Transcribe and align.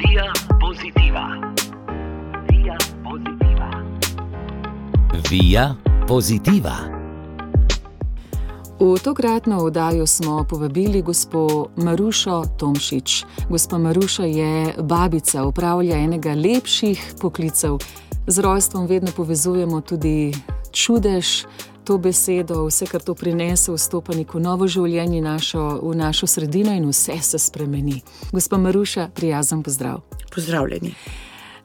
Via 0.00 0.32
pozitiva. 0.60 1.24
Via 2.48 2.76
pozitiva. 3.04 3.68
Via 5.30 5.74
pozitiva. 6.08 6.76
V 8.80 8.96
tokratno 9.04 9.58
oddajo 9.58 10.06
smo 10.06 10.44
povabili 10.48 11.02
gospo 11.02 11.68
Marušo 11.76 12.44
Tomšič. 12.56 13.24
Gospa 13.50 13.78
Maruša 13.78 14.24
je 14.24 14.74
babica, 14.78 15.44
upravlja 15.44 15.96
enega 15.96 16.32
lepših 16.34 17.14
poklicev. 17.20 17.78
Z 18.26 18.38
rojstvom 18.38 18.86
vedno 18.86 19.12
povezujemo 19.16 19.80
tudi 19.80 20.32
čudež, 20.72 21.44
to 21.90 21.98
besedo, 21.98 22.66
vse, 22.66 22.86
kar 22.86 23.02
to 23.02 23.16
prinese, 23.18 23.72
vstopa 23.74 24.14
neko 24.14 24.38
novo 24.38 24.68
življenje 24.70 25.18
našo, 25.24 25.62
v 25.82 25.96
našo 25.98 26.28
sredino 26.30 26.70
in 26.70 26.84
vse 26.86 27.16
se 27.18 27.38
spremeni. 27.42 27.96
Gospa 28.30 28.60
Maruša, 28.62 29.08
prijazen 29.14 29.64
pozdrav. 29.66 29.98
Pozdravljeni. 30.30 30.92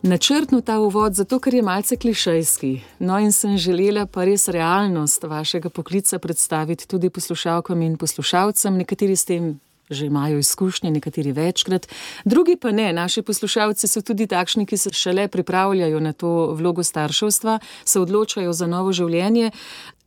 Načrtno 0.01 0.63
ta 0.65 0.79
uvod, 0.81 1.13
zato 1.13 1.37
ker 1.39 1.53
je 1.53 1.61
malce 1.61 1.97
klišejski. 2.01 2.71
No, 3.05 3.19
in 3.21 3.29
sem 3.37 3.53
želela 3.57 4.07
pa 4.09 4.25
res 4.25 4.47
realnost 4.49 5.29
vašega 5.29 5.69
poklica 5.69 6.17
predstaviti 6.17 6.87
tudi 6.89 7.13
poslušalkam 7.13 7.85
in 7.85 7.93
poslušalcem. 8.01 8.81
Nekateri 8.81 9.15
s 9.15 9.29
tem 9.29 9.53
že 9.89 10.05
imajo 10.05 10.37
izkušnje, 10.37 10.91
nekateri 10.91 11.31
večkrat, 11.31 11.87
drugi 12.25 12.55
pa 12.55 12.71
ne. 12.71 12.93
Naši 12.93 13.21
poslušalci 13.21 13.87
so 13.87 14.01
tudi 14.01 14.27
takšni, 14.27 14.65
ki 14.65 14.77
se 14.77 14.89
šele 14.93 15.27
pripravljajo 15.27 15.99
na 15.99 16.13
to 16.13 16.53
vlogo 16.57 16.83
starševstva, 16.83 17.59
se 17.85 17.99
odločajo 17.99 18.53
za 18.53 18.67
novo 18.67 18.93
življenje. 18.93 19.51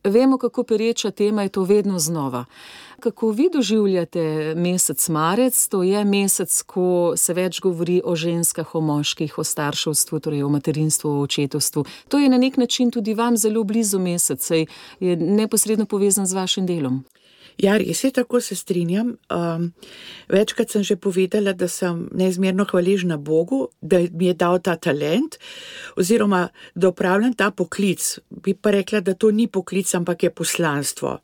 Vemo, 0.03 0.37
kako 0.37 0.63
pereča 0.63 1.11
tema 1.11 1.43
je 1.43 1.49
to 1.49 1.63
vedno 1.63 1.99
znova. 1.99 2.45
Kako 2.99 3.31
vi 3.31 3.49
doživljate 3.53 4.53
mesec 4.55 5.09
marec, 5.09 5.67
to 5.67 5.83
je 5.83 6.05
mesec, 6.05 6.61
ko 6.61 7.13
se 7.15 7.33
več 7.33 7.59
govori 7.61 8.01
o 8.05 8.15
ženskah, 8.15 8.75
o 8.75 8.81
moških, 8.81 9.37
o 9.37 9.43
starševstvu, 9.43 10.19
torej 10.19 10.43
o 10.43 10.49
materinstvu, 10.49 11.11
o 11.11 11.21
očetovstvu. 11.21 11.85
To 12.07 12.17
je 12.17 12.29
na 12.29 12.37
nek 12.37 12.57
način 12.57 12.91
tudi 12.91 13.13
vam 13.13 13.37
zelo 13.37 13.63
blizu 13.63 13.99
mesec, 13.99 14.45
saj 14.45 14.65
je 14.99 15.15
neposredno 15.15 15.85
povezan 15.85 16.25
z 16.25 16.33
vašim 16.33 16.65
delom. 16.65 17.03
Ja, 17.59 17.75
res 17.77 18.03
je, 18.03 18.11
tako 18.15 18.39
se 18.41 18.55
strinjam. 18.55 19.17
Um, 19.27 19.71
večkrat 20.31 20.71
sem 20.71 20.83
že 20.83 20.95
povedala, 20.95 21.51
da 21.53 21.67
sem 21.67 22.05
neizmerno 22.15 22.63
hvaležna 22.65 23.17
Bogu, 23.17 23.67
da 23.81 23.99
mi 23.99 24.29
je 24.29 24.33
dal 24.33 24.61
ta 24.63 24.77
talent, 24.79 25.35
oziroma 25.99 26.47
da 26.75 26.89
upravljam 26.89 27.33
ta 27.33 27.51
poklic. 27.51 28.19
Bi 28.29 28.53
pa 28.53 28.71
rekla, 28.71 29.01
da 29.01 29.13
to 29.13 29.31
ni 29.31 29.47
poklic, 29.47 29.91
ampak 29.95 30.23
je 30.23 30.31
poslanstvo. 30.31 31.17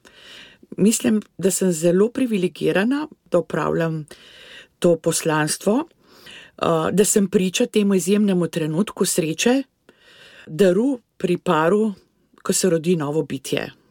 Mislim, 0.77 1.21
da 1.37 1.51
sem 1.51 1.71
zelo 1.71 2.09
privilegirana, 2.09 3.07
da 3.31 3.39
upravljam 3.39 4.05
to 4.79 4.97
poslanstvo, 4.99 5.73
uh, 5.83 6.91
da 6.91 7.05
sem 7.05 7.29
priča 7.31 7.65
temu 7.65 7.95
izjemnemu 7.95 8.47
trenutku 8.47 9.05
sreče, 9.05 9.63
daru 10.47 10.99
pri 11.17 11.37
paru, 11.37 11.93
ko 12.43 12.53
se 12.53 12.69
rodi 12.69 12.95
novo 12.95 13.23
bitje. 13.23 13.84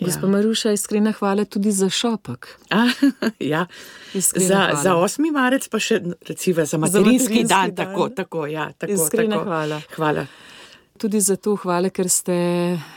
Gospa 0.00 0.26
Maruša, 0.26 0.72
iskrena 0.72 1.12
hvala 1.12 1.44
tudi 1.44 1.72
za 1.72 1.90
šopek. 1.90 2.48
A, 2.70 2.86
ja. 3.52 3.66
Iskrena 4.14 4.48
za, 4.48 4.54
hvala. 4.54 4.82
za 4.82 4.94
8. 4.94 5.32
marec, 5.32 5.68
pa 5.68 5.78
še 5.78 6.00
recimo 6.28 6.64
za 6.64 6.78
materinski, 6.78 7.18
materinski 7.22 7.44
dan, 7.48 7.74
dan. 7.74 7.86
tako, 7.86 8.08
tako, 8.08 8.46
ja, 8.46 8.72
tako, 8.72 8.92
Iskrena 8.92 9.36
tako. 9.36 9.44
hvala. 9.44 9.80
Hvala. 9.96 10.26
Tudi 10.98 11.20
zato 11.20 11.56
hvala, 11.56 11.90
ker 11.90 12.08
ste 12.08 12.34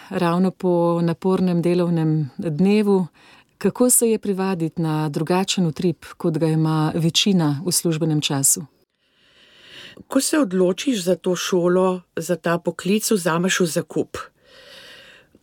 ravno 0.10 0.52
po 0.52 1.02
napornem 1.02 1.62
delovnem 1.62 2.30
dnevu. 2.38 3.08
Kako 3.58 3.90
se 3.90 4.10
je 4.10 4.20
privaditi 4.20 4.82
na 4.82 5.10
drugačen 5.10 5.66
utrip, 5.66 6.06
kot 6.18 6.38
ga 6.38 6.48
ima 6.48 6.92
večina 6.96 7.62
v 7.66 7.72
službenem 7.72 8.22
času? 8.22 8.66
Ko 10.08 10.22
se 10.22 10.40
odločiš 10.40 11.04
za 11.04 11.16
to 11.16 11.36
šolo, 11.36 12.02
za 12.16 12.36
ta 12.36 12.58
poklic, 12.58 13.12
vzameš 13.12 13.60
v 13.60 13.66
zakup. 13.66 14.18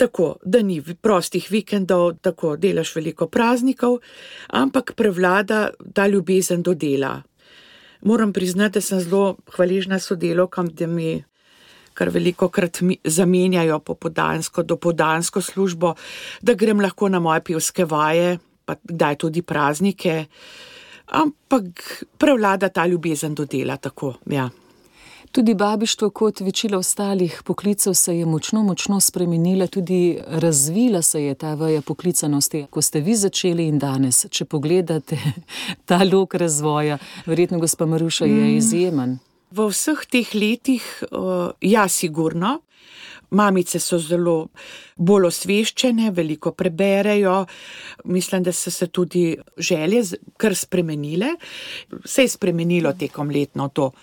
Tako, 0.03 0.37
da 0.43 0.59
ni 0.67 0.81
prostih 0.83 1.45
vikendov, 1.51 2.17
tako 2.27 2.57
delaš 2.59 2.97
veliko 2.97 3.29
praznikov, 3.31 4.01
ampak 4.51 4.97
prevlada 4.99 5.69
ta 5.95 6.09
ljubezen 6.11 6.63
do 6.63 6.75
dela. 6.75 7.21
Moram 8.03 8.33
priznati, 8.33 8.75
da 8.75 8.81
sem 8.81 9.01
zelo 9.01 9.37
hvaležna 9.55 9.99
sodelovkam, 10.03 10.73
da 10.75 10.87
mi 10.87 11.23
kar 11.95 12.11
veliko 12.11 12.49
krat 12.49 12.81
zamenjajo 13.05 13.79
popodansko, 13.79 14.63
dopodansko 14.63 15.41
službo, 15.41 15.95
da 16.41 16.55
grem 16.55 16.81
lahko 16.81 17.09
na 17.09 17.21
moje 17.21 17.45
pivske 17.45 17.85
vaje, 17.85 18.39
pa 18.65 18.75
kdaj 18.83 19.21
tudi 19.23 19.43
praznike. 19.43 20.25
Ampak 21.07 22.05
prevlada 22.19 22.69
ta 22.69 22.87
ljubezen 22.87 23.35
do 23.35 23.45
dela, 23.45 23.77
tako, 23.77 24.15
ja. 24.27 24.51
Tudi 25.33 25.55
babištvo, 25.55 26.11
kot 26.11 26.41
večina 26.41 26.79
ostalih 26.79 27.43
poklicev, 27.45 27.95
se 27.95 28.19
je 28.19 28.27
močno, 28.27 28.63
močno 28.63 29.01
spremenila, 29.01 29.67
tudi 29.67 30.19
razvila 30.27 31.03
se 31.03 31.23
je 31.25 31.35
ta 31.35 31.55
veja 31.55 31.83
poklicanosti, 31.83 32.67
ko 32.71 32.83
ste 32.83 33.01
vi 33.01 33.17
začeli 33.17 33.67
in 33.67 33.79
danes. 33.79 34.27
Če 34.31 34.45
pogledate 34.45 35.17
ta 35.89 36.03
lok 36.13 36.35
razvoja, 36.35 36.99
verjetno 37.27 37.59
gospa 37.59 37.87
Maruša 37.87 38.29
je 38.29 38.57
izjemen. 38.57 39.19
V 39.51 39.71
vseh 39.73 40.05
teh 40.11 40.35
letih, 40.35 40.85
ja, 41.61 41.89
sigurno. 41.89 42.59
Mamice 43.31 43.81
so 43.81 43.97
zelo 43.99 44.49
bolj 44.97 45.31
osveščene, 45.33 46.11
veliko 46.13 46.53
preberejo. 46.53 47.47
Mislim, 48.05 48.43
da 48.43 48.53
so 48.53 48.71
se 48.71 48.87
tudi 48.87 49.39
želje 49.57 50.03
kar 50.37 50.57
spremenile. 50.57 51.37
Se 52.05 52.23
je 52.23 52.29
spremenilo 52.29 52.93
tekom 52.93 53.31
letno 53.31 53.69
to. 53.69 53.95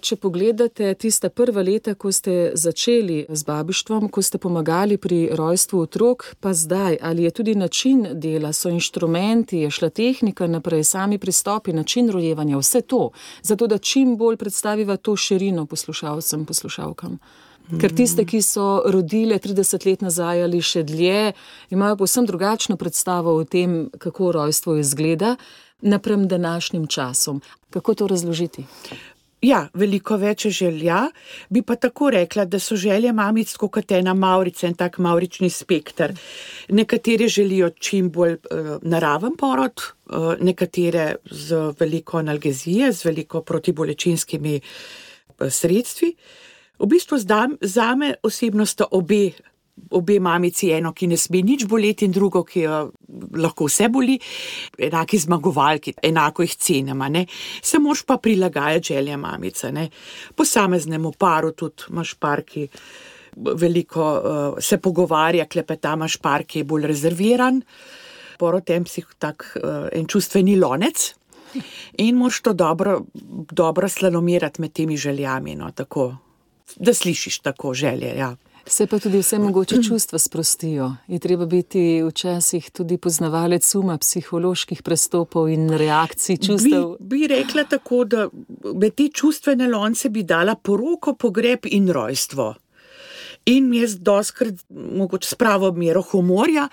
Če 0.00 0.16
pogledate 0.16 0.94
tiste 0.96 1.28
prva 1.28 1.62
leta, 1.62 1.92
ko 1.94 2.08
ste 2.12 2.52
začeli 2.56 3.26
z 3.28 3.44
babištvom, 3.44 4.08
ko 4.08 4.22
ste 4.24 4.38
pomagali 4.40 4.96
pri 4.96 5.18
rojstvu 5.36 5.82
otrok, 5.84 6.24
pa 6.40 6.54
zdaj, 6.56 6.96
ali 7.02 7.26
je 7.26 7.30
tudi 7.30 7.54
način 7.54 8.06
dela, 8.12 8.52
so 8.52 8.72
inštrumenti, 8.72 9.60
je 9.66 9.70
šla 9.70 9.90
tehnika 9.90 10.48
naprej, 10.48 10.84
sami 10.84 11.18
pristopi, 11.18 11.76
način 11.76 12.08
rojevanja, 12.10 12.58
vse 12.58 12.80
to, 12.80 13.10
zato 13.42 13.66
da 13.66 13.78
čim 13.78 14.16
bolj 14.16 14.40
predstaviva 14.40 14.96
to 14.96 15.16
širino 15.16 15.66
poslušalcem, 15.66 16.46
poslušalkam. 16.46 17.18
Ker 17.78 17.92
tiste, 17.94 18.24
ki 18.26 18.40
so 18.42 18.82
rodile 18.90 19.38
30 19.38 19.86
let 19.86 20.00
nazaj 20.02 20.42
ali 20.42 20.62
še 20.64 20.82
dlje, 20.82 21.32
imajo 21.70 22.00
povsem 22.00 22.26
drugačno 22.26 22.76
predstavo 22.80 23.36
o 23.36 23.44
tem, 23.44 23.84
kako 23.98 24.32
rojstvo 24.32 24.74
izgleda, 24.80 25.36
naprem 25.80 26.26
današnjim 26.28 26.86
časom. 26.86 27.42
Kako 27.70 27.94
to 27.94 28.06
razložiti? 28.10 28.66
Ja, 29.40 29.62
veliko 29.72 30.18
več 30.20 30.44
želja, 30.52 31.06
bi 31.48 31.62
pa 31.64 31.76
tako 31.80 32.10
rekla, 32.12 32.44
da 32.44 32.58
so 32.60 32.76
želje 32.76 33.12
mamic 33.16 33.54
kot 33.56 33.92
ena 33.96 34.12
maurica 34.14 34.66
in 34.68 34.74
tak 34.76 34.98
maurični 34.98 35.48
spektr. 35.50 36.12
Nekatere 36.68 37.28
želijo 37.28 37.70
čim 37.70 38.10
bolj 38.12 38.34
uh, 38.36 38.76
naraven 38.82 39.36
porod, 39.40 39.80
uh, 39.80 40.34
nekatere 40.40 41.14
z 41.24 41.72
veliko 41.80 42.18
analgezije, 42.18 42.92
z 42.92 43.04
veliko 43.04 43.40
protibolečinskimi 43.42 44.60
uh, 44.60 45.48
sredstvi. 45.48 46.14
V 46.78 46.86
bistvu 46.86 47.18
zdam, 47.18 47.56
zame 47.60 48.14
osebno 48.22 48.66
sta 48.66 48.84
obe. 48.90 49.30
Obe 49.90 50.20
mamici, 50.20 50.70
eno, 50.70 50.92
ki 50.92 51.06
ne 51.10 51.16
sme 51.16 51.42
nič 51.42 51.66
boleti, 51.68 52.06
in 52.06 52.12
drugo, 52.14 52.44
ki 52.44 52.64
jo 52.64 52.80
lahko 53.40 53.66
vse 53.68 53.88
boli, 53.92 54.18
enaki 54.78 55.18
zmagovalki, 55.18 55.94
enako 56.02 56.46
jih 56.46 56.56
cenimo. 56.56 57.08
Se 57.62 57.78
moš 57.78 58.02
pa 58.06 58.18
prilagajati 58.18 58.94
želje 58.94 59.16
mamice. 59.16 59.72
Ne. 59.72 59.88
Posameznemu 60.34 61.12
paru 61.18 61.52
tudi 61.52 61.90
imaš 61.90 62.14
par, 62.14 62.42
ki 62.42 62.68
veliko 63.36 64.04
uh, 64.12 64.58
se 64.58 64.78
pogovarja, 64.78 65.46
klepeta, 65.46 65.94
imaš 65.94 66.16
par, 66.16 66.44
ki 66.44 66.62
je 66.62 66.64
bolj 66.64 66.86
rezerviran, 66.90 67.62
porotem 68.38 68.86
si 68.86 69.04
tak 69.18 69.46
uh, 69.56 69.88
en 69.92 70.06
čustveni 70.06 70.56
lonec. 70.56 71.14
In 71.98 72.16
moš 72.16 72.40
to 72.46 72.52
dobro, 72.52 73.00
dobro 73.50 73.88
slalomirati 73.88 74.60
med 74.60 74.72
temi 74.72 74.96
željami, 74.96 75.56
no, 75.58 75.70
tako, 75.74 76.14
da 76.76 76.94
slišiš 76.94 77.38
tako 77.38 77.74
želje. 77.74 78.14
Ja. 78.16 78.36
Se 78.66 78.86
pa 78.86 78.98
tudi 78.98 79.18
vse 79.18 79.38
mogoče 79.38 79.82
čustva 79.82 80.18
sprostijo. 80.18 80.92
Je 81.08 81.18
treba 81.18 81.46
biti 81.46 82.02
včasih 82.02 82.70
tudi 82.70 82.98
poznavalec 82.98 83.74
uma, 83.74 83.98
psiholoških 83.98 84.82
prestopov 84.82 85.48
in 85.48 85.70
reakcij 85.70 86.36
čustev. 86.36 86.96
Bi, 87.00 87.18
bi 87.18 87.26
rekla 87.26 87.64
tako, 87.64 88.04
da 88.04 88.28
med 88.74 88.94
te 88.94 89.08
čustvene 89.08 89.68
lonce 89.68 90.08
bi 90.08 90.22
dala 90.22 90.54
poroko, 90.54 91.14
pogreb 91.14 91.66
in 91.66 91.88
rojstvo. 91.88 92.54
In 93.46 93.72
jaz 93.74 93.96
doskrat, 93.98 94.54
mogoče 94.70 95.28
s 95.28 95.34
pravo 95.34 95.72
mero 95.72 96.02
humorja, 96.02 96.68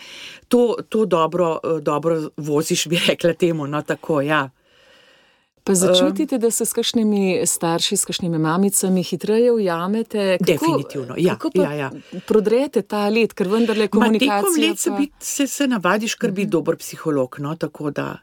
to, 0.47 0.75
to 0.89 1.05
dobro, 1.05 1.59
eh, 1.63 1.81
dobro 1.81 2.29
voziš, 2.37 2.87
bi 2.87 2.99
rekla 3.07 3.33
temu. 3.33 3.67
No, 3.67 3.81
tako, 3.81 4.21
ja. 4.21 4.49
Pa 5.67 5.75
začutite, 5.75 6.37
da 6.37 6.51
se 6.51 6.65
s 6.65 6.73
kakšnimi 6.73 7.41
starši, 7.45 7.97
s 7.97 8.05
kakšnimi 8.05 8.37
mamicami 8.37 9.03
hitreje 9.03 9.51
ujamete? 9.51 10.37
Definitivno, 10.39 11.15
ja, 11.17 11.33
Kako 11.33 11.51
pa 11.55 11.61
ja, 11.63 11.73
ja. 11.73 11.91
prodrete 12.27 12.81
ta 12.81 13.09
let, 13.09 13.33
ker 13.33 13.47
vendarle 13.47 13.83
Ma, 13.83 13.89
komunikacija. 13.89 14.41
tekom 14.41 14.63
let 14.63 14.79
se, 14.79 14.89
pa- 14.89 14.97
bit, 14.97 15.11
se, 15.19 15.47
se 15.47 15.67
navadiš, 15.67 16.15
ker 16.15 16.31
bi 16.31 16.45
dober 16.45 16.77
psiholog. 16.77 17.35
No, 17.39 17.55
tako 17.55 17.91
da, 17.91 18.17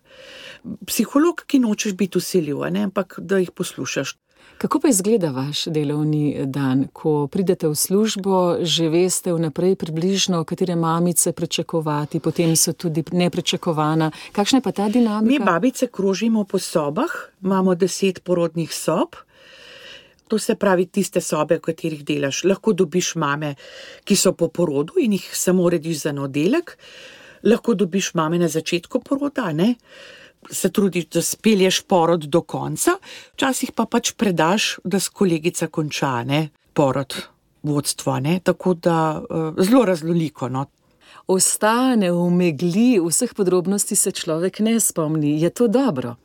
psiholog, 0.86 1.44
ki 1.46 1.58
nočeš 1.58 1.94
biti 1.94 2.18
usiljiv, 2.18 2.62
ampak 2.62 3.18
da 3.18 3.38
jih 3.38 3.50
poslušaš. 3.50 4.16
Kako 4.58 4.80
pa 4.80 4.88
izgleda 4.88 5.30
vaš 5.30 5.64
delovni 5.64 6.46
dan, 6.46 6.86
ko 6.92 7.26
pridete 7.26 7.68
v 7.68 7.74
službo, 7.74 8.62
že 8.62 8.88
veste 8.88 9.32
vnaprej 9.34 9.74
približno, 9.76 10.44
katere 10.44 10.76
mamice 10.76 11.32
pričakovati, 11.32 12.20
potem 12.20 12.56
so 12.56 12.72
tudi 12.72 13.04
nepričakovana. 13.12 14.10
Kakšna 14.32 14.58
je 14.58 14.62
pa 14.62 14.72
ta 14.72 14.88
dinamika? 14.88 15.32
Mi 15.32 15.38
babice 15.44 15.86
krožimo 15.86 16.44
po 16.44 16.58
sobah, 16.58 17.10
imamo 17.42 17.74
deset 17.74 18.22
porodnih 18.24 18.74
sob. 18.74 19.18
To 20.28 20.38
se 20.38 20.54
pravi 20.54 20.86
tiste 20.86 21.20
sobe, 21.20 21.58
v 21.58 21.60
katerih 21.60 22.04
delaš. 22.04 22.44
Lahko 22.44 22.72
dobiš 22.72 23.14
mame, 23.14 23.54
ki 24.04 24.16
so 24.16 24.32
po 24.32 24.48
porodu 24.48 24.96
in 25.02 25.12
jih 25.18 25.26
samo 25.32 25.66
urediš 25.66 26.06
za 26.06 26.14
oddelek, 26.14 26.78
lahko 27.42 27.74
dobiš 27.74 28.14
mame 28.14 28.38
na 28.38 28.48
začetku 28.48 29.02
poroda, 29.04 29.52
ne? 29.52 29.74
Se 30.50 30.70
trudiš, 30.72 31.06
da 31.06 31.22
spelješ 31.22 31.82
porod 31.88 32.26
do 32.26 32.40
konca, 32.40 32.96
včasih 33.34 33.72
pa 33.72 33.86
pač 33.86 34.12
predaš, 34.12 34.78
da 34.84 35.00
s 35.00 35.08
kolegica 35.08 35.66
konča 35.66 36.24
ne? 36.24 36.48
porod, 36.72 37.14
vodstvo. 37.62 38.18
Ne? 38.20 38.40
Tako 38.42 38.74
da 38.74 39.20
uh, 39.20 39.64
zelo 39.64 39.84
raznoliko. 39.84 40.48
No? 40.48 40.66
Ostane 41.26 42.12
v 42.12 42.28
megli, 42.30 43.00
vseh 43.00 43.34
podrobnosti 43.34 43.96
se 43.96 44.10
človek 44.10 44.60
ne 44.60 44.80
spomni. 44.80 45.40
Je 45.40 45.50
to 45.50 45.68
dobro? 45.68 46.16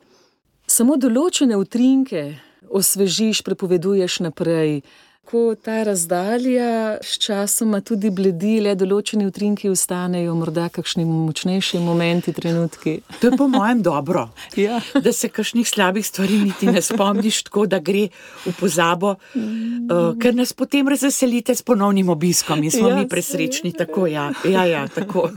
Samo 0.66 0.96
določene 1.00 1.56
utrinke 1.56 2.38
osvežiš, 2.70 3.42
prepoveduješ 3.42 4.20
naprej. 4.20 4.80
Ko 5.24 5.54
ta 5.54 5.82
razdalja 5.86 6.98
s 7.02 7.18
časoma 7.22 7.80
tudi 7.86 8.10
bledi, 8.10 8.56
le 8.64 8.72
določeni 8.74 9.26
utrinki 9.28 9.68
ostanejo, 9.70 10.32
morda 10.34 10.64
kakšni 10.72 11.04
močnejši 11.06 11.78
momenti, 11.84 12.32
trenutki. 12.34 12.96
To 13.20 13.30
je 13.30 13.38
po 13.38 13.46
mojem 13.52 13.82
dobro. 13.86 14.24
Ja. 14.58 14.80
Da 14.94 15.12
se 15.12 15.28
kakšnih 15.28 15.68
slabih 15.68 16.06
stvari 16.06 16.40
niti 16.48 16.66
ne 16.66 16.82
spomniš, 16.82 17.44
tako 17.46 17.66
da 17.70 17.78
gre 17.78 18.08
v 18.46 18.54
pozabo, 18.58 19.14
uh, 19.36 20.10
ker 20.18 20.34
nas 20.34 20.54
potem 20.56 20.88
razveselite 20.90 21.54
s 21.54 21.62
ponovnim 21.62 22.10
obiskom 22.10 22.64
in 22.64 22.74
smo 22.74 22.88
Ja, 22.90 22.96
mi 22.96 23.08
presrečni. 23.08 23.72
Tako, 23.76 24.08
ja, 24.10 24.32
ja, 24.48 24.64
ja, 24.66 24.88
tako. 24.88 25.28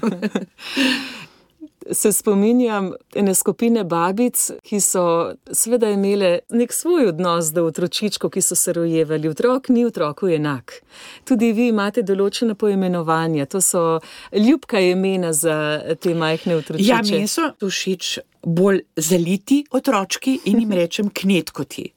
Se 1.91 2.11
spominjam 2.11 2.93
ene 3.15 3.35
skupine 3.35 3.83
babic, 3.83 4.39
ki 4.63 4.79
so 4.81 5.33
seveda 5.51 5.89
imele 5.91 6.39
nek 6.49 6.73
svoj 6.73 7.09
odnos 7.11 7.51
do 7.53 7.65
otročičkov, 7.67 8.31
ki 8.33 8.41
so 8.41 8.55
se 8.55 8.73
rojevali. 8.73 9.29
Otrok 9.29 9.69
ni 9.69 9.85
otroku 9.85 10.29
enak. 10.31 10.79
Tudi 11.27 11.51
vi 11.51 11.67
imate 11.71 12.03
določene 12.03 12.55
poimenovanja, 12.55 13.45
to 13.45 13.61
so 13.61 13.83
ljubka 14.31 14.79
imena 14.79 15.33
za 15.33 15.81
te 15.99 16.15
majhne 16.15 16.59
otročiče. 16.61 16.89
Ja, 16.89 17.01
meni 17.03 17.27
so 17.27 17.51
všeč 17.61 18.19
bolj 18.43 18.81
zaliti 18.95 19.63
otročki 19.71 20.39
in 20.45 20.59
jim 20.59 20.71
rečem 20.71 21.09
knetkoti. 21.09 21.89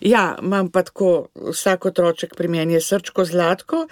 Ja, 0.00 0.36
imam 0.42 0.68
pa 0.70 0.82
tako, 0.82 1.28
vsak 1.52 1.86
otroček 1.86 2.36
pri 2.36 2.48
meni 2.48 2.74
je 2.74 2.80
srčko 2.80 3.24
zlatko 3.24 3.86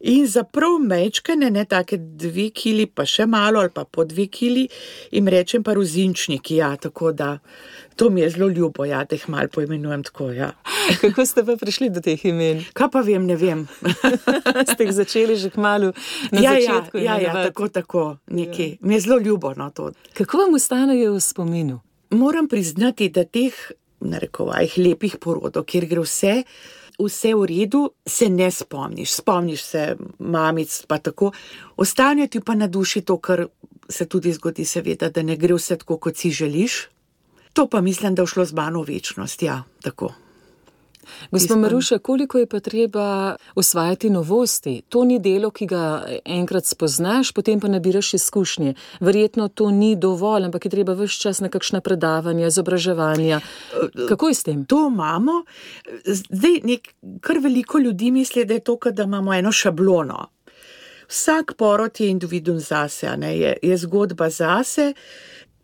in 0.00 0.26
za 0.26 0.42
prav 0.44 0.78
mečkane, 0.82 1.50
ne 1.50 1.64
take 1.64 1.96
dve 1.96 2.50
kili, 2.50 2.86
pa 2.86 3.06
še 3.06 3.26
malo 3.26 3.60
ali 3.60 3.70
pa 3.74 3.84
po 3.84 4.04
dve 4.04 4.26
kili, 4.26 4.68
jim 5.10 5.28
rečem 5.28 5.64
pa 5.64 5.74
rozinčniki. 5.74 6.56
Ja, 6.56 6.76
tako 6.76 7.12
da 7.12 7.38
to 7.96 8.10
mi 8.10 8.20
je 8.20 8.30
zelo 8.30 8.48
ljubo, 8.48 8.84
ja, 8.84 9.04
da 9.04 9.16
jih 9.16 9.28
mal 9.28 9.48
poimenujem 9.48 10.02
tako. 10.02 10.30
Ja. 10.30 10.52
Kako 11.00 11.26
ste 11.26 11.44
pa 11.44 11.56
prišli 11.56 11.90
do 11.90 12.00
teh 12.00 12.24
imen? 12.24 12.64
Kaj 12.76 12.90
pa 12.92 13.00
vem, 13.00 13.26
ne 13.26 13.36
vem. 13.36 13.64
ste 14.72 14.84
jih 14.84 14.92
začeli 14.92 15.36
že 15.36 15.50
kmalo 15.50 15.92
na 16.32 16.40
ja, 16.40 16.52
ja, 16.52 16.60
začetku? 16.60 16.98
ja, 16.98 17.04
ja, 17.04 17.18
imenovati? 17.18 17.48
tako, 17.48 17.68
tako, 17.68 18.04
nekaj. 18.26 18.70
Ja. 18.70 18.76
Mi 18.80 18.94
je 18.94 19.00
zelo 19.00 19.18
ljubo 19.18 19.54
na 19.54 19.70
to. 19.70 19.90
Kako 20.12 20.38
vam 20.38 20.54
ostanejo 20.54 21.14
v 21.16 21.20
spominu? 21.20 21.80
Moram 22.10 22.48
priznati, 22.48 23.08
da 23.08 23.24
teh, 23.24 23.54
na 24.06 24.18
rekovajih, 24.22 24.78
lepih 24.78 25.16
porodov, 25.20 25.66
kjer 25.68 25.86
gre 25.90 26.02
vse, 26.04 26.34
vse 26.98 27.34
v 27.34 27.46
redu, 27.50 27.82
se 28.06 28.28
ne 28.30 28.50
spomniš. 28.50 29.14
Spomniš 29.20 29.62
se 29.62 29.86
mamic, 30.18 30.82
pa 30.88 30.98
tako. 30.98 31.32
Ostane 31.76 32.26
ti 32.26 32.40
pa 32.40 32.54
na 32.54 32.66
duši 32.66 33.00
to, 33.00 33.18
kar 33.18 33.46
se 33.88 34.06
tudi 34.06 34.32
zgodi, 34.32 34.64
seveda, 34.64 35.10
da 35.10 35.22
ne 35.22 35.36
gre 35.36 35.54
vse 35.54 35.78
tako, 35.82 35.98
kot 35.98 36.16
si 36.16 36.30
želiš. 36.30 36.86
To 37.52 37.66
pa 37.66 37.80
mislim, 37.80 38.14
da 38.14 38.22
je 38.22 38.26
šlo 38.26 38.44
z 38.44 38.52
mano 38.52 38.82
v 38.82 38.96
večnost, 38.96 39.42
ja, 39.42 39.62
tako. 39.82 40.12
Gospod 41.30 41.58
Maruša, 41.58 41.98
koliko 41.98 42.38
je 42.38 42.46
pa 42.46 42.60
treba 42.60 43.36
usvajati 43.54 44.10
novosti? 44.10 44.82
To 44.88 45.04
ni 45.04 45.18
delo, 45.18 45.50
ki 45.50 45.66
ga 45.66 46.06
enkrat 46.24 46.66
spoznaš, 46.66 47.32
potem 47.32 47.60
pa 47.60 47.68
nabiraš 47.68 48.14
izkušnje. 48.14 48.74
Verjetno 49.00 49.48
to 49.48 49.70
ni 49.70 49.96
dovolj, 49.96 50.44
ampak 50.44 50.64
je 50.64 50.70
treba 50.70 50.92
vse 50.92 51.20
čas 51.20 51.40
na 51.40 51.48
kakšna 51.48 51.80
predavanja, 51.80 52.46
izobraževanja. 52.46 53.40
Kako 54.08 54.28
je 54.28 54.34
s 54.34 54.42
tem? 54.42 54.64
To 54.64 54.88
imamo. 54.92 55.44
Zdaj, 56.04 56.60
nek, 56.64 56.94
kar 57.20 57.38
veliko 57.38 57.78
ljudi 57.78 58.10
misli, 58.10 58.44
da 58.44 58.54
je 58.54 58.60
to, 58.60 58.78
da 58.90 59.02
imamo 59.02 59.34
eno 59.34 59.52
šablono. 59.52 60.26
Vsak 61.08 61.54
porod 61.56 62.00
je 62.00 62.08
individuum 62.10 62.58
zase, 62.60 63.16
ne, 63.16 63.38
je, 63.38 63.56
je 63.62 63.76
zgodba 63.76 64.30
zase. 64.30 64.94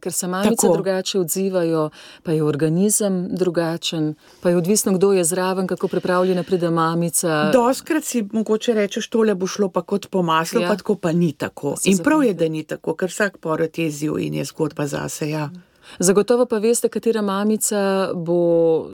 Ker 0.03 0.13
se 0.13 0.27
mamice 0.27 0.57
Tako. 0.57 0.73
drugače 0.73 1.19
odzivajo, 1.21 1.91
pa 2.23 2.33
je 2.33 2.43
organizem 2.43 3.29
drugačen, 3.31 4.15
pa 4.41 4.51
je 4.51 4.57
odvisno, 4.57 4.93
kdo 4.93 5.13
je 5.13 5.25
zraven, 5.25 5.67
kako 5.67 5.89
pripravljena 5.89 6.43
pride 6.43 6.71
mamica. 6.71 7.51
Doskrat 7.53 8.05
si 8.05 8.25
mogoče 8.33 8.75
rečeš, 8.75 9.09
tole 9.09 9.35
bo 9.35 9.47
šlo 9.47 9.69
pa 9.69 9.83
kot 9.83 10.09
po 10.11 10.23
maslu, 10.23 10.61
Ja. 10.61 10.69
pa 10.69 10.77
tako 10.77 10.95
pa 10.95 11.13
ni 11.13 11.33
tako. 11.33 11.77
Se 11.77 11.91
In 11.91 11.99
prav 11.99 12.25
je, 12.25 12.35
da 12.35 12.49
ni 12.49 12.65
tako, 12.65 12.95
ker 12.95 13.09
vsak 13.09 13.39
porod 13.39 13.79
je 13.79 13.87
izziv 13.87 14.19
in 14.19 14.35
je 14.35 14.45
zgodba 14.45 14.87
zase. 14.87 15.31
Ja. 15.31 15.51
Zagotovo 15.99 16.47
pa 16.47 16.59
veste, 16.59 16.89
katera 16.89 17.23
mamica 17.23 18.11
bo 18.15 18.39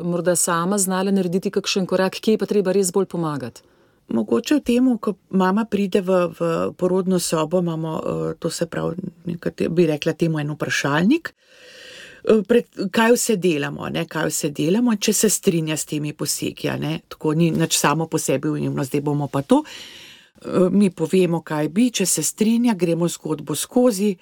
morda 0.02 0.36
sama 0.36 0.78
znala 0.78 1.10
narediti 1.10 1.50
kakšen 1.50 1.86
korak, 1.86 2.12
kje 2.20 2.32
je 2.32 2.38
pa 2.38 2.46
treba 2.46 2.72
res 2.72 2.92
bolj 2.92 3.06
pomagati. 3.06 3.62
Mogoče 4.08 4.54
v 4.54 4.60
tem, 4.60 4.98
ko 4.98 5.14
mama 5.30 5.64
pride 5.64 6.00
v, 6.00 6.32
v 6.32 6.72
porodno 6.76 7.18
sobo, 7.18 7.60
imamo, 7.60 8.00
eh, 8.00 8.34
to 8.38 8.50
se 8.50 8.66
pravi, 8.66 8.96
nekate- 9.26 9.68
bi 9.68 9.86
rekla 9.86 10.12
temu 10.12 10.38
en 10.38 10.50
vprašalnik. 10.50 11.34
eh, 12.24 12.42
Pred, 12.48 12.64
kaj 12.90 13.12
vse 13.12 13.36
delamo, 13.36 13.88
ne, 13.88 14.06
kaj 14.06 14.26
vse 14.26 14.50
delamo, 14.50 14.96
če 14.96 15.12
se 15.12 15.28
strinja 15.28 15.76
s 15.76 15.84
temi 15.84 16.12
posegi. 16.12 16.68
Tako 17.08 17.34
ni 17.34 17.50
nič 17.50 17.78
samo 17.78 18.06
po 18.06 18.18
sebi 18.18 18.48
umevno, 18.48 18.84
zdaj 18.84 19.00
bomo 19.00 19.28
pa 19.28 19.42
to. 19.42 19.64
Eh, 19.64 20.07
Mi 20.70 20.90
povemo, 20.90 21.40
kaj 21.42 21.68
bi, 21.74 21.88
če 21.90 22.06
se 22.06 22.22
strinja, 22.22 22.74
gremo 22.78 23.08
zgodbo 23.10 23.56
skozi. 23.58 24.12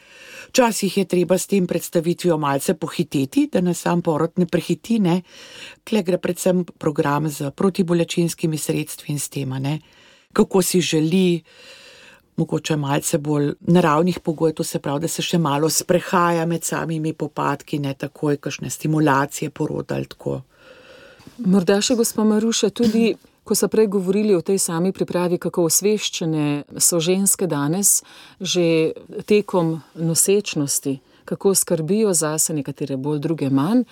Včasih 0.48 0.96
je 0.98 1.04
treba 1.04 1.36
s 1.38 1.46
tem 1.46 1.66
predstavitvijo 1.66 2.38
malce 2.40 2.74
pohiteti, 2.74 3.48
da 3.52 3.60
nas 3.60 3.84
sam 3.84 4.02
porod 4.02 4.38
ne 4.40 4.46
prehiti. 4.46 4.98
Ne. 4.98 5.20
Kle 5.84 6.02
gre 6.02 6.18
predvsem 6.18 6.64
program 6.78 7.28
z 7.28 7.50
protibolečinskimi 7.50 8.58
sredstvi 8.58 9.12
in 9.12 9.20
s 9.20 9.28
tem, 9.28 9.52
ne. 9.60 9.78
kako 10.32 10.62
si 10.62 10.80
želi, 10.80 11.42
mogoče 12.36 12.76
malce 12.76 13.18
bolj 13.18 13.52
naravnih 13.60 14.20
pogojev, 14.20 14.54
to 14.54 14.64
se 14.64 14.78
pravi, 14.78 15.00
da 15.00 15.08
se 15.08 15.22
še 15.22 15.38
malo 15.38 15.70
sprehaja 15.70 16.46
med 16.46 16.64
samimi 16.64 17.12
popadki, 17.12 17.78
ne 17.78 17.94
takoj, 17.94 18.36
kakšne 18.36 18.70
stimulacije 18.70 19.50
poroda 19.50 19.96
ali 19.96 20.06
tako. 20.06 20.42
Morda 21.38 21.80
še 21.80 21.96
gospod 21.96 22.28
Maruša, 22.28 22.70
tudi 22.70 23.14
ko 23.46 23.54
so 23.54 23.68
prej 23.70 23.86
govorili 23.86 24.34
o 24.34 24.42
tej 24.42 24.58
sami 24.58 24.90
pripravi, 24.92 25.38
kako 25.38 25.68
osveščene 25.70 26.46
so 26.82 26.98
ženske 26.98 27.46
danes, 27.46 28.02
že 28.42 28.92
tekom 29.22 29.78
nosečnosti, 29.94 30.98
kako 31.26 31.54
skrbijo 31.54 32.14
zase, 32.14 32.54
nekatere 32.54 32.96
bolj, 32.96 33.18
druge 33.18 33.50
manj. 33.50 33.82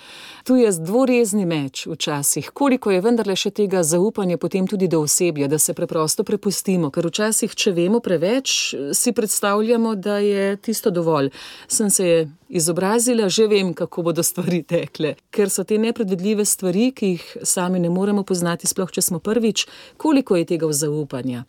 Tu 0.43 0.55
je 0.55 0.71
dvorezni 0.79 1.45
meč 1.45 1.85
včasih, 1.87 2.49
koliko 2.53 2.91
je 2.91 3.01
vendarle 3.01 3.35
še 3.35 3.51
tega 3.51 3.83
zaupanja 3.83 4.37
potem 4.37 4.67
tudi 4.67 4.87
do 4.87 5.01
osebja, 5.03 5.47
da 5.47 5.59
se 5.59 5.73
preprosto 5.73 6.23
prepustimo, 6.23 6.89
ker 6.91 7.07
včasih, 7.11 7.55
če 7.55 7.75
vemo 7.75 7.99
preveč, 7.99 8.75
si 8.93 9.11
predstavljamo, 9.11 9.95
da 9.95 10.17
je 10.23 10.55
tisto 10.57 10.91
dovolj. 10.91 11.29
Sem 11.67 11.89
se 11.89 12.27
izobrazila, 12.49 13.29
že 13.29 13.47
vem, 13.47 13.73
kako 13.73 14.09
bodo 14.09 14.23
stvari 14.23 14.63
tekle, 14.63 15.15
ker 15.29 15.49
so 15.49 15.63
te 15.63 15.77
nepredvidljive 15.77 16.45
stvari, 16.45 16.91
ki 16.95 17.13
jih 17.15 17.25
sami 17.43 17.79
ne 17.79 17.89
moremo 17.89 18.23
poznati, 18.23 18.67
sploh 18.67 18.91
če 18.91 19.01
smo 19.01 19.19
prvič, 19.19 19.67
koliko 19.97 20.39
je 20.39 20.45
tega 20.55 20.71
zaupanja. 20.71 21.45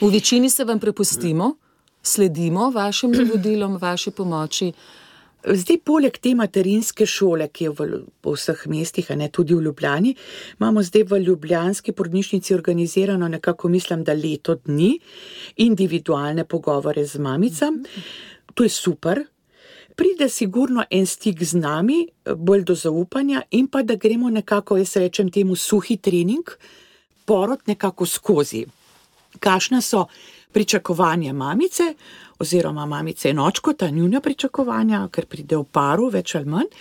V 0.00 0.10
večini 0.12 0.50
se 0.50 0.64
vam 0.64 0.80
prepustimo, 0.80 1.54
sledimo 2.02 2.70
vašim 2.70 3.10
navodilom, 3.10 3.78
vaši 3.80 4.10
pomoči. 4.10 4.72
Zdaj, 5.46 5.78
poleg 5.86 6.16
te 6.18 6.32
materinske 6.34 7.06
šole, 7.06 7.46
ki 7.54 7.68
je 7.68 7.72
v, 7.78 8.00
po 8.20 8.32
vseh 8.34 8.64
mestih, 8.66 9.06
ne 9.14 9.28
tudi 9.30 9.54
v 9.54 9.62
Ljubljani, 9.68 10.14
imamo 10.58 10.82
zdaj 10.82 11.04
v 11.06 11.20
Ljubljanski 11.22 11.92
porodnišnici 11.94 12.54
organizirano 12.54 13.28
nekako, 13.28 13.68
mislim, 13.68 14.02
da 14.04 14.12
leto 14.12 14.56
dni 14.64 14.96
individualne 15.62 16.44
pogovore 16.44 17.06
z 17.06 17.22
mamicami. 17.22 17.84
To 18.54 18.66
je 18.66 18.68
super. 18.68 19.22
Pride 19.96 20.28
sigurno 20.28 20.84
en 20.90 21.06
stik 21.06 21.42
z 21.44 21.54
nami, 21.56 22.08
bolj 22.36 22.64
do 22.64 22.74
zaupanja, 22.74 23.42
in 23.50 23.68
pa 23.68 23.82
da 23.82 23.94
gremo 23.94 24.30
nekako, 24.30 24.76
jaz 24.76 24.96
rečem 24.96 25.30
temu, 25.30 25.54
suhi 25.56 25.96
trening, 25.96 26.50
porod 27.24 27.62
nekako 27.66 28.06
skozi. 28.06 28.64
Kakšna 29.38 29.80
so 29.80 30.08
pričakovanja 30.52 31.32
mamice, 31.32 31.94
oziroma 32.38 32.86
mamice 32.86 33.30
in 33.30 33.38
očko, 33.38 33.72
ta 33.72 33.90
njuna 33.90 34.20
pričakovanja, 34.20 35.08
ker 35.12 35.26
pride 35.26 35.56
v 35.56 35.64
paru, 35.72 36.08
več 36.12 36.34
ali 36.34 36.50
manj, 36.50 36.72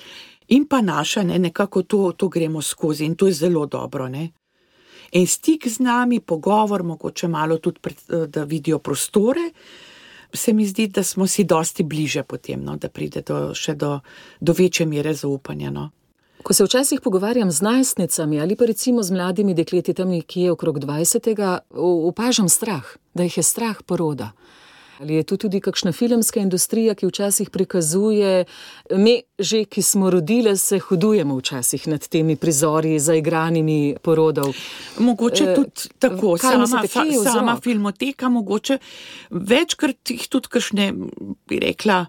In 0.48 0.68
pa 0.68 0.82
naša, 0.82 1.24
ne, 1.24 1.40
nekako 1.40 1.84
to, 1.84 2.12
to 2.12 2.28
gremo 2.30 2.62
skozi 2.62 3.06
in 3.06 3.16
to 3.16 3.28
je 3.28 3.34
zelo 3.34 3.66
dobro. 3.66 4.08
Ne. 4.08 4.30
En 5.12 5.28
stik 5.28 5.68
z 5.68 5.80
nami, 5.80 6.20
pogovor, 6.20 6.84
mogoče 6.84 7.28
malo 7.28 7.58
tudi, 7.58 7.80
pred, 7.80 7.98
da 8.28 8.44
vidijo 8.44 8.80
prostore, 8.80 9.50
se 10.34 10.54
mi 10.54 10.66
zdi, 10.66 10.88
da 10.88 11.04
smo 11.04 11.28
si 11.28 11.44
dosti 11.44 11.84
bliže 11.84 12.24
potem, 12.24 12.64
no, 12.64 12.76
da 12.78 12.90
pride 12.90 13.22
do, 13.22 13.54
še 13.56 13.74
do, 13.74 14.00
do 14.40 14.54
večje 14.54 14.86
mere 14.86 15.14
zaupanja. 15.14 15.72
No. 15.72 15.90
Ko 16.46 16.54
se 16.54 16.64
včasih 16.64 17.02
pogovarjam 17.02 17.52
z 17.52 17.62
najstnicami 17.62 18.42
ali 18.42 18.56
pa 18.56 18.66
recimo 18.66 19.04
z 19.04 19.12
mladimi 19.12 19.54
dekleti 19.54 19.94
tam 19.94 20.10
nekje 20.10 20.52
okrog 20.52 20.80
20. 20.80 21.60
opažam 22.10 22.50
strah, 22.50 22.86
da 23.14 23.24
jih 23.24 23.38
je 23.38 23.44
strah 23.44 23.82
poroda. 23.86 24.32
Ali 25.00 25.16
je 25.16 25.24
tu 25.24 25.38
tudi 25.38 25.60
kakšna 25.60 25.92
filmska 25.92 26.40
industrija, 26.40 26.94
ki 26.96 27.08
včasih 27.08 27.50
prikazuje, 27.50 28.46
mi 28.92 29.24
že, 29.40 29.64
ki 29.66 29.82
smo 29.82 30.10
rodile, 30.10 30.54
se 30.58 30.80
hudujemo 30.80 31.36
včasih 31.38 31.88
nad 31.88 32.08
temi 32.08 32.36
prizori 32.36 33.00
zaigranimi 33.00 33.98
porodov. 34.02 34.54
Mogoče 35.00 35.44
Eh, 35.44 35.56
tudi 35.56 35.90
tako, 36.00 36.38
kaj 36.38 36.52
sama, 36.68 36.84
fa, 36.88 37.06
sama 37.24 37.58
filmoteka, 37.64 38.30
mogoče 38.30 38.78
večkrat 39.30 40.10
jih 40.10 40.28
tudi 40.30 40.48
kakšne, 40.48 40.94
bi 41.48 41.60
rekla, 41.60 42.06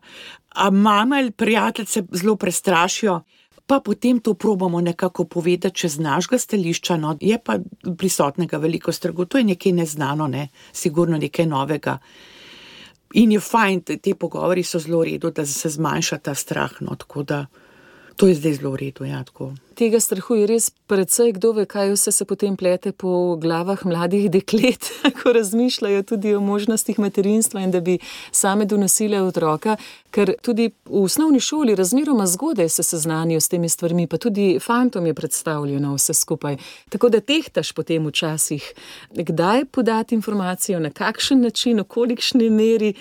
a 0.49 0.71
mame 0.71 1.19
ali 1.19 1.31
prijateljice 1.31 2.02
zelo 2.12 2.37
prestrašijo. 2.37 3.21
Pa 3.66 3.80
potem 3.80 4.20
to 4.20 4.35
probamo 4.35 4.80
nekako 4.80 5.25
povedati 5.25 5.75
čez 5.75 5.99
našega 5.99 6.38
stališča. 6.38 6.96
No. 6.96 7.16
Je 7.20 7.38
pa 7.44 7.58
prisotnega 7.99 8.58
veliko 8.58 8.92
strahu, 8.92 9.25
to 9.25 9.38
je 9.38 9.44
nekaj 9.44 9.73
neznano, 9.73 10.28
ne? 10.28 10.49
sigurno 10.73 11.18
nekaj 11.18 11.46
novega. 11.46 11.99
In 13.14 13.32
je 13.32 13.40
fajn, 13.40 13.80
te, 13.80 13.96
te 13.96 14.14
pogovori 14.14 14.62
so 14.62 14.78
zelo 14.78 15.00
v 15.00 15.11
redu, 15.11 15.30
da 15.30 15.46
se 15.46 15.70
zmanjša 15.70 16.18
ta 16.18 16.35
strah. 16.35 16.73
No, 16.80 16.94
tako 16.94 17.23
da 17.23 17.46
to 18.16 18.26
je 18.26 18.35
zdaj 18.35 18.52
zelo 18.52 18.70
v 18.70 18.76
redu. 18.76 19.04
Ja, 19.04 19.25
tako. 19.25 19.52
Tega 19.76 20.00
strahu 20.00 20.35
je 20.35 20.46
res 20.49 20.70
precej, 20.88 21.35
kdo 21.37 21.52
ve, 21.52 21.66
kaj 21.68 21.92
vse 21.92 22.12
se 22.12 22.25
potem 22.25 22.56
plete 22.56 22.92
po 22.92 23.37
glavah 23.37 23.85
mladih 23.85 24.30
deklet, 24.37 24.88
ko 25.20 25.32
razmišljajo 25.37 26.02
tudi 26.02 26.35
o 26.35 26.40
možnostih 26.40 26.99
materinstva 26.99 27.61
in 27.61 27.70
da 27.70 27.80
bi 27.80 27.99
same 28.32 28.64
donosile 28.64 29.20
otroka, 29.23 29.76
ker 30.11 30.32
tudi 30.40 30.70
v 30.88 31.02
osnovni 31.04 31.40
šoli 31.40 31.76
razmeroma 31.76 32.26
zgodaj 32.26 32.68
se 32.68 32.82
seznanijo 32.82 33.40
s 33.40 33.52
temi 33.52 33.68
stvarmi, 33.68 34.06
pa 34.06 34.16
tudi 34.16 34.56
fantom 34.64 35.06
je 35.06 35.14
predstavljeno 35.14 35.94
vse 35.94 36.14
skupaj. 36.14 36.56
Tako 36.88 37.12
da 37.12 37.20
tehtaš 37.20 37.73
potem 37.73 38.06
včasih, 38.06 38.73
kdaj 39.12 39.64
podati 39.64 40.14
informacijo, 40.14 40.80
na 40.80 40.90
kakšen 40.90 41.40
način, 41.40 41.80
v 41.80 41.85
kolikšni 41.85 42.50
meri. 42.50 42.94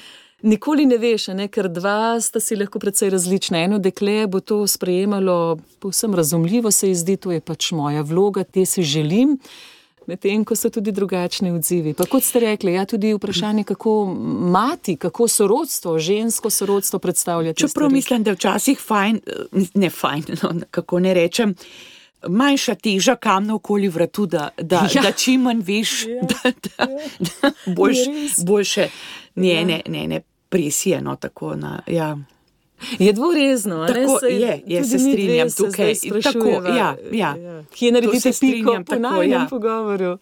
Nikoli 0.46 0.86
ne 0.86 0.98
veš, 0.98 1.28
ne, 1.30 1.48
ker 1.48 1.66
dva 1.68 2.20
sta 2.22 2.40
si 2.40 2.56
lahko 2.56 2.80
precej 2.80 3.10
različna. 3.10 3.58
Eno 3.60 3.80
dekle 3.80 4.28
bo 4.28 4.40
to 4.40 4.68
sprejemalo 4.68 5.38
povsem 5.80 6.14
razumljivo, 6.16 6.72
se 6.72 6.90
ji 6.90 6.96
zdi, 6.96 7.16
to 7.18 7.32
je 7.32 7.42
pač 7.42 7.72
moja 7.72 8.02
vloga, 8.02 8.44
te 8.44 8.66
si 8.66 8.84
želim. 8.84 9.40
Medtem 10.06 10.44
ko 10.46 10.54
so 10.54 10.70
tudi 10.70 10.92
drugačni 10.92 11.50
odzivi. 11.52 11.94
Pa 11.94 12.06
kot 12.06 12.24
ste 12.24 12.40
rekli, 12.40 12.74
ja, 12.74 12.84
tudi 12.86 13.10
vprašanje, 13.14 13.64
kako 13.64 13.96
mati, 14.52 14.96
kako 14.98 15.28
sorodstvo, 15.28 15.96
žensko 16.00 16.50
sorodstvo 16.50 17.00
predstavljati. 17.00 17.60
Čeprav 17.60 17.90
mislim, 17.92 18.24
da 18.24 18.30
je 18.30 18.36
včasih 18.36 18.80
fajn, 18.80 19.20
eh, 19.28 19.66
ne 19.74 19.90
fajn, 19.90 20.24
no, 20.44 20.54
kako 20.72 21.00
ne 21.00 21.14
rečem. 21.14 21.56
Manjša 22.28 22.76
teža 22.76 23.16
kamna 23.16 23.56
okoli 23.56 23.88
vratu, 23.88 24.26
da, 24.26 24.50
da, 24.58 24.76
Ja. 24.76 24.90
ja. 24.94 25.02
da 25.02 25.12
čim 25.12 25.42
manj 25.42 25.62
veš, 25.62 26.06
Ja, 26.06 26.14
ja. 26.14 26.22
da, 26.24 26.52
da, 26.78 26.88
da 27.42 27.74
boljš, 27.74 27.98
Je 27.98 28.14
res. 28.14 28.44
boljše 28.46 28.88
ne, 29.36 29.48
Ja. 29.48 29.60
ja. 29.60 29.66
ne, 29.66 30.08
ne, 30.08 30.22
ne 30.56 30.62
presije. 30.62 31.02
No, 31.02 31.16
tako, 31.16 31.56
na, 31.56 31.80
ja. 31.88 32.18
Je 33.00 33.14
dvorezno? 33.14 33.88
Tako 33.88 34.20
Saj 34.20 34.34
je, 34.34 34.62
je, 34.66 34.84
se 34.84 35.00
strinjam 35.00 35.50
se 35.50 35.56
tukaj. 35.58 35.96
zdaj 35.96 36.22
Tako, 36.22 36.40
sprašujeva, 36.40 36.70
ja, 36.70 36.96
ja. 37.12 37.64
Kje 37.76 37.92
naredite 37.92 38.34
se 38.34 38.40
piko 38.40 38.84
po 38.88 38.96
najnem 38.96 39.32
ja. 39.32 39.48
pogovoru? 39.50 40.18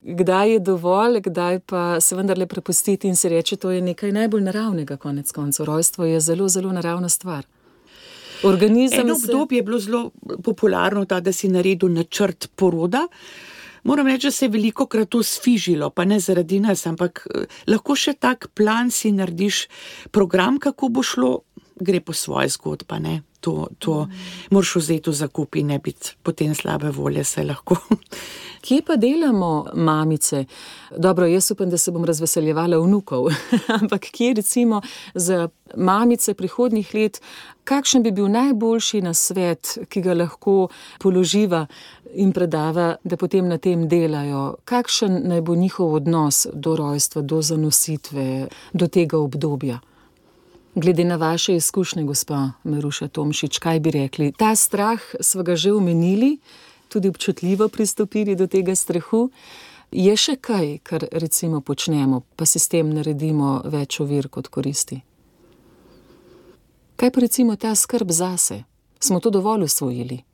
Kdaj 0.00 0.52
je 0.52 0.58
dovolj, 0.58 1.20
kdaj 1.20 1.58
pa 1.58 2.00
se 2.00 2.16
vendarle 2.16 2.46
prepustiti 2.46 3.08
in 3.08 3.16
si 3.16 3.28
reči, 3.28 3.56
to 3.56 3.70
je 3.70 3.80
nekaj 3.80 4.12
najbolj 4.12 4.40
naravnega, 4.40 4.96
konec 4.96 5.32
koncev. 5.32 5.66
Rojstvo 5.66 6.04
je 6.04 6.20
zelo, 6.20 6.48
zelo 6.48 6.72
naravna 6.72 7.08
stvar. 7.08 7.46
Organizem 8.42 9.00
Eno 9.00 9.14
se- 9.14 9.32
obdobje 9.32 9.56
je 9.56 9.62
bilo 9.62 9.78
zelo 9.78 10.10
popularno, 10.42 11.04
ta, 11.04 11.20
da 11.20 11.32
si 11.32 11.48
naredil 11.48 11.88
načrt 11.88 12.50
poroda. 12.56 13.08
Moram 13.84 14.06
reči, 14.06 14.26
da 14.26 14.30
se 14.30 14.44
je 14.44 14.48
veliko 14.48 14.86
krat 14.86 15.08
to 15.08 15.22
sfižilo, 15.22 15.90
pa 15.90 16.04
ne 16.04 16.20
zaradi 16.20 16.60
nas, 16.60 16.86
ampak 16.86 17.26
eh, 17.26 17.44
lahko 17.68 17.96
še 17.96 18.14
tak 18.16 18.48
plan 18.56 18.90
si 18.90 19.12
narediš, 19.12 19.66
program, 20.10 20.58
kako 20.58 20.88
bo 20.88 21.02
šlo, 21.04 21.32
gre 21.80 22.00
po 22.00 22.12
svoje 22.12 22.48
zgodba. 22.48 22.98
Ne? 22.98 23.22
To, 23.40 23.66
to 23.78 24.06
moraš 24.50 24.76
vzeti 24.76 25.10
v 25.10 25.14
zakup 25.14 25.56
in 25.56 25.66
ne 25.66 25.78
biti 25.78 26.16
potem 26.22 26.54
slabe 26.54 26.90
volje, 26.90 27.24
se 27.24 27.44
lahko. 27.44 27.76
Kje 28.64 28.80
pa 28.86 28.96
delamo 28.96 29.66
mamice? 29.74 30.44
Dobro, 30.96 31.26
jaz 31.26 31.50
upam, 31.50 31.70
da 31.70 31.78
se 31.78 31.92
bom 31.92 32.04
razveseljevala 32.04 32.78
vnukov, 32.78 33.28
ampak 33.80 34.08
kje 34.12 34.34
recimo 34.34 34.80
za 35.14 35.48
mamice 35.76 36.34
prihodnjih 36.34 36.94
let, 36.94 37.20
kakšen 37.64 38.02
bi 38.02 38.10
bil 38.10 38.28
najboljši 38.32 39.02
nasvet, 39.04 39.78
ki 39.88 40.00
ga 40.00 40.14
lahko 40.14 40.68
položiva 40.98 41.66
in 42.14 42.32
predava, 42.32 42.94
da 43.04 43.16
potem 43.16 43.48
na 43.48 43.58
tem 43.58 43.88
delajo? 43.88 44.54
Kakšen 44.64 45.20
naj 45.28 45.40
bo 45.44 45.54
njihov 45.54 45.94
odnos 46.00 46.46
do 46.52 46.76
rojstva, 46.76 47.22
do 47.22 47.42
zanositve, 47.42 48.48
do 48.72 48.88
tega 48.88 49.18
obdobja? 49.18 49.80
Glede 50.76 51.04
na 51.04 51.16
vaše 51.16 51.54
izkušnje, 51.54 52.04
gospa 52.04 52.50
Meruša 52.64 53.08
Tomšič, 53.08 53.58
kaj 53.58 53.80
bi 53.80 53.90
rekli? 53.90 54.32
Ta 54.32 54.56
strah 54.56 55.00
smo 55.20 55.42
ga 55.42 55.56
že 55.56 55.72
omenili, 55.72 56.38
tudi 56.88 57.08
občutljivo 57.08 57.68
pristopili 57.68 58.34
do 58.34 58.46
tega 58.46 58.74
strahu. 58.74 59.30
Je 59.92 60.16
še 60.16 60.34
kaj, 60.36 60.78
kar 60.82 61.06
recimo 61.12 61.60
počnemo, 61.60 62.22
pa 62.36 62.46
si 62.46 62.58
s 62.58 62.68
tem 62.68 62.90
naredimo 62.90 63.62
več 63.64 64.00
ovir 64.00 64.26
kot 64.28 64.48
koristi? 64.50 64.98
Kaj 66.96 67.10
pa 67.10 67.20
recimo 67.20 67.54
ta 67.56 67.74
skrb 67.74 68.10
zase? 68.10 68.64
Smo 68.98 69.20
to 69.20 69.30
dovolj 69.30 69.68
usvojili? 69.70 70.24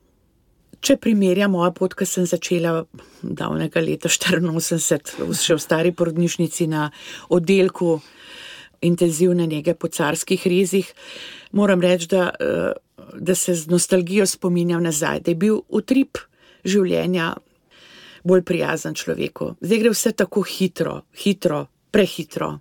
Če 0.81 0.97
primerjam 0.97 1.53
mojo 1.53 1.75
pot, 1.77 1.93
ki 1.93 2.07
sem 2.09 2.25
začela 2.25 2.87
davnega 3.21 3.83
leta 3.85 4.09
84, 4.09 5.29
še 5.37 5.59
v 5.59 5.61
stari 5.61 5.93
porodnišnici 5.93 6.65
na 6.73 6.89
oddelku 7.29 7.99
intenzivne 8.81 9.47
nege 9.47 9.75
po 9.75 9.89
carskih 9.89 10.47
rezih, 10.47 10.93
moram 11.53 11.81
reči, 11.81 12.07
da, 12.07 12.31
eh, 12.41 12.73
da 13.15 13.35
se 13.35 13.55
z 13.55 13.69
nostalgijo 13.69 14.27
spominjam 14.27 14.83
nazaj, 14.83 15.21
da 15.21 15.31
je 15.31 15.35
bil 15.35 15.61
utrip 15.69 16.19
življenja 16.65 17.35
bolj 18.25 18.43
prijazen 18.43 18.95
človeku. 18.95 19.55
Zdaj 19.61 19.79
gre 19.79 19.91
vse 19.91 20.13
tako 20.13 20.43
hitro, 20.43 21.03
hitro, 21.23 21.67
prehitro. 21.91 22.59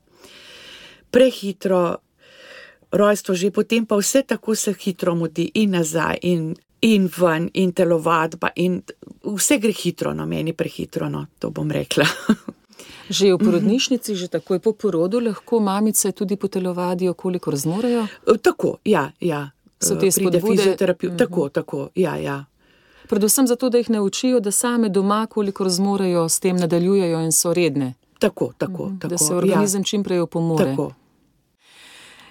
Prehitro, 1.11 1.97
rojstvo 2.91 3.35
že 3.35 3.51
potem 3.51 3.85
pa 3.85 3.97
vse 3.97 4.23
tako 4.23 4.55
se 4.55 4.73
hitro 4.73 5.15
mudi 5.15 5.51
in 5.53 5.71
nazaj 5.71 6.17
in, 6.21 6.55
in 6.81 7.09
ven 7.17 7.49
in 7.53 7.71
telovadba 7.73 8.51
in 8.55 8.81
vse 9.23 9.57
gre 9.57 9.71
hitro, 9.71 10.13
no 10.13 10.25
meni 10.25 10.53
prehitro, 10.53 11.09
no 11.09 11.27
to 11.39 11.49
bom 11.49 11.71
rekla. 11.71 12.05
Že 13.09 13.33
v 13.33 13.37
porodnišnici, 13.37 14.15
že 14.15 14.27
takoj 14.27 14.59
po 14.59 14.73
porodu, 14.73 15.19
lahko 15.19 15.59
mamice 15.59 16.11
tudi 16.11 16.35
potelovadijo, 16.35 17.13
kolikor 17.13 17.55
zmorejo. 17.55 18.07
tako, 18.41 18.77
ja, 18.85 19.11
ja. 19.19 19.51
So 19.81 19.95
te 19.95 19.99
Pride 19.99 20.11
spodbude? 20.11 20.57
fizioterapevt, 20.57 21.17
tako, 21.17 21.49
tako, 21.49 21.89
ja, 21.95 22.15
ja. 22.15 22.45
Predvsem 23.09 23.47
zato, 23.47 23.69
da 23.69 23.77
jih 23.77 23.89
naučijo, 23.89 24.39
da 24.39 24.51
same 24.51 24.89
doma, 24.89 25.25
kolikor 25.25 25.69
zmorejo, 25.69 26.29
s 26.29 26.39
tem 26.39 26.55
nadaljujejo 26.57 27.19
in 27.19 27.31
so 27.31 27.53
redne, 27.53 27.93
Tako, 28.19 28.51
tako, 28.57 28.91
tako. 28.99 29.07
da 29.07 29.17
se 29.17 29.35
organizem 29.35 29.83
čim 29.83 30.03
prej 30.03 30.17
ja, 30.17 30.23
opomore. 30.23 30.65
tako. 30.65 30.91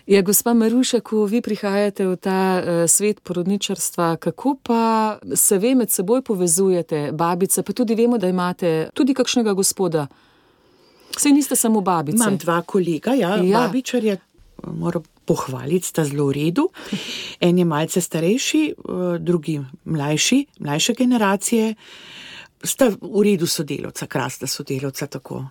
Ja, 0.06 0.22
gospa 0.22 0.54
Maruša, 0.54 1.00
ko 1.00 1.24
vi 1.24 1.42
prihajate 1.42 2.06
v 2.06 2.16
ta 2.16 2.62
uh, 2.62 2.88
svet 2.88 3.20
porodničarstva, 3.20 4.16
kako 4.16 4.56
pa 4.62 5.18
se 5.34 5.58
ve 5.58 5.74
med 5.74 5.90
seboj 5.90 6.22
povezujete, 6.22 7.10
babice, 7.12 7.62
pa 7.62 7.72
tudi 7.72 7.94
vemo, 7.94 8.18
da 8.18 8.28
imate 8.28 8.88
tudi 8.94 9.14
kakšnega 9.14 9.52
gospoda. 9.52 10.06
Sej 11.18 11.32
niste 11.32 11.56
samo 11.56 11.80
babice. 11.80 12.16
Imam 12.16 12.36
dva 12.36 12.62
kolega, 12.62 13.14
ja, 13.14 13.36
Ja. 13.36 13.42
ja. 13.42 13.58
babičarja, 13.60 14.16
moram 14.66 15.02
pohvaliti, 15.24 15.86
sta 15.86 16.04
zelo 16.04 16.26
v 16.26 16.32
redu. 16.32 16.68
En 17.40 17.58
je 17.58 17.64
malce 17.64 18.00
starejši, 18.00 18.62
eh, 18.68 19.18
drugi 19.18 19.60
mlajši, 19.84 20.46
mlajše 20.60 20.94
generacije. 20.94 21.74
Sta 22.64 22.88
v 22.88 23.22
redu 23.22 23.46
sodelovca, 23.46 24.06
krasna 24.06 24.46
sodelovca, 24.46 25.06
tako. 25.06 25.44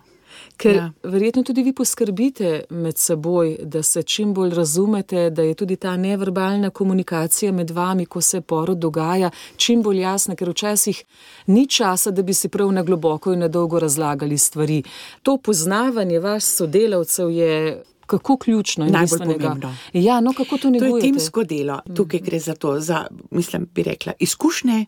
Ker 0.58 0.74
ja. 0.74 0.84
Verjetno 1.02 1.42
tudi 1.46 1.62
vi 1.62 1.72
poskrbite 1.72 2.64
med 2.70 2.98
seboj, 2.98 3.56
da 3.62 3.82
se 3.82 4.02
čim 4.02 4.32
bolj 4.34 4.54
razumete, 4.54 5.30
da 5.30 5.42
je 5.42 5.54
tudi 5.54 5.76
ta 5.76 5.96
neverbalna 5.96 6.70
komunikacija 6.70 7.52
med 7.52 7.70
vami, 7.70 8.06
ko 8.06 8.20
se 8.20 8.40
porod 8.40 8.78
dogaja, 8.78 9.30
čim 9.56 9.82
bolj 9.82 10.00
jasna, 10.00 10.34
ker 10.34 10.50
včasih 10.50 11.04
ni 11.46 11.66
časa, 11.66 12.10
da 12.10 12.22
bi 12.22 12.34
si 12.34 12.48
prav 12.48 12.72
na 12.74 12.82
globoko 12.82 13.32
in 13.32 13.46
na 13.46 13.48
dolgo 13.48 13.78
razlagali 13.78 14.38
stvari. 14.38 14.82
To 15.22 15.36
poznavanje 15.36 16.18
vaš 16.18 16.44
sodelavcev 16.44 17.30
je 17.30 17.84
Kako 18.08 18.36
ključno 18.36 18.86
in 18.86 18.92
Najbolj 18.92 19.18
pomembno. 19.18 19.74
Ja, 19.92 20.20
no 20.20 20.32
kako 20.32 20.58
to 20.58 20.70
To 20.70 20.96
je 20.96 21.00
timsko 21.00 21.44
delo, 21.44 21.80
tukaj 21.96 22.20
gre 22.20 22.38
za 22.38 22.54
to, 22.54 22.80
za, 22.80 23.06
mislim, 23.30 23.66
bi 23.74 23.82
rekla, 23.82 24.12
izkušnje 24.18 24.86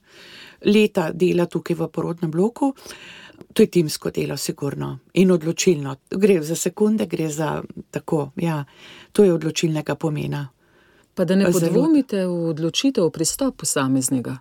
leta 0.65 1.11
dela 1.13 1.47
tukaj 1.47 1.77
v 1.77 1.89
porodnem 1.89 2.31
bloku. 2.31 2.75
To 3.53 3.63
je 3.63 3.67
timsko 3.67 4.11
delo, 4.11 4.37
sigurno 4.37 4.99
in 5.15 5.31
odločilno. 5.31 5.97
Gre 6.11 6.43
za 6.43 6.57
sekunde, 6.57 7.07
gre 7.07 7.29
za 7.29 7.63
tako. 7.91 8.31
Ja, 8.37 8.65
to 9.13 9.25
je 9.25 9.35
odločilnega 9.35 9.95
pomena. 9.95 10.49
Pa 11.15 11.25
da 11.25 11.37
ne 11.37 11.51
Zelo. 11.53 11.61
podvomite 11.61 12.27
v 12.27 12.49
odločitev, 12.55 13.05
v 13.05 13.11
pristop 13.11 13.57
posameznega. 13.61 14.39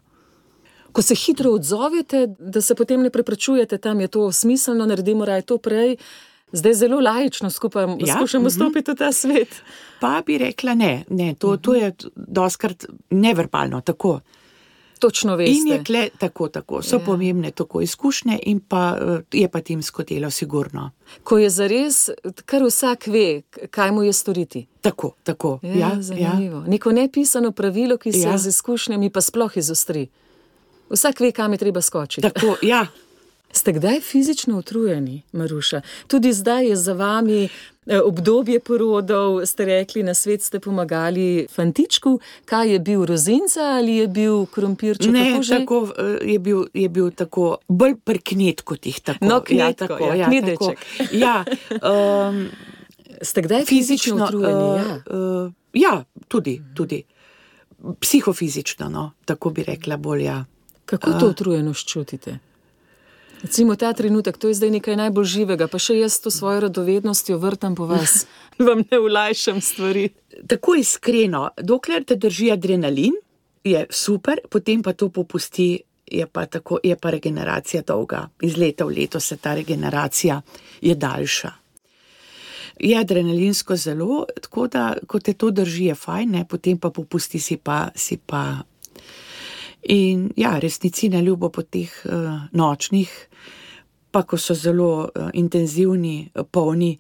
Ko 0.91 1.01
se 1.01 1.15
hitro 1.15 1.51
odzovete, 1.51 2.27
da 2.39 2.61
se 2.61 2.75
potem 2.75 3.01
ne 3.01 3.09
preprečujete, 3.09 3.77
tam 3.77 4.01
je 4.01 4.07
to 4.07 4.31
smiselno, 4.31 4.85
naredimo 4.85 5.25
raje 5.25 5.41
to 5.41 5.57
prej. 5.57 5.97
Zdaj 6.51 6.73
zelo 6.73 6.99
lajično 6.99 7.49
skupaj 7.49 7.85
ja? 7.99 8.15
Skušamo 8.15 8.45
mhm. 8.45 8.53
stopiti 8.55 8.91
v 8.91 8.95
ta 8.95 9.11
svet. 9.11 9.61
Pa 9.99 10.21
bi 10.25 10.37
rekla 10.37 10.73
ne, 10.73 11.03
ne 11.09 11.35
to, 11.35 11.57
to 11.57 11.75
je 11.75 11.93
doskrat 12.15 12.85
neverbalno, 13.09 13.81
tako. 13.81 14.19
Točno 14.99 15.35
veste. 15.35 15.55
In 15.57 15.67
je 15.67 15.83
kle 15.83 16.09
tako, 16.17 16.47
tako. 16.47 16.81
So 16.81 16.95
Ja. 16.95 16.99
ja. 16.99 17.05
pomembne 17.05 17.51
tako 17.51 17.81
izkušnje 17.81 18.39
in 18.43 18.59
pa 18.59 18.97
eh, 19.01 19.19
je 19.31 19.49
pa 19.49 19.61
timsko 19.61 20.03
delo, 20.03 20.29
sigurno. 20.29 20.91
Ko 21.23 21.37
je 21.37 21.49
zares, 21.49 22.09
kar 22.45 22.63
vsak 22.63 23.07
ve, 23.07 23.41
kaj 23.71 23.91
mu 23.91 24.03
je 24.03 24.13
storiti. 24.13 24.65
Tako, 24.81 25.11
tako. 25.23 25.59
Ja, 25.63 25.69
Ja, 25.69 25.77
ja. 25.77 26.01
zanimivo. 26.01 26.63
Neko 26.67 26.91
nepisano 26.91 27.51
pravilo, 27.51 27.97
ki 27.97 28.11
se 28.11 28.19
ja. 28.19 28.31
Ja. 28.31 28.37
z 28.37 28.47
izkušnjami 28.47 29.09
pa 29.09 29.21
sploh 29.21 29.57
izostri. 29.57 30.07
Vsak 30.89 31.19
ve, 31.19 31.31
kam 31.31 31.51
je 31.51 31.57
treba 31.57 31.81
skočiti. 31.81 32.21
Tako, 32.29 32.55
ja. 32.61 32.87
Ste 33.51 33.73
kdaj 33.73 34.01
fizično 34.01 34.57
utrujeni, 34.57 35.21
Maruša? 35.31 35.81
Tudi 36.07 36.33
zdaj 36.33 36.67
je 36.67 36.75
za 36.75 36.93
vami 36.93 37.43
eh, 37.43 37.99
obdobje 37.99 38.59
porodov, 38.59 39.45
ste 39.45 39.65
rekli, 39.65 40.03
na 40.03 40.13
svet 40.13 40.43
ste 40.43 40.59
pomagali 40.59 41.47
fantičku. 41.51 42.19
Kaj 42.45 42.71
je 42.71 42.79
bil 42.79 43.05
rozinca 43.05 43.59
ali 43.59 43.95
je 43.95 44.07
bil 44.07 44.45
krompirček? 44.45 45.11
Ne, 45.11 45.31
Kako 45.31 45.43
že? 45.43 45.57
tako 45.57 45.87
eh, 45.97 46.31
je 46.31 46.39
bil, 46.39 46.65
je 46.73 46.89
bil 46.89 47.11
tako 47.11 47.57
bolj 47.67 47.95
prknet 48.03 48.61
kot 48.61 48.85
jih 48.85 48.99
tako. 49.01 49.25
No, 49.25 49.35
ja, 49.49 49.73
knetko, 49.73 49.87
tako, 49.87 50.03
ja, 50.05 50.15
ja, 50.15 50.41
tako. 50.45 50.73
Ja, 51.11 51.45
um, 51.81 52.49
Ste 53.21 53.41
kdaj 53.41 53.65
fizično, 53.65 54.15
fizično, 54.15 54.25
utrujeni? 54.25 54.63
uh, 54.63 54.77
ja. 54.77 55.01
uh, 55.09 55.51
ja, 55.73 56.03
tudi, 56.27 56.61
tudi. 56.75 57.03
Psihofizično, 57.99 58.89
no, 58.89 59.11
tako 59.25 59.49
bi 59.49 59.63
rekla 59.63 59.97
bolj. 59.97 60.23
Ja. 60.23 60.45
Kako 60.85 61.11
to 61.19 61.27
utrujenost 61.27 61.87
čutite? 61.87 62.39
Recimo 63.41 63.75
ta 63.75 63.93
trenutek, 63.93 64.37
to 64.37 64.47
je 64.47 64.53
zdaj 64.53 64.69
nekaj 64.69 64.97
najbolj 64.99 65.25
živega, 65.25 65.67
pa 65.71 65.79
še 65.79 65.95
jaz 66.01 66.19
to 66.19 66.31
svojo 66.31 66.65
radovednostjo 66.67 67.37
vrtam 67.39 67.75
po 67.75 67.87
vas, 67.87 68.25
vam 68.67 68.83
ne 68.91 68.99
ulajšam 68.99 69.61
stvari. 69.61 70.09
Tako 70.47 70.75
iskreno, 70.75 71.47
dokler 71.55 72.03
te 72.03 72.19
drži 72.19 72.51
adrenalin, 72.51 73.15
je 73.63 73.85
super, 73.89 74.43
potem 74.49 74.83
pa 74.83 74.93
to 74.93 75.09
popusti. 75.09 75.79
Je 76.09 76.25
pa, 76.25 76.47
tako, 76.49 76.79
je 76.83 76.95
pa 76.97 77.11
regeneracija 77.13 77.83
dolga. 77.85 78.23
Iz 78.41 78.55
leta 78.57 78.85
v 78.85 78.95
leto 78.97 79.19
se 79.19 79.35
ta 79.37 79.53
regeneracija 79.53 80.41
je 80.81 80.95
daljša. 80.95 81.51
Je 82.79 82.97
adrenalinsko 82.97 83.75
zelo, 83.75 84.25
tako 84.41 84.65
da, 84.67 84.95
ko 85.07 85.19
te 85.19 85.35
to 85.37 85.51
drži, 85.51 85.91
je 85.91 85.95
fajn, 85.95 86.31
ne? 86.31 86.47
potem 86.49 86.79
pa 86.81 86.89
popusti 86.89 87.39
si 87.39 87.57
pa. 87.57 87.91
Si 87.95 88.17
pa. 88.17 88.63
In 89.83 90.31
ja, 90.35 90.59
resnici 90.59 91.09
na 91.09 91.21
ljubo 91.21 91.49
po 91.49 91.61
teh 91.61 91.89
uh, 92.05 92.47
nočnih, 92.51 93.09
pa 94.11 94.23
ko 94.23 94.37
so 94.37 94.53
zelo 94.53 95.07
uh, 95.07 95.29
intenzivni, 95.33 96.29
uh, 96.35 96.43
polni, 96.43 96.97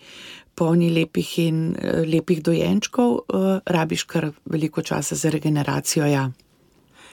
polni 0.55 0.89
lepih 0.89 1.33
in 1.43 1.57
uh, 1.75 2.03
lepih 2.07 2.43
dojenčkov, 2.43 3.17
uh, 3.27 3.59
rabiš 3.65 4.03
kar 4.03 4.31
veliko 4.45 4.81
časa 4.81 5.15
za 5.15 5.29
regeneracijo. 5.29 6.05
Ja. 6.05 6.29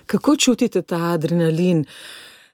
Kako 0.07 0.37
čutite 0.37 0.83
ta 0.83 1.13
adrenalin? 1.13 1.85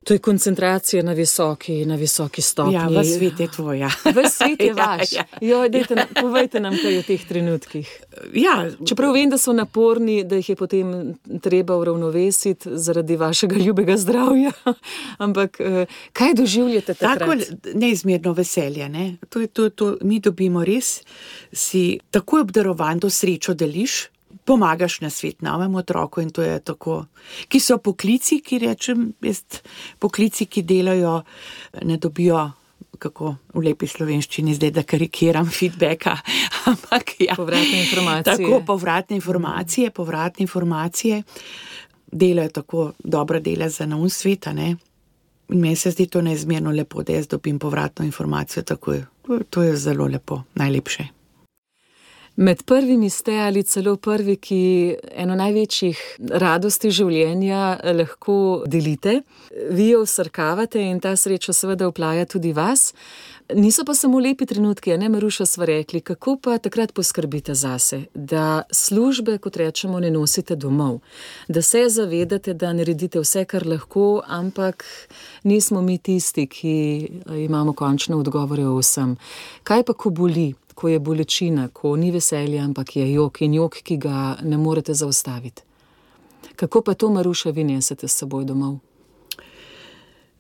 To 0.05 0.13
je 0.13 0.19
koncentracija 0.21 1.03
na 1.03 1.13
visoki, 1.13 1.87
na 1.87 1.95
visoki 1.95 2.43
stopnji. 2.43 2.75
Ja, 2.75 2.89
v 2.91 3.05
svet 3.05 3.41
je 3.41 3.49
tvoj. 3.49 3.79
Ja. 3.79 3.91
V 4.17 4.29
svet 4.29 4.61
je 4.61 4.67
Ja, 4.69 4.75
vaš. 4.77 5.13
ja. 5.13 5.25
Jo, 5.41 5.69
dejte, 5.69 5.95
nam- 5.95 6.11
povejte 6.17 6.61
nam 6.61 6.75
kaj 6.75 6.99
o 6.99 7.03
teh 7.03 7.23
trenutkih. 7.23 7.87
Ja, 8.35 8.55
Čeprav 8.83 9.13
vem, 9.13 9.31
da 9.31 9.39
so 9.39 9.53
naporni, 9.53 10.25
da 10.25 10.37
jih 10.37 10.49
je 10.49 10.57
potem 10.57 10.91
treba 11.41 11.77
uravnovesiti 11.77 12.69
zaradi 12.73 13.17
vašega 13.17 13.57
ljubega 13.57 13.97
zdravja. 13.97 14.51
Ampak 15.19 15.61
eh, 15.61 15.85
kaj 16.13 16.35
doživljate 16.35 16.95
Tako 16.95 17.19
takrat? 17.33 17.39
neizmerno 17.75 18.33
veselje. 18.33 18.89
Ne? 18.89 19.17
To 19.29 19.41
je 19.41 19.47
to, 19.47 19.71
to, 19.71 19.97
mi 20.03 20.21
dobimo 20.21 20.65
res, 20.65 21.01
si 21.53 21.85
tako 22.11 22.41
obdarovan, 22.41 23.01
to 23.01 23.11
srečo 23.11 23.55
deliš, 23.55 24.09
pomagaš 24.45 25.01
na 25.01 25.11
svet 25.11 25.43
novemu 25.43 25.79
otroku 25.79 26.21
in 26.21 26.31
to 26.31 26.43
je 26.43 26.61
tako. 26.61 27.05
Ki 27.49 27.61
so 27.61 27.79
poklici, 27.79 28.41
ki 28.41 28.59
rečem, 28.59 29.13
jaz, 29.23 29.45
poklici, 29.99 30.47
ki 30.47 30.63
delajo, 30.63 31.23
ne 31.83 31.97
dobijo. 31.97 32.51
Kako 33.03 33.33
v 33.55 33.63
lepi 33.65 33.87
slovenščini 33.89 34.53
zdaj, 34.55 34.71
da 34.77 34.83
karikiram 34.87 35.49
feedbacka. 35.51 36.13
Ampak, 36.71 37.15
ja, 37.19 37.35
Povratne 37.35 37.81
informacije. 37.81 38.37
Tako 38.37 38.61
povratne 38.67 39.17
informacije, 39.17 39.91
povratne 39.91 40.43
informacije 40.45 41.23
delajo 42.13 42.49
tako 42.49 42.93
dobra 42.99 43.41
dela 43.41 43.69
za 43.69 43.87
naum 43.87 44.11
sveta. 44.11 44.53
Ne? 44.53 44.77
In 45.49 45.61
meni 45.61 45.77
se 45.77 45.91
zdi 45.91 46.07
to 46.07 46.23
neizmerno 46.23 46.71
lepo, 46.71 47.03
da 47.03 47.13
jaz 47.13 47.29
dobim 47.29 47.59
povratno 47.59 48.05
informacijo 48.05 48.63
takoj. 48.63 49.05
To, 49.27 49.39
to 49.51 49.63
je 49.63 49.77
zelo 49.77 50.07
lepo, 50.07 50.43
najlepše. 50.55 51.22
Med 52.37 52.63
prvimi 52.63 53.11
ste 53.11 53.33
ali 53.39 53.63
celo 53.63 53.97
prvi, 53.97 54.37
ki 54.37 54.61
eno 55.21 55.35
največjih 55.37 55.99
radosti 56.41 56.89
življenja 56.91 57.77
lahko 57.93 58.37
delite. 58.67 59.19
Vi 59.71 59.91
jo 59.91 60.01
usrkavate 60.07 60.81
in 60.81 61.01
ta 61.01 61.13
sreča 61.17 61.53
seveda 61.53 61.91
vplaja 61.91 62.25
tudi 62.25 62.55
vas. 62.57 62.95
Niso 63.55 63.85
pa 63.85 63.93
samo 63.95 64.21
lepi 64.21 64.47
trenutki, 64.47 64.95
ne 64.97 65.11
Maruša 65.13 65.45
sva 65.47 65.67
rekli, 65.69 66.01
kako 66.01 66.39
pa 66.41 66.57
takrat 66.59 66.95
poskrbite 66.97 67.55
zase, 67.55 68.05
da 68.15 68.63
službe, 68.73 69.37
kot 69.39 69.57
rečemo, 69.57 70.01
ne 70.01 70.11
nosite 70.11 70.57
domov, 70.57 71.01
da 71.49 71.63
se 71.63 71.85
zavedate, 71.89 72.55
da 72.55 72.73
naredite 72.73 73.21
vse, 73.21 73.45
kar 73.45 73.67
lahko, 73.67 74.23
ampak 74.27 74.85
nismo 75.45 75.83
mi 75.83 75.99
tisti, 75.99 76.47
ki 76.47 76.77
imamo 77.45 77.75
končne 77.77 78.17
odgovore 78.17 78.65
o 78.65 78.79
vsem. 78.79 79.19
Kaj 79.69 79.85
pa, 79.85 79.93
ko 79.93 80.11
boli? 80.11 80.53
Ko 80.75 80.89
je 80.89 80.99
bolečina, 80.99 81.69
ko 81.73 81.97
ni 81.97 82.11
veselja, 82.11 82.65
ampak 82.65 82.97
je 82.97 83.07
jok 83.13 83.43
in 83.43 83.55
jok, 83.55 83.83
ki 83.83 83.97
ga 83.97 84.37
ne 84.43 84.59
morete 84.59 84.95
zaustaviti. 84.95 85.63
Kako 86.57 86.83
pa 86.83 86.95
to, 86.95 87.11
Maruša, 87.11 87.51
vi 87.51 87.65
nesete 87.65 88.09
s 88.09 88.19
seboj 88.23 88.45
domov? 88.45 88.79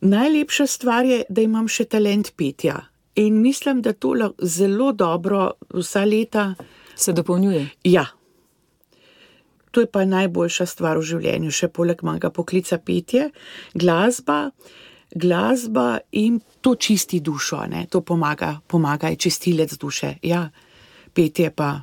Najlepša 0.00 0.66
stvar 0.66 1.04
je, 1.06 1.22
da 1.28 1.42
imam 1.42 1.68
še 1.68 1.84
talent 1.84 2.32
petja. 2.36 2.80
In 3.14 3.40
mislim, 3.42 3.82
da 3.82 3.92
to 3.92 4.14
zelo 4.38 4.92
dobro 4.92 5.52
vsa 5.74 6.04
leta. 6.04 6.54
Se 6.96 7.12
dopolnjuje? 7.12 7.68
Ja. 7.84 8.06
To 9.70 9.80
je 9.80 9.86
pa 9.86 10.04
najboljša 10.04 10.66
stvar 10.66 10.98
v 10.98 11.06
življenju, 11.06 11.50
še 11.50 11.68
poleg 11.68 12.02
mojega 12.04 12.30
poklica 12.30 12.78
petje, 12.78 13.30
glasba, 13.74 14.50
glasba 15.14 15.98
in 16.12 16.40
to 16.60 16.74
čisti 16.74 17.20
dušo, 17.20 17.66
ne? 17.70 17.86
to 17.90 18.00
pomaga, 18.00 18.60
pomaga 18.66 19.08
je 19.08 19.16
čistilec 19.16 19.76
duše. 19.76 20.14
Ja, 20.22 20.50
petje 21.14 21.50
pa. 21.50 21.80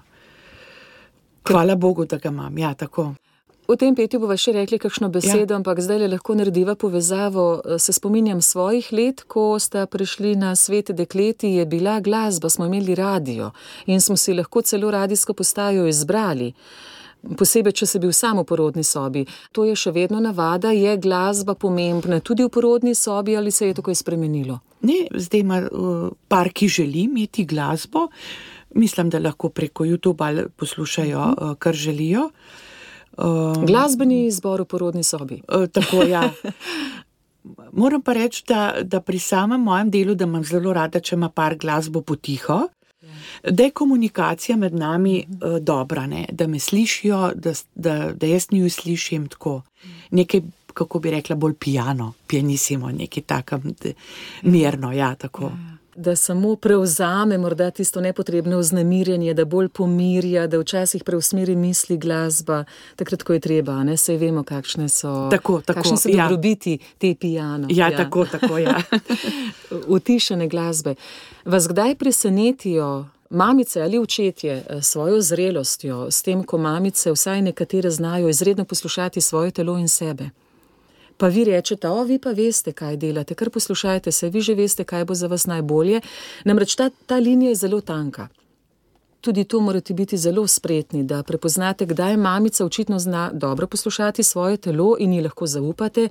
Hvala 1.47 1.75
Bogu, 1.75 2.05
da 2.05 2.17
ga 2.17 2.29
imam. 2.29 2.57
Ja, 2.57 2.73
tako. 2.73 3.13
O 3.69 3.75
tem 3.77 3.93
petju 3.93 4.17
bova 4.17 4.33
še 4.33 4.49
rekli 4.55 4.79
kakšno 4.81 5.11
besedo, 5.13 5.53
ja. 5.53 5.57
ampak 5.59 5.77
zdaj 5.85 5.99
le 6.01 6.07
lahko 6.09 6.33
narediva 6.33 6.73
povezavo. 6.73 7.77
Se 7.77 7.93
spominjam 7.93 8.41
svojih 8.41 8.87
let, 8.97 9.21
ko 9.29 9.59
sta 9.61 9.83
prišli 9.85 10.33
na 10.41 10.55
svet 10.57 10.89
dekleti, 10.97 11.51
je 11.59 11.65
bila 11.69 11.99
glasba, 12.01 12.49
smo 12.49 12.65
imeli 12.65 12.95
radio 12.97 13.51
in 13.85 14.01
smo 14.01 14.17
si 14.17 14.33
lahko 14.33 14.63
celo 14.65 14.89
radijsko 14.89 15.37
postajo 15.37 15.85
izbrali. 15.85 16.49
Posebej, 17.19 17.73
če 17.75 17.85
si 17.85 17.99
bil 17.99 18.13
samo 18.15 18.45
v 18.45 18.47
porodni 18.47 18.83
sobi. 18.87 19.25
To 19.51 19.65
je 19.67 19.75
še 19.75 19.91
vedno 19.91 20.21
navada, 20.23 20.71
je 20.71 20.95
glasba 20.97 21.55
pomembna 21.59 22.21
tudi 22.23 22.45
v 22.47 22.51
porodni 22.53 22.95
sobi 22.95 23.35
ali 23.35 23.51
se 23.51 23.67
je 23.67 23.75
tako 23.75 23.95
spremenilo? 23.95 24.59
Ne, 24.87 25.09
zdaj 25.11 25.43
ima 25.43 25.59
uh, 25.59 26.07
par, 26.31 26.51
ki 26.55 26.69
želi 26.71 27.09
imeti 27.09 27.43
glasbo. 27.45 28.07
Mislim, 28.79 29.09
da 29.09 29.19
lahko 29.19 29.49
preko 29.49 29.83
YouTube 29.83 30.47
poslušajo, 30.55 31.19
uh, 31.19 31.53
kar 31.59 31.75
želijo. 31.75 32.29
Um, 33.17 33.65
Glasbeni 33.67 34.25
izbor 34.27 34.61
v 34.61 34.65
porodni 34.65 35.03
sobi. 35.03 35.41
Tako, 35.73 36.05
ja. 36.07 36.23
Moram 37.71 38.01
pa 38.01 38.13
reči, 38.13 38.43
da, 38.47 38.73
da 38.83 39.01
pri 39.01 39.19
samem 39.19 39.61
mojem 39.61 39.91
delu, 39.91 40.15
da 40.15 40.27
imam 40.27 40.43
zelo 40.43 40.73
rada, 40.73 40.99
če 40.99 41.15
ima 41.15 41.29
par 41.29 41.55
glasbo 41.59 42.01
potiho, 42.01 42.67
da 43.43 43.63
je 43.63 43.71
komunikacija 43.71 44.57
med 44.57 44.73
nami 44.73 45.25
uh, 45.29 45.57
dobra, 45.59 46.07
ne? 46.07 46.25
da 46.31 46.47
me 46.47 46.59
slišijo, 46.59 47.31
da, 47.35 47.53
da, 47.75 48.11
da 48.11 48.27
jaz 48.27 48.47
njo 48.51 48.69
slišim 48.69 49.27
tako. 49.27 49.61
Nekaj, 50.11 50.41
kako 50.73 50.99
bi 50.99 51.11
rekla, 51.11 51.35
bolj 51.35 51.53
pijano, 51.53 52.13
pianissimo, 52.27 52.91
nekaj 52.91 53.23
tako 53.23 53.59
mirno. 54.41 54.91
Ja, 54.91 55.15
tako. 55.15 55.51
da 55.95 56.15
samo 56.15 56.55
prevzame 56.55 57.37
morda 57.37 57.71
tisto 57.71 58.01
nepotrebno 58.01 58.59
vznemirjenje, 58.59 59.33
da 59.33 59.45
bolj 59.45 59.69
pomirja, 59.69 60.47
da 60.47 60.59
včasih 60.59 61.03
preusmeri 61.03 61.55
misli 61.55 61.97
glasba, 61.97 62.63
takrat, 62.95 63.23
ko 63.23 63.33
je 63.33 63.39
treba. 63.39 63.83
Ne 63.83 63.97
sej 63.97 64.17
vemo, 64.17 64.43
kakšne 64.43 64.89
so, 64.89 65.27
Tako, 65.31 65.61
tako, 65.61 65.79
kakšne 65.79 65.97
so 65.97 66.09
ja. 66.09 66.23
dobrobiti 66.23 66.77
te 66.97 67.15
pijano. 67.19 67.67
Ja, 67.71 67.91
tako, 67.97 68.25
tako, 68.25 68.57
ja. 68.57 68.81
Utišene 69.97 70.47
glasbe. 70.47 70.95
Vas 71.45 71.67
kdaj 71.67 71.95
presenetijo 71.95 73.05
mamice 73.29 73.81
ali 73.81 73.99
očetje 73.99 74.63
eh, 74.69 74.81
s 74.81 74.87
svojo 74.87 75.21
zrelostjo, 75.21 76.11
s 76.11 76.21
tem, 76.21 76.43
ko 76.43 76.57
mamice, 76.57 77.11
vsaj 77.11 77.41
nekatere, 77.41 77.89
znajo 77.91 78.29
izredno 78.29 78.65
poslušati 78.65 79.21
svoje 79.21 79.51
telo 79.51 79.77
in 79.77 79.87
sebe? 79.87 80.29
Pa 81.17 81.27
vi 81.27 81.43
rečete, 81.43 81.89
o, 81.89 82.03
vi 82.03 82.19
pa 82.19 82.31
veste, 82.31 82.71
kaj 82.71 82.97
delate, 82.97 83.35
kar 83.35 83.49
poslušajte 83.49 84.11
se, 84.11 84.29
vi 84.29 84.41
že 84.41 84.53
veste, 84.55 84.83
kaj 84.83 85.05
bo 85.05 85.15
za 85.15 85.27
vas 85.27 85.45
najbolje. 85.45 86.01
Namreč 86.45 86.75
ta, 86.75 86.89
ta 87.05 87.15
linija 87.15 87.49
je 87.49 87.55
zelo 87.55 87.81
tanka. 87.81 88.27
Tudi 89.21 89.43
tu 89.43 89.59
morate 89.59 89.93
biti 89.93 90.17
zelo 90.17 90.47
spretni, 90.47 91.03
da 91.03 91.23
prepoznate, 91.23 91.85
kdaj 91.85 92.17
mamica 92.17 92.65
očitno 92.65 92.99
zna 92.99 93.31
dobro 93.33 93.67
poslušati 93.67 94.23
svoje 94.23 94.57
telo 94.57 94.95
in 94.99 95.13
ji 95.13 95.21
lahko 95.21 95.47
zaupate, 95.47 96.07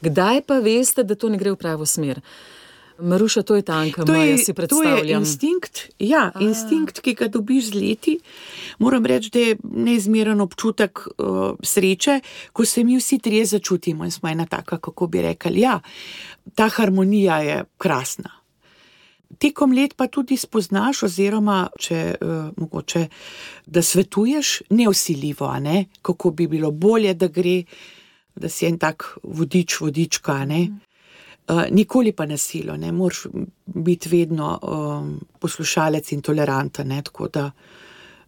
kdaj 0.00 0.42
pa 0.46 0.58
veste, 0.58 1.02
da 1.02 1.14
to 1.14 1.28
ne 1.28 1.38
gre 1.38 1.50
v 1.50 1.56
pravo 1.56 1.86
smer. 1.86 2.20
Maruša, 3.02 3.42
to 3.42 3.56
je 3.56 3.62
tanka, 3.62 4.04
To 4.04 4.14
je, 4.14 4.38
si 4.38 4.44
to 4.44 4.50
je 4.50 4.54
predstavljam. 4.54 5.22
instinkt, 5.22 5.90
ja, 5.98 6.30
instinkt, 6.40 7.00
ki 7.00 7.14
ga 7.14 7.28
dobiš 7.28 7.70
z 7.70 7.74
leti. 7.74 8.18
Moram 8.78 9.06
reči, 9.06 9.30
da 9.30 9.38
je 9.38 9.56
neizmeren 9.62 10.40
občutek 10.40 10.98
uh, 11.18 11.58
sreče, 11.62 12.20
ko 12.52 12.64
se 12.64 12.84
mi 12.84 12.96
vsi 12.98 13.18
trije 13.18 13.46
začutimo 13.46 14.04
in 14.04 14.10
smo 14.10 14.28
ena 14.28 14.46
taka, 14.46 14.78
kako 14.78 15.06
bi 15.06 15.22
rekli. 15.22 15.60
Ja, 15.60 15.80
ta 16.54 16.68
harmonija 16.68 17.38
je 17.38 17.64
krasna. 17.78 18.30
Tekom 19.38 19.72
let 19.72 19.96
pa 19.96 20.06
tudi 20.06 20.36
spoznaš, 20.36 21.02
oziroma 21.02 21.66
če 21.78 22.14
uh, 22.20 22.28
mogoče, 22.56 23.08
da 23.66 23.82
svetuješ 23.82 24.62
neusiljivo, 24.70 25.46
a 25.46 25.58
ne, 25.60 25.84
kako 26.02 26.30
bi 26.30 26.46
bilo 26.46 26.70
bolje, 26.70 27.14
da 27.14 27.26
gre, 27.28 27.62
da 28.34 28.48
si 28.48 28.66
en 28.66 28.78
tak 28.78 29.16
vodič, 29.22 29.80
vodička. 29.80 30.32
a 30.32 30.44
Ne. 30.44 30.60
Uh, 30.62 30.91
nikoli 31.70 32.12
pa 32.12 32.26
nasilo, 32.26 32.76
ne 32.76 32.92
moreš 32.92 33.26
biti 33.66 34.08
vedno 34.08 34.58
um, 34.62 35.20
poslušalec 35.38 36.12
in 36.12 36.22
toleranten. 36.22 36.88
Ne, 36.88 37.02
tako 37.02 37.28
da, 37.28 37.50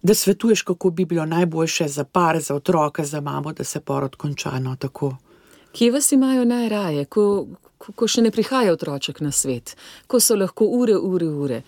da 0.02 0.14
svetuješ, 0.14 0.62
kako 0.62 0.90
bi 0.90 1.04
bilo 1.04 1.26
najboljše 1.26 1.88
za 1.88 2.04
par, 2.04 2.40
za 2.40 2.54
otroka, 2.54 3.04
za 3.04 3.20
mamo, 3.20 3.52
da 3.52 3.64
se 3.64 3.80
porod 3.80 4.16
konča. 4.16 4.58
No, 4.58 4.76
tako. 4.76 5.16
Kje 5.72 5.90
vas 5.90 6.12
imajo 6.12 6.44
najraje, 6.44 7.04
ko, 7.04 7.46
ko, 7.78 7.92
ko 7.92 8.08
še 8.08 8.22
ne 8.22 8.30
prihaja 8.30 8.72
otroček 8.72 9.20
na 9.20 9.32
svet, 9.32 9.76
ko 10.06 10.20
so 10.20 10.36
lahko 10.36 10.64
ure, 10.64 10.96
ure, 10.96 11.26
ure? 11.26 11.62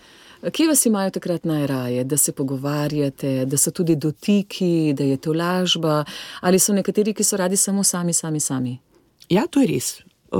Kje 0.51 0.67
vas 0.67 0.85
imajo 0.85 1.11
takrat 1.11 1.45
najraje, 1.45 2.03
da 2.03 2.17
se 2.17 2.31
pogovarjate, 2.31 3.45
da 3.45 3.57
so 3.57 3.71
tudi 3.71 3.95
dotiki, 3.95 4.93
da 4.93 5.03
je 5.03 5.17
to 5.17 5.33
lažba, 5.33 6.03
ali 6.41 6.59
so 6.59 6.73
nekateri, 6.73 7.13
ki 7.13 7.23
so 7.23 7.37
radi 7.37 7.57
samo 7.57 7.83
sami, 7.83 8.13
sami, 8.13 8.39
sami? 8.39 8.77
Ja, 9.29 9.47
to 9.49 9.59
je 9.59 9.67
res. 9.67 9.95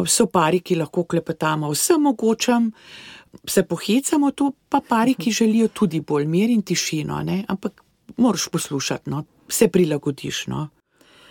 So 0.06 0.26
pari, 0.28 0.60
ki 0.60 0.76
lahko 0.76 1.04
klepetamo 1.04 1.70
vsem 1.72 2.02
mogočem, 2.02 2.72
se 3.48 3.64
pohecamo, 3.64 4.32
tu 4.32 4.54
pa 4.70 4.82
pari, 4.82 5.14
ki 5.16 5.32
želijo 5.32 5.68
tudi 5.68 6.02
bolj 6.02 6.26
mir 6.26 6.50
in 6.50 6.62
tišino, 6.62 7.22
ne? 7.24 7.44
ampak 7.48 7.84
moraš 8.18 8.48
poslušati, 8.52 9.10
no? 9.10 9.24
se 9.50 9.68
prilagodiš. 9.68 10.48
No? 10.48 10.68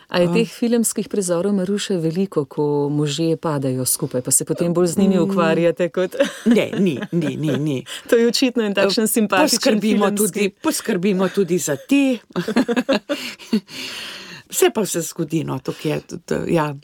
A 0.08 0.20
je 0.22 0.28
teh 0.32 0.46
filmskih 0.46 1.08
prizorov 1.10 1.50
Maruše 1.54 1.96
veliko, 1.98 2.44
ko 2.44 2.88
možje 2.88 3.36
padajo 3.36 3.84
skupaj, 3.84 4.22
pa 4.22 4.30
se 4.30 4.44
potem 4.44 4.74
bolj 4.74 4.86
z 4.86 4.98
njimi 4.98 5.18
ukvarjate 5.18 5.88
kot. 5.88 6.14
Ne, 6.44 6.70
ni, 6.78 7.00
ni, 7.12 7.36
ni. 7.36 7.58
ni. 7.58 7.84
To 8.10 8.16
je 8.16 8.28
očitno 8.28 8.62
en 8.62 8.74
takšen 8.74 9.08
simpatičen 9.08 9.58
Poskrbimo 9.58 10.06
filmski. 10.06 10.32
tudi, 10.32 10.50
poskrbimo 10.62 11.28
tudi 11.28 11.58
za 11.58 11.76
te. 11.76 12.18
Vse 14.50 14.70
pa 14.74 14.86
se 14.86 15.00
zgodi, 15.00 15.44
no, 15.44 15.58
tukaj 15.58 15.92
je. 15.92 16.00
tudi, 16.00 16.54
Ja. 16.54 16.74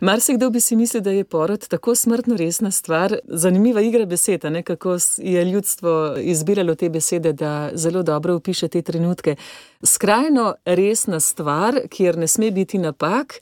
Marsikdo 0.00 0.50
bi 0.50 0.60
si 0.60 0.76
mislil, 0.76 1.02
da 1.02 1.10
je 1.10 1.24
porod 1.24 1.68
tako 1.68 1.94
smrtno 1.94 2.36
resna 2.36 2.70
stvar. 2.70 3.16
Zanimiva 3.24 3.80
igra 3.80 4.06
besed, 4.06 4.44
a 4.44 4.50
ne 4.50 4.62
kako 4.62 4.96
je 5.18 5.44
ljudstvo 5.44 6.16
izbiralo 6.18 6.74
te 6.74 6.88
besede, 6.88 7.32
da 7.32 7.70
zelo 7.74 8.02
dobro 8.02 8.34
opiše 8.34 8.68
te 8.68 8.82
trenutke. 8.82 9.36
Skrajno 9.82 10.54
resna 10.64 11.20
stvar, 11.20 11.80
kjer 11.90 12.18
ne 12.18 12.28
sme 12.28 12.50
biti 12.50 12.78
napak. 12.78 13.34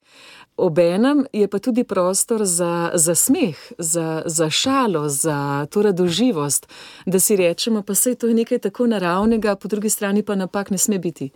Obenem 0.57 1.25
je 1.33 1.49
pa 1.49 1.59
tudi 1.59 1.85
prostor 1.85 2.45
za, 2.45 2.91
za 2.95 3.15
smeh, 3.15 3.57
za, 3.79 4.23
za 4.27 4.51
šalo, 4.51 5.09
za 5.09 5.67
to 5.71 5.83
radoživost, 5.83 6.69
da 7.07 7.21
si 7.21 7.37
rečemo, 7.37 7.83
pa 7.83 7.95
sej 7.95 8.15
to 8.15 8.27
je 8.27 8.35
nekaj 8.35 8.59
tako 8.59 8.87
naravnega, 8.87 9.57
po 9.57 9.69
drugi 9.69 9.91
strani 9.91 10.23
pa 10.23 10.35
napak 10.35 10.71
ne 10.71 10.79
sme 10.79 10.99
biti. 10.99 11.31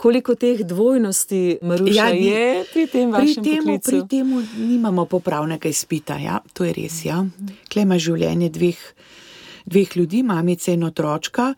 Koliko 0.00 0.34
teh 0.34 0.62
dvojnosti, 0.64 1.58
Maruša, 1.62 1.92
ja, 1.92 2.08
je 2.08 2.64
pri 2.72 2.86
tem 2.86 3.10
pri 3.12 3.20
vašem 3.20 3.44
temu, 3.44 3.56
poklicu? 3.60 3.90
pri 3.90 4.00
temu 4.08 4.42
nimamo 4.56 5.04
popravnega 5.04 5.68
izpita. 5.68 6.16
Ja, 6.16 6.38
to 6.52 6.64
je 6.64 6.72
res. 6.72 7.04
Ja. 7.04 7.20
Klej 7.68 7.84
ima 7.84 7.98
življenje 8.00 8.48
dveh, 8.48 8.80
dveh 9.68 9.96
ljudi, 9.96 10.22
mamice 10.24 10.72
in 10.72 10.88
otročka. 10.88 11.52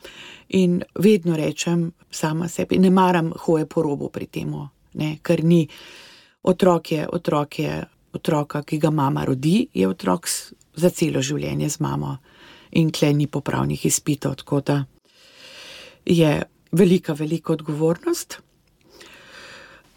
In 0.59 0.83
vedno 0.98 1.37
rečem 1.38 1.92
sama 2.11 2.48
sebi, 2.48 2.83
ne 2.83 2.90
maram 2.90 3.31
hoje 3.46 3.66
po 3.70 3.83
robu 3.87 4.11
pri 4.11 4.26
tem, 4.26 4.50
ker 5.22 5.44
ni 5.44 5.62
otrok 6.42 6.92
je, 6.92 7.07
otrok 7.09 7.59
je 7.59 7.78
otroka, 8.12 8.62
ki 8.62 8.78
ga 8.78 8.90
mama 8.90 9.24
rodi, 9.24 9.68
je 9.72 9.88
otrok 9.88 10.26
za 10.74 10.90
celo 10.90 11.22
življenje 11.22 11.70
z 11.70 11.81
mamo. 11.81 12.16
In 12.72 12.90
klej 12.90 13.14
ni 13.14 13.26
popravnih 13.26 13.87
izpitov, 13.87 14.35
tako 14.42 14.61
da 14.61 14.85
je 16.05 16.42
velika, 16.72 17.12
velika 17.12 17.52
odgovornost. 17.52 18.38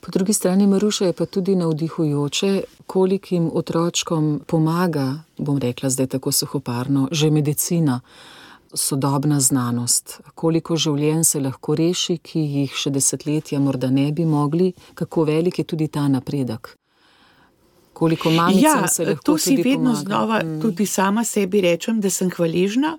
Po 0.02 0.12
drugi 0.12 0.34
strani 0.34 0.68
Maruša 0.68 1.06
je 1.06 1.14
pa 1.14 1.26
tudi 1.26 1.56
navdihujoče, 1.56 2.64
kolikim 2.88 3.50
otročkom 3.54 4.42
pomaga, 4.48 5.24
bom 5.38 5.58
rekla 5.58 5.90
zdaj 5.90 6.08
tako 6.08 6.32
suhoparno, 6.32 7.08
že 7.12 7.30
medicina, 7.32 8.02
sodobna 8.74 9.40
znanost, 9.40 10.20
koliko 10.36 10.76
življenj 10.76 11.24
se 11.24 11.40
lahko 11.40 11.76
reši, 11.76 12.18
ki 12.18 12.40
jih 12.40 12.74
še 12.76 12.92
desetletja 12.92 13.60
morda 13.60 13.90
ne 13.90 14.12
bi 14.12 14.26
mogli, 14.26 14.74
kako 14.94 15.24
velik 15.24 15.60
je 15.60 15.66
tudi 15.66 15.88
ta 15.88 16.08
napredek. 16.08 16.76
Koliko 17.94 18.30
mamicam 18.30 18.84
Ja, 18.84 18.88
se 18.88 19.06
lahko 19.06 19.24
to 19.24 19.38
si 19.38 19.56
vedno 19.56 19.94
pomaga. 19.96 20.02
znova, 20.04 20.42
mm. 20.44 20.62
tudi 20.62 20.86
sama 20.86 21.24
sebi 21.24 21.62
rečem, 21.62 22.02
da 22.02 22.10
sem 22.10 22.30
hvaležna, 22.30 22.98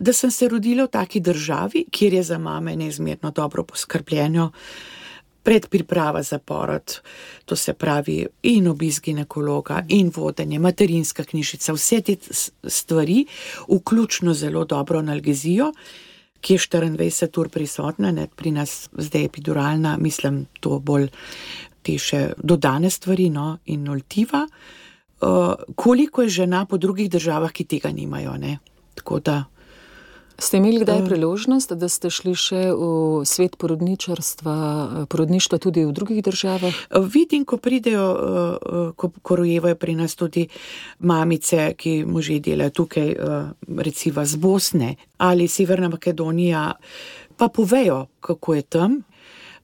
da 0.00 0.12
sem 0.12 0.30
se 0.30 0.48
rodila 0.48 0.84
v 0.84 0.94
taki 0.96 1.20
državi, 1.20 1.84
kjer 1.90 2.14
je 2.14 2.22
za 2.22 2.38
mame 2.38 2.76
neizmerno 2.76 3.30
dobro 3.30 3.64
poskrbljeno. 3.64 4.50
Predpriprava 5.42 6.22
za 6.22 6.38
porod, 6.38 7.00
to 7.44 7.56
se 7.56 7.72
pravi, 7.72 8.26
in 8.42 8.68
obisk 8.68 9.04
ginekologa, 9.04 9.84
in 9.88 10.10
vodenje, 10.16 10.58
materinska 10.58 11.24
knjižica, 11.24 11.72
vse 11.72 12.00
te 12.00 12.16
stvari, 12.64 13.26
vključno 13.68 14.34
zelo 14.34 14.64
dobro 14.64 14.98
analgezijo, 14.98 15.72
ki 16.40 16.54
je 16.54 16.58
24 16.58 17.40
ur 17.40 17.48
prisotna, 17.48 18.10
ne, 18.12 18.28
pri 18.36 18.50
nas 18.50 18.88
zdaj 18.92 19.22
je 19.22 19.26
epiduralna, 19.26 19.96
mislim, 20.00 20.46
to 20.60 20.78
bolj 20.78 21.08
te 21.82 21.98
še 21.98 22.32
dodane 22.36 22.90
stvari 22.90 23.30
no, 23.30 23.58
in 23.66 23.88
oltiva. 23.88 24.46
Uh, 25.20 25.54
koliko 25.76 26.22
je 26.22 26.28
žena 26.28 26.64
po 26.64 26.76
drugih 26.76 27.10
državah, 27.10 27.52
ki 27.52 27.64
tega 27.64 27.92
nimajo. 27.92 28.36
Ne? 28.40 28.58
Tako 28.94 29.20
da 29.20 29.44
Ste 30.40 30.56
imeli 30.56 30.80
kdaj 30.80 31.04
priložnost, 31.04 31.72
da 31.76 31.88
ste 31.88 32.08
šli 32.10 32.32
še 32.34 32.60
v 32.72 32.86
svet 33.28 33.58
porodničarstva, 33.60 34.54
porodništva 35.12 35.58
tudi 35.60 35.84
v 35.84 35.92
drugih 35.92 36.22
državah? 36.24 36.72
vidim, 37.12 37.44
ko 37.44 37.58
pridejo, 37.60 38.06
uh, 38.08 38.16
uh, 38.16 38.94
ko, 38.96 39.12
ko 39.22 39.36
rojevajo 39.36 39.76
pri 39.76 39.94
nas 40.00 40.16
tudi 40.16 40.46
mamice, 41.04 41.74
ki 41.76 42.04
možje 42.08 42.40
delajo 42.40 42.70
tukaj, 42.70 43.14
recimo 43.84 44.24
z 44.24 44.36
Bosne 44.36 44.96
ali 45.18 45.48
Severna 45.48 45.88
Makedonija, 45.92 46.72
pa 47.36 47.48
povejo, 47.48 48.06
kako 48.20 48.54
je 48.54 48.62
tam. 48.62 49.00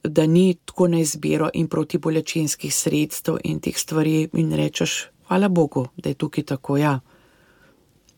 Da 0.04 0.26
ni 0.26 0.54
tako 0.54 0.88
na 0.88 1.00
izbiro 1.00 1.48
in 1.54 1.66
protibolečinskih 1.66 2.74
sredstev 2.74 3.40
in 3.44 3.58
teh 3.60 3.74
stvari, 3.74 4.28
in 4.32 4.52
rečeš, 4.52 5.08
hvala 5.26 5.48
Bogu, 5.48 5.88
da 5.96 6.12
je 6.12 6.14
tukaj 6.14 6.44
tako. 6.44 6.76
Ja. 6.76 7.00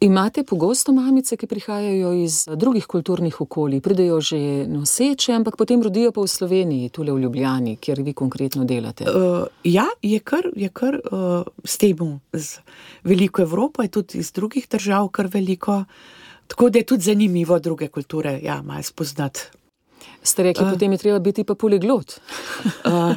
Imate 0.01 0.45
pogosto 0.45 0.93
mamice, 0.93 1.37
ki 1.37 1.47
prihajajo 1.47 2.13
iz 2.13 2.45
drugih 2.57 2.87
kulturnih 2.87 3.41
okolij, 3.41 3.81
pridejo 3.81 4.21
že 4.21 4.39
noseče, 4.71 5.33
ampak 5.33 5.57
potem 5.57 5.83
rodijo 5.83 6.13
pa 6.13 6.23
v 6.23 6.31
Sloveniji, 6.31 6.89
tule 6.95 7.13
v 7.13 7.25
Ljubljani, 7.25 7.77
kjer 7.77 8.03
vi 8.07 8.13
konkretno 8.13 8.65
delate. 8.65 9.05
Uh, 9.11 9.47
ja, 9.65 9.89
je 10.03 10.21
kar, 10.21 10.47
je 10.55 10.69
kar 10.69 11.01
uh, 11.03 11.43
s 11.65 11.79
tem, 11.83 12.21
z 12.33 12.61
veliko 13.03 13.43
Evropo, 13.43 13.83
je 13.83 13.89
tudi 13.89 14.19
iz 14.19 14.31
drugih 14.33 14.69
držav, 14.71 15.09
kar 15.09 15.27
veliko. 15.27 15.85
Tako 16.47 16.71
da 16.71 16.79
je 16.79 16.87
tudi 16.87 17.03
zanimivo 17.03 17.59
druge 17.59 17.89
kulture, 17.89 18.39
ja, 18.43 18.63
malo 18.63 18.83
spoznati. 18.83 19.51
Ste 20.23 20.43
rekli, 20.43 20.65
uh, 20.65 20.73
potem 20.73 20.93
je 20.93 20.99
treba 20.99 21.19
biti 21.19 21.45
pa 21.45 21.55
poliglot. 21.55 22.21
Uh, 22.85 23.17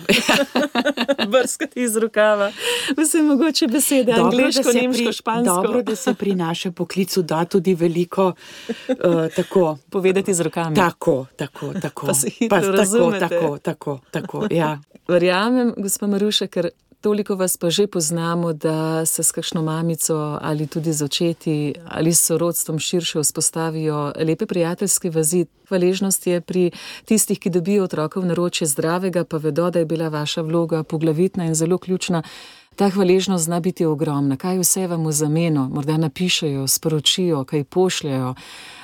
Brskati 1.34 1.84
iz 1.84 1.98
rokava. 1.98 2.52
Vse 2.98 3.22
mogoče 3.22 3.68
besede, 3.68 4.14
dobro, 4.14 4.38
angliško, 4.38 4.72
nemško, 4.74 5.04
pri, 5.04 5.14
špansko. 5.14 5.56
Dobro, 5.56 5.82
da 5.82 5.96
se 5.96 6.14
pri 6.14 6.36
našem 6.36 6.74
poklicu 6.74 7.22
da 7.22 7.46
tudi 7.46 7.74
veliko 7.76 8.26
uh, 8.28 8.96
tako. 9.36 9.78
Povedati 9.90 10.34
z 10.34 10.42
rokami. 10.42 10.76
Tako, 10.76 11.26
tako, 11.36 11.74
tako. 11.82 12.08
Pa 12.08 12.14
se 12.14 12.30
hitro 12.30 12.60
pa, 12.60 12.84
tako, 12.84 13.12
tako, 13.20 13.58
tako, 13.58 14.00
tako, 14.12 14.48
ja. 14.52 14.80
Verjamem, 15.08 15.74
gospod 15.78 16.10
Maruša, 16.10 16.48
ker 16.48 16.70
toliko 17.02 17.36
vas 17.36 17.58
pa 17.58 17.70
že 17.70 17.88
poznamo, 17.88 18.54
da 18.54 19.06
se 19.06 19.24
s 19.24 19.32
kakšno 19.32 19.62
mamico 19.62 20.40
ali 20.42 20.68
tudi 20.68 20.94
z 20.94 21.04
očeti 21.04 21.74
ali 21.88 22.14
s 22.14 22.26
sorodstvom 22.26 22.80
širše 22.80 23.20
vzpostavijo 23.20 24.14
lepe 24.20 24.46
prijateljske 24.46 25.10
vezi. 25.10 25.46
Hvaležnost 25.68 26.28
je 26.28 26.42
pri 26.42 26.72
tistih, 27.06 27.40
ki 27.40 27.50
dobijo 27.50 27.84
otroka 27.84 28.20
v 28.20 28.26
naročje 28.26 28.68
zdravega, 28.68 29.24
pa 29.24 29.38
vedo, 29.38 29.70
da 29.70 29.80
je 29.80 29.86
bila 29.86 30.10
vaša 30.10 30.42
vloga 30.42 30.84
poglavitna 30.84 31.46
in 31.46 31.56
zelo 31.56 31.78
ključna. 31.78 32.24
Ta 32.76 32.90
hvaležnost 32.90 33.46
zna 33.46 33.60
biti 33.60 33.86
ogromna. 33.86 34.38
Kaj 34.38 34.60
vse 34.60 34.88
vam 34.88 35.06
v 35.06 35.12
zameno, 35.12 35.70
morda 35.70 35.98
napišajo, 35.98 36.68
sporočijo, 36.68 37.44
kaj 37.46 37.64
pošljajo. 37.64 38.36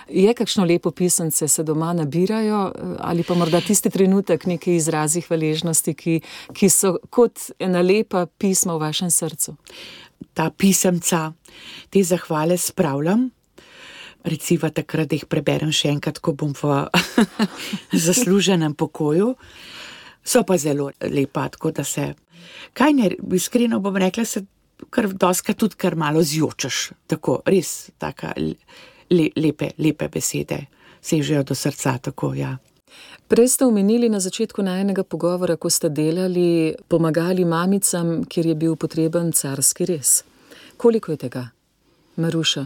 Je 0.10 0.34
kakšno 0.34 0.66
lepo 0.66 0.92
pisance, 0.92 1.48
se 1.48 1.64
doma 1.64 1.94
nabirajo, 1.94 2.72
ali 3.00 3.24
pa 3.24 3.36
morda 3.36 3.62
tisti 3.62 3.90
trenutek 3.90 4.46
neki 4.46 4.76
izrazi 4.76 5.22
hvaležnosti, 5.22 5.94
ki, 5.94 6.20
ki 6.54 6.70
so 6.70 6.98
kot 7.10 7.50
ena 7.60 7.82
lepa 7.82 8.26
pisma 8.26 8.78
v 8.78 8.86
vašem 8.88 9.12
srcu? 9.12 9.58
Ta 10.34 10.50
pisemca, 10.50 11.32
te 11.90 12.04
zahvale 12.04 12.58
spravljam. 12.58 13.30
Recimo 14.28 14.70
takrat, 14.70 15.10
da 15.12 15.16
jih 15.16 15.28
preberem 15.30 15.72
še 15.72 15.92
enkrat, 15.94 16.20
ko 16.20 16.34
bom 16.36 16.54
v 16.56 16.88
zasluženem 18.08 18.76
pokoju. 18.76 19.34
So 20.28 20.44
pa 20.44 20.58
zelo 20.60 20.90
lepa, 21.02 21.48
tako 21.52 21.72
da 21.72 21.84
se. 21.88 22.14
Kaj 22.76 22.94
ne, 22.94 23.12
iskreno 23.36 23.80
bom 23.84 23.96
rekla, 23.96 24.26
se 24.26 24.44
kar 24.90 25.08
doska 25.14 25.54
tudi 25.54 25.76
kar 25.76 25.96
malo 25.96 26.24
zjočeš. 26.24 26.92
Tako, 27.08 27.42
res, 27.46 27.90
taka 28.00 28.34
le, 29.10 29.30
lepe, 29.36 29.72
lepe 29.78 30.08
besede, 30.08 30.66
sežejo 31.02 31.44
do 31.44 31.56
srca. 31.56 31.98
Tako, 31.98 32.34
ja. 32.34 32.58
Prej 33.28 33.48
ste 33.48 33.66
omenili 33.66 34.10
na 34.10 34.20
začetku 34.20 34.64
najnega 34.64 35.04
pogovora, 35.04 35.58
ko 35.60 35.70
ste 35.70 35.90
delali, 35.90 36.76
pomagali 36.88 37.46
mamicam, 37.46 38.24
kjer 38.24 38.46
je 38.46 38.56
bil 38.56 38.76
potreben 38.76 39.34
carski 39.36 39.86
res. 39.86 40.24
Koliko 40.78 41.12
je 41.12 41.18
tega? 41.18 41.57
Maruša, 42.18 42.66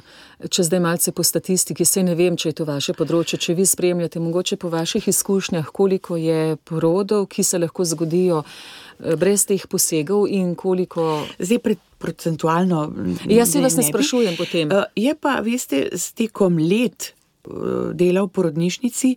če 0.50 0.64
zdaj 0.64 0.80
malce 0.80 1.12
po 1.12 1.24
statistiki, 1.24 1.86
se 1.86 2.04
ne 2.04 2.16
vem, 2.16 2.38
če 2.40 2.52
je 2.52 2.58
to 2.62 2.68
vaše 2.68 2.96
področje, 2.96 3.40
če 3.42 3.56
vi 3.58 3.66
spremljate, 3.68 4.22
mogoče 4.24 4.58
po 4.62 4.72
vaših 4.72 5.10
izkušnjah, 5.12 5.68
koliko 5.76 6.18
je 6.20 6.56
porodov, 6.68 7.28
ki 7.32 7.44
se 7.44 7.60
lahko 7.60 7.86
zgodijo 7.88 8.42
eh, 8.46 9.16
brez 9.20 9.46
teh 9.50 9.68
posegov 9.68 10.28
in 10.32 10.56
koliko. 10.56 11.26
Zdaj, 11.40 11.64
pred 11.64 11.88
procentualno. 12.02 12.88
Jaz 13.30 13.52
se 13.54 13.62
vas 13.62 13.76
ne 13.78 13.84
sprašujem 13.86 14.38
potem. 14.40 14.72
Eh, 14.72 14.86
je 15.08 15.16
pa, 15.20 15.40
veste, 15.46 15.90
s 15.92 16.16
tekom 16.18 16.58
let. 16.58 17.12
Eh, 17.42 17.92
dela 17.98 18.22
v 18.22 18.30
porodnišnici, 18.30 19.16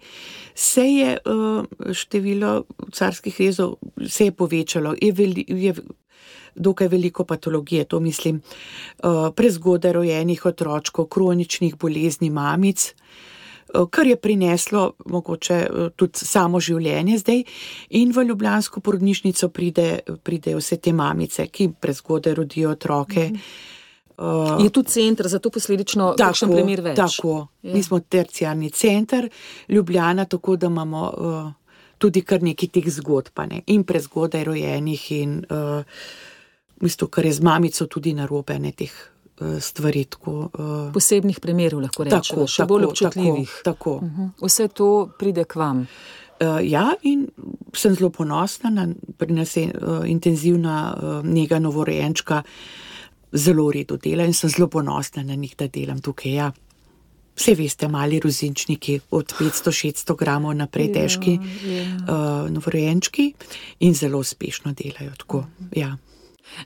se 0.57 0.85
je 0.89 1.19
število 1.93 2.63
carskih 2.89 3.37
rezov 3.41 3.75
se 4.09 4.25
je 4.25 4.33
povečalo. 4.33 4.95
Je, 5.03 5.13
veli, 5.13 5.45
je 5.49 5.75
dokaj 6.55 6.89
veliko 6.89 7.25
patologije, 7.25 7.85
to 7.85 8.01
mislim, 8.01 8.37
eh, 8.37 9.07
prezgodaj 9.37 9.93
rojenih 9.93 10.47
otročkov, 10.47 11.07
kroničnih 11.07 11.77
bolezni 11.77 12.31
mamic, 12.31 12.95
eh, 12.95 13.79
kar 13.91 14.07
je 14.07 14.17
prineslo 14.17 14.93
mogoče 15.07 15.55
eh, 15.55 15.91
tudi 15.97 16.19
samo 16.19 16.61
življenje 16.61 17.19
zdaj. 17.19 17.45
In 17.91 18.13
v 18.13 18.25
Ljubljansko 18.25 18.81
porodnišnico 18.81 19.49
pride, 19.49 20.01
pride 20.23 20.57
vse 20.57 20.77
te 20.77 20.93
mamice, 20.93 21.47
ki 21.47 21.73
prezgodaj 21.81 22.35
rodijo 22.35 22.71
otroke. 22.71 23.31
Uh, 24.17 24.63
je 24.65 24.71
tu 24.71 24.83
center, 24.83 25.27
zato 25.29 25.51
posledično 25.51 26.13
takšen 26.15 26.53
primer 26.53 26.81
več. 26.81 26.97
Tako, 26.97 27.49
ja. 27.63 27.73
mi 27.75 27.83
smo 27.83 27.99
terciarni 27.99 28.71
center, 28.71 29.27
Ljubljana, 29.69 30.25
tako 30.25 30.55
da 30.57 30.67
imamo 30.67 31.01
uh, 31.19 31.49
tudi 31.99 32.23
kar 32.23 32.43
nekaj 32.43 32.69
teh 32.69 32.87
zgodb, 32.91 33.43
ne? 33.51 33.63
in 33.67 33.83
prezgodaj 33.85 34.45
rojenih 34.45 35.05
in 35.13 35.41
uh, 35.51 35.83
bistvu, 36.85 37.09
kar 37.09 37.27
je 37.27 37.33
z 37.33 37.45
mamico 37.45 37.87
tudi 37.87 38.15
narobe, 38.15 38.59
ne 38.59 38.73
teh 38.73 38.93
uh, 38.93 39.57
stvari. 39.61 40.05
Tako, 40.05 40.35
uh, 40.53 40.93
Posebnih 40.95 41.41
primerov 41.41 41.83
lahko 41.85 42.05
rečemo, 42.05 42.47
še 42.47 42.63
tako, 42.63 42.69
bolj 42.75 42.91
občutljivih. 42.91 43.61
Tako, 43.65 43.65
tako. 43.65 43.95
Uh 44.07 44.19
-huh. 44.19 44.47
Vse 44.47 44.69
to 44.69 44.91
pride 45.19 45.45
k 45.45 45.57
vam. 45.57 45.87
Uh, 46.35 46.59
ja, 46.67 46.93
in 47.03 47.29
sem 47.75 47.95
zelo 47.95 48.11
ponosna, 48.11 48.89
pri 49.17 49.33
nas 49.33 49.57
je 49.57 49.71
uh, 49.71 50.03
intenzivna 50.07 50.95
uh, 50.95 51.27
njega 51.27 51.59
novorojenčka, 51.59 52.43
zelo 53.33 53.71
redo 53.71 53.97
dela 53.97 54.25
in 54.25 54.35
sem 54.35 54.51
zelo 54.51 54.69
ponosna 54.69 55.23
na 55.23 55.35
njih, 55.35 55.55
da 55.59 55.69
delam 55.69 56.01
tukaj. 56.01 56.33
Ja. 56.33 56.53
Vse 57.37 57.55
veste, 57.55 57.89
mali 57.89 58.21
rozinčniki 58.21 59.01
od 59.11 59.35
500-600 59.41 60.17
gramov 60.17 60.55
naprej, 60.55 60.87
ja, 60.87 60.93
težki 60.93 61.39
ja. 61.39 61.85
uh, 62.03 62.51
novorojenčki 62.51 63.33
in 63.81 63.95
zelo 63.95 64.19
uspešno 64.19 64.73
delajo. 64.73 65.13
Tako, 65.19 65.39
uh 65.39 65.45
-huh. 65.45 65.79
ja. 65.79 65.97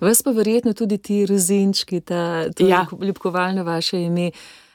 Vas 0.01 0.23
pa 0.23 0.31
verjetno 0.31 0.73
tudi 0.73 0.99
ti 0.99 1.27
rezinčki, 1.27 2.01
ta 2.01 2.47
ja. 2.59 2.87
ljubkovalno 3.01 3.65
vaše 3.65 4.03
ime. 4.03 4.31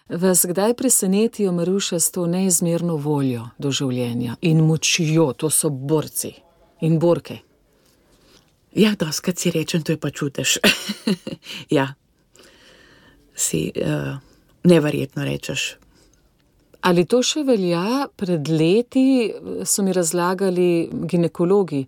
Vas 0.10 0.45
kdaj 0.45 0.73
presenetijo, 0.73 1.52
Maruša, 1.52 1.99
s 1.99 2.12
to 2.12 2.26
neizmerno 2.28 2.95
voljo 2.95 3.47
do 3.58 3.71
življenja 3.71 4.36
in 4.41 4.60
močjo, 4.67 5.32
to 5.34 5.49
so 5.49 5.69
borci 5.69 6.34
in 6.82 6.99
borke? 6.99 7.39
Ja, 8.76 8.95
doskrat 8.99 9.39
si 9.39 9.52
rečem, 9.52 9.84
to 9.84 9.93
je 9.93 9.99
pa 10.02 10.10
čutiš. 10.10 10.58
ja, 11.78 11.93
si 13.36 13.71
uh, 13.76 14.17
neverjetno 14.63 15.23
rečeš. 15.23 15.76
Ali 16.84 17.06
to 17.08 17.21
še 17.23 17.45
velja? 17.47 18.10
Pred 18.19 18.49
leti 18.52 19.32
so 19.65 19.86
mi 19.86 19.93
razlagali 19.95 20.89
ginekologi 21.08 21.86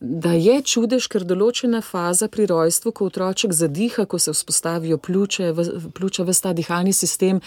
da 0.00 0.32
je 0.32 0.58
čudež, 0.62 1.08
ker 1.08 1.24
določena 1.24 1.80
faza 1.80 2.28
pri 2.28 2.46
rojstvu, 2.50 2.92
ko 2.92 3.08
otroček 3.08 3.54
zadiha, 3.56 4.04
ko 4.04 4.18
se 4.20 4.34
vzpostavijo 4.34 4.98
pljuče, 4.98 5.52
pljuča 5.96 6.26
v 6.28 6.34
ta 6.42 6.52
dihalni 6.52 6.92
sistem, 6.92 7.40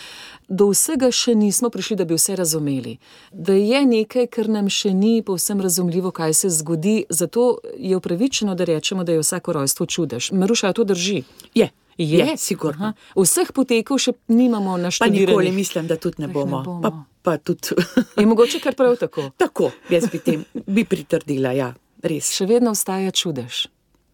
do 0.50 0.70
vsega 0.74 1.12
še 1.14 1.36
nismo 1.38 1.70
prišli, 1.70 2.00
da 2.00 2.08
bi 2.10 2.18
vse 2.18 2.36
razumeli. 2.40 2.98
Da 3.32 3.54
je 3.54 3.84
nekaj, 3.86 4.28
kar 4.34 4.50
nam 4.50 4.70
še 4.70 4.94
ni 4.94 5.22
povsem 5.22 5.62
razumljivo, 5.62 6.12
kaj 6.12 6.34
se 6.34 6.50
zgodi, 6.50 7.04
zato 7.10 7.60
je 7.78 7.96
upravičeno, 7.96 8.56
da 8.56 8.66
rečemo, 8.66 9.06
da 9.06 9.14
je 9.14 9.22
vsako 9.22 9.60
rojstvo 9.62 9.86
čudež. 9.86 10.32
Maruša, 10.32 10.74
to 10.74 10.84
drži. 10.84 11.24
Je. 11.54 11.70
Je, 12.00 12.18
je 12.18 12.38
sigurno. 12.40 12.94
Vseh 13.12 13.52
potekov 13.52 14.00
še 14.00 14.14
nimamo 14.32 14.78
na 14.80 14.88
štiri. 14.88 15.26
Nikoli 15.26 15.52
mislim, 15.52 15.88
da 15.88 16.00
tudi 16.00 16.24
ne 16.24 16.30
bomo. 16.32 16.64
Ne 16.64 16.66
bomo. 16.66 16.80
Pa, 16.82 17.36
pa 17.36 17.38
tudi. 17.38 17.76
je 18.16 18.26
mogoče 18.26 18.64
kar 18.64 18.76
prav 18.80 18.96
tako. 18.96 19.28
Tako, 19.38 19.68
jaz 19.92 20.08
bi 20.08 20.24
tem 20.24 20.46
bi 20.64 20.88
pritrdila, 20.88 21.52
ja. 21.52 21.74
Res. 22.04 22.32
Še 22.32 22.48
vedno 22.48 22.72
ostaja 22.72 23.12
čudež, 23.12 23.68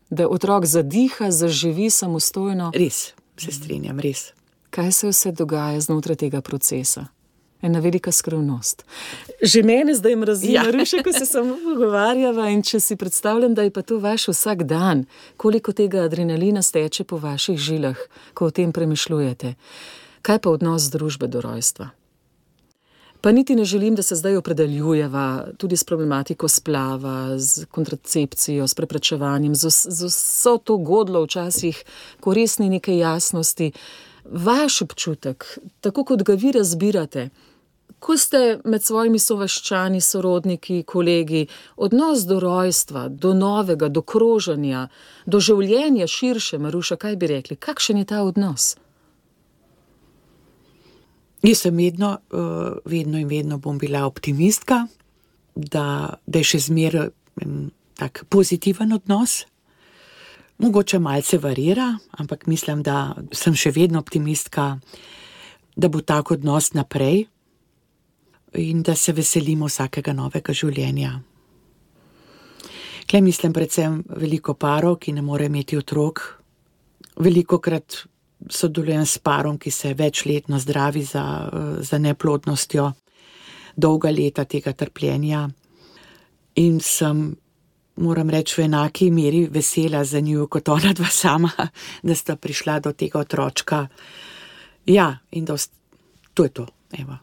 da 0.10 0.26
otrok 0.28 0.66
zadiha, 0.66 1.30
zaživi 1.32 1.90
samostojno. 1.94 2.72
Res, 2.74 3.14
se 3.38 3.52
strinjam, 3.54 4.00
res. 4.02 4.32
Kaj 4.74 4.92
se 4.92 5.12
vse 5.12 5.32
dogaja 5.32 5.80
znotraj 5.80 6.18
tega 6.26 6.42
procesa? 6.42 7.08
Ena 7.62 7.80
velika 7.80 8.12
skrivnost. 8.12 8.84
Že 9.42 9.64
mene 9.64 9.94
zdaj 9.96 10.16
razumem, 10.28 10.54
ja. 10.54 10.64
reče, 10.72 11.04
ko 11.04 11.14
se 11.14 11.26
samo 11.26 11.56
pogovarjava. 11.64 12.50
In 12.54 12.62
če 12.62 12.80
si 12.84 12.98
predstavljam, 13.00 13.56
da 13.56 13.64
je 13.66 13.72
pa 13.74 13.82
to 13.82 13.98
vaš 14.00 14.28
vsak 14.34 14.66
dan, 14.70 15.06
koliko 15.38 15.74
tega 15.74 16.04
adrenalina 16.06 16.62
steče 16.62 17.04
po 17.04 17.18
vaših 17.18 17.58
žilah, 17.58 17.98
ko 18.34 18.50
o 18.50 18.52
tem 18.52 18.74
premišljujete. 18.74 19.56
Kaj 20.22 20.42
pa 20.42 20.50
odnos 20.50 20.90
družbe 20.94 21.30
do 21.32 21.42
rojstva? 21.42 21.90
Pa 23.26 23.32
niti 23.32 23.56
ne 23.56 23.66
želim, 23.66 23.96
da 23.96 24.04
se 24.04 24.16
zdaj 24.16 24.36
opredeljujeva 24.38 25.48
tudi 25.58 25.78
s 25.78 25.84
problematiko 25.84 26.48
splava, 26.48 27.38
z 27.38 27.66
kontracepcijo, 27.66 28.68
s 28.68 28.76
preprečevanjem, 28.76 29.56
z, 29.56 29.70
z 29.70 30.06
vso 30.06 30.58
to 30.58 30.78
godlo 30.78 31.24
včasih, 31.24 31.84
ko 32.20 32.34
res 32.34 32.60
ni 32.60 32.70
neke 32.70 32.98
jasnosti. 32.98 33.72
Vaš 34.26 34.82
občutek, 34.82 35.58
tako 35.82 36.06
kot 36.06 36.22
ga 36.22 36.34
vi 36.34 36.52
razbirate, 36.52 37.30
ko 38.00 38.18
ste 38.18 38.60
med 38.64 38.86
svojimi 38.86 39.20
sovaščani, 39.20 40.02
sorodniki, 40.02 40.84
kolegi, 40.84 41.48
odnos 41.76 42.30
do 42.30 42.40
rojstva, 42.40 43.08
do 43.10 43.34
novega, 43.34 43.90
do 43.90 44.06
kroženja, 44.06 44.88
do 45.26 45.42
življenja 45.42 46.06
širše, 46.06 46.62
Maruša, 46.62 47.02
kaj 47.02 47.16
bi 47.16 47.34
rekli, 47.34 47.58
kakšen 47.58 48.06
je 48.06 48.06
ta 48.06 48.22
odnos? 48.22 48.76
Jaz 51.46 51.62
sem 51.62 51.78
vedno, 51.78 52.16
uh, 52.34 52.78
vedno 52.90 53.20
in 53.22 53.28
vedno 53.30 53.60
bom 53.62 53.78
bila 53.78 54.06
optimistka, 54.06 54.88
da, 55.56 56.16
da 56.26 56.42
je 56.42 56.48
še 56.56 56.60
zmeraj 56.70 57.12
tako 57.96 58.26
pozitiven 58.30 58.96
odnos. 58.96 59.44
Mogoče 60.58 61.00
malce 61.00 61.38
varira, 61.38 61.92
ampak 62.18 62.48
mislim, 62.48 62.82
da 62.84 63.14
sem 63.36 63.54
še 63.54 63.72
vedno 63.76 64.00
optimistka, 64.00 64.80
da 65.76 65.92
bo 65.92 66.02
tako 66.02 66.40
odnos 66.40 66.74
naprej. 66.74 67.28
in 68.58 68.82
da 68.84 68.96
se 68.96 69.12
veselimo 69.12 69.68
vsakega 69.68 70.14
novega 70.14 70.54
življenja. 70.54 71.20
Klej 73.06 73.22
mislim 73.22 73.54
predvsem 73.54 74.00
veliko 74.18 74.56
parov, 74.58 74.98
ki 75.00 75.14
ne 75.14 75.22
more 75.22 75.46
imeti 75.46 75.78
otrok. 75.78 76.22
Veliko 77.22 77.60
krat 77.60 78.06
sodelujem 78.50 79.06
s 79.06 79.18
parom, 79.18 79.58
ki 79.58 79.72
se 79.72 79.94
večletno 79.94 80.60
zdravi 80.60 81.04
za, 81.04 81.50
za 81.80 81.98
neplodnostjo, 81.98 82.92
dolga 83.76 84.10
leta 84.10 84.46
tega 84.46 84.74
trpljenja. 84.74 85.50
In 86.56 86.80
sem, 86.80 87.36
moram 87.96 88.30
reči, 88.30 88.62
v 88.62 88.66
enaki 88.66 89.10
meri 89.12 89.46
vesela 89.52 90.04
za 90.04 90.20
njo, 90.20 90.48
kot 90.48 90.70
ona 90.70 90.94
dva 90.94 91.10
sama, 91.12 91.52
da 92.04 92.16
sta 92.16 92.36
prišla 92.36 92.80
do 92.80 92.94
tega 92.94 93.20
otročka. 93.20 93.88
Ja, 94.86 95.18
in 95.32 95.46
da 95.46 95.58
to 96.34 96.44
je 96.44 96.50
to. 96.50 96.68
Evo. 97.00 97.18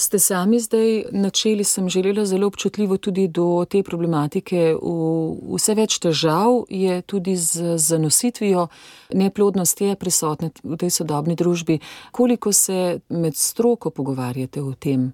Ste 0.00 0.18
sami 0.18 0.60
zdaj 0.60 1.04
načeli, 1.12 1.64
sem 1.64 1.88
želela 1.88 2.24
zelo 2.24 2.46
občutljivo 2.46 2.96
tudi 2.96 3.28
do 3.28 3.66
te 3.70 3.82
problematike. 3.82 4.74
V 4.82 5.56
vse 5.56 5.74
več 5.76 5.98
težav 6.00 6.62
je 6.72 7.02
tudi 7.02 7.34
z 7.36 7.76
zanositvijo, 7.76 8.68
neplodnost 9.12 9.80
je 9.84 9.96
prisotna 10.00 10.48
v 10.64 10.78
tej 10.80 10.90
sodobni 10.90 11.36
družbi. 11.36 11.78
Koliko 12.16 12.52
se 12.52 13.00
med 13.08 13.36
stroko 13.36 13.90
pogovarjate 13.90 14.62
o 14.62 14.72
tem? 14.72 15.10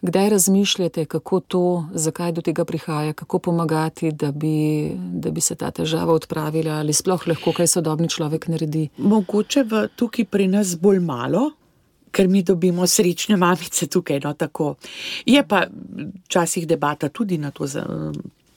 Kdaj 0.00 0.30
razmišljate, 0.30 1.04
kako 1.04 1.40
to, 1.40 1.84
zakaj 1.92 2.32
do 2.32 2.40
tega 2.40 2.64
prihaja, 2.64 3.12
kako 3.12 3.38
pomagati, 3.38 4.12
da 4.12 4.32
bi, 4.32 4.88
da 4.96 5.30
bi 5.30 5.40
se 5.40 5.54
ta 5.54 5.70
težava 5.70 6.16
odpravila, 6.16 6.78
ali 6.80 6.92
sploh 6.92 7.28
lahko 7.28 7.52
kaj 7.52 7.68
sodobni 7.76 8.08
človek 8.08 8.48
naredi? 8.48 8.86
Mogoče 8.96 9.66
v 9.68 9.84
tukaj 9.96 10.24
pri 10.24 10.48
nas 10.48 10.76
bolj 10.80 11.00
malo, 11.04 11.50
ker 12.14 12.28
mi 12.28 12.42
dobimo 12.42 12.86
srečne 12.86 13.36
mamice 13.36 13.86
tukaj. 13.90 14.20
No, 14.24 14.34
tako. 14.34 14.74
je 15.26 15.42
pa 15.48 15.66
včasih 16.24 16.66
debata 16.66 17.08
tudi 17.08 17.38
na 17.38 17.50
to 17.50 17.66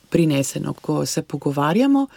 prineseno, 0.09 0.73
ko 0.73 1.05
se 1.05 1.21
pogovarjamo. 1.21 2.07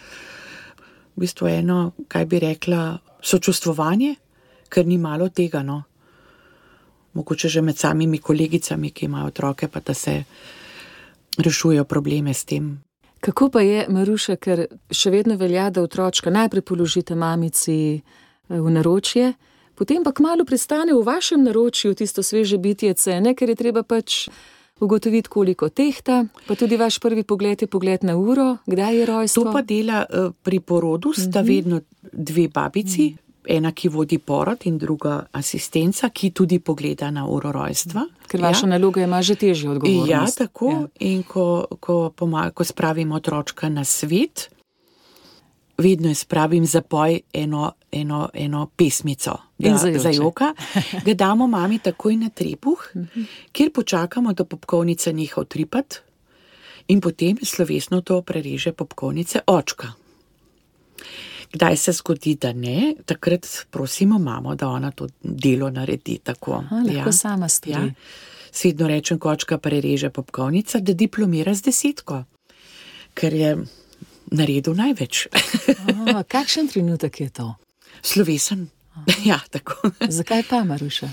V 1.15 1.19
bistvu 1.19 1.47
eno, 1.47 1.91
kaj 2.07 2.25
bi 2.25 2.39
rekla, 2.39 2.97
sočustvovanje, 3.21 4.15
ker 4.69 4.85
ni 4.87 4.97
malo 4.97 5.29
tega. 5.29 5.63
No. 5.63 5.83
Mogoče 7.13 7.49
že 7.49 7.61
med 7.61 7.77
samimi 7.77 8.17
kolegicami, 8.17 8.91
ki 8.91 9.05
imajo 9.05 9.27
otroke, 9.27 9.67
pa 9.67 9.79
da 9.79 9.93
se 9.93 10.23
rešujejo 11.37 11.83
probleme 11.83 12.33
s 12.33 12.45
tem. 12.45 12.83
Kako 13.19 13.49
pa 13.49 13.61
je, 13.61 13.85
Maruša, 13.89 14.35
ker 14.41 14.65
še 14.89 15.11
vedno 15.11 15.35
velja, 15.37 15.69
da 15.69 15.83
otročka 15.83 16.31
najprej 16.31 16.63
položite 16.65 17.15
mamici 17.15 18.01
v 18.49 18.71
naročje, 18.71 19.33
potem 19.81 20.05
pa 20.05 20.13
kmalo 20.13 20.45
pristane 20.45 20.93
v 20.93 21.01
vašem 21.01 21.41
naročju 21.41 21.97
tisto 21.97 22.21
sveže 22.21 22.61
bitje 22.61 22.93
cene, 22.93 23.33
ker 23.33 23.49
je 23.49 23.57
treba 23.57 23.81
pač 23.81 24.27
ugotoviti, 24.77 25.29
koliko 25.29 25.69
tehta, 25.69 26.25
pa 26.45 26.53
tudi 26.55 26.77
vaš 26.77 26.99
prvi 27.01 27.23
pogled 27.25 27.61
je 27.61 27.67
pogled 27.67 28.05
na 28.05 28.13
uro, 28.17 28.57
kdaj 28.65 28.97
je 28.97 29.05
rojstvo. 29.05 29.43
To 29.43 29.53
pa 29.53 29.61
dela 29.65 30.05
uh, 30.05 30.29
pri 30.43 30.59
porodu, 30.59 31.13
sta 31.13 31.41
mhm. 31.41 31.49
-huh. 31.49 31.55
vedno 31.55 31.81
dve 32.13 32.47
babici. 32.47 33.05
Uh 33.05 33.11
-huh. 33.11 33.17
Ena, 33.47 33.71
ki 33.71 33.89
vodi 33.89 34.17
porod, 34.17 34.65
in 34.65 34.77
druga 34.77 35.25
asistenca, 35.31 36.09
ki 36.09 36.29
tudi 36.29 36.59
pogleda 36.59 37.11
na 37.11 37.25
uro 37.27 37.51
rojstva. 37.51 38.05
Ker 38.27 38.41
vaša 38.41 38.65
ja. 38.65 38.69
naloga 38.69 39.01
ima 39.01 39.21
že 39.21 39.35
težje 39.35 39.69
odgovoriti. 39.69 40.11
Ja, 40.11 40.25
tako. 40.37 40.69
Ja. 40.69 40.87
In 40.99 41.23
ko, 41.23 41.65
ko, 41.79 42.13
ko 42.53 42.63
spravimo 42.63 43.15
otročka 43.15 43.69
na 43.69 43.83
svet, 43.83 44.49
vedno 45.77 46.07
jaz 46.07 46.23
pravim, 46.25 46.65
zapoj 46.65 47.19
eno, 47.33 47.71
eno, 47.91 48.29
eno 48.33 48.69
pesmico. 48.75 49.37
Da, 49.57 49.77
za 49.77 50.09
joka, 50.09 50.53
ga 51.05 51.13
damo 51.13 51.47
mami 51.47 51.79
takoj 51.79 52.15
na 52.17 52.29
trebuh, 52.29 52.79
kjer 53.51 53.71
počakamo, 53.73 54.33
da 54.33 54.45
popkovnica 54.45 55.11
neha 55.11 55.41
utripati, 55.41 55.99
in 56.87 57.01
potem 57.01 57.37
slovesno 57.43 58.01
to 58.01 58.21
prereže 58.21 58.71
popkovnice 58.71 59.39
očka. 59.47 59.93
Kdaj 61.51 61.77
se 61.77 61.91
zgodi, 61.91 62.35
da 62.35 62.53
ne, 62.53 62.95
takrat 63.05 63.47
prosimo 63.71 64.19
mamo, 64.19 64.55
da 64.55 64.67
ona 64.67 64.91
to 64.91 65.07
delo 65.21 65.69
naredi 65.69 66.19
tako. 66.23 66.53
Aha, 66.53 66.75
lahko 66.75 67.09
ja. 67.09 67.11
sama 67.11 67.49
stori. 67.49 67.87
Ja. 67.87 67.93
Svedno 68.51 68.87
rečem, 68.87 69.19
ko 69.19 69.29
očka 69.29 69.57
prereže 69.57 70.09
popkovnica, 70.09 70.79
da 70.79 70.93
diplomira 70.93 71.53
z 71.53 71.61
desetko, 71.61 72.23
ker 73.13 73.33
je 73.33 73.51
naredil 74.31 74.75
največ. 74.75 75.27
o, 76.15 76.23
kakšen 76.27 76.67
trenutek 76.67 77.19
je 77.19 77.29
to? 77.29 77.55
Slovesen. 78.01 78.69
Ja, 79.25 79.39
Zakaj 80.07 80.43
pa, 80.49 80.63
Maruša? 80.63 81.09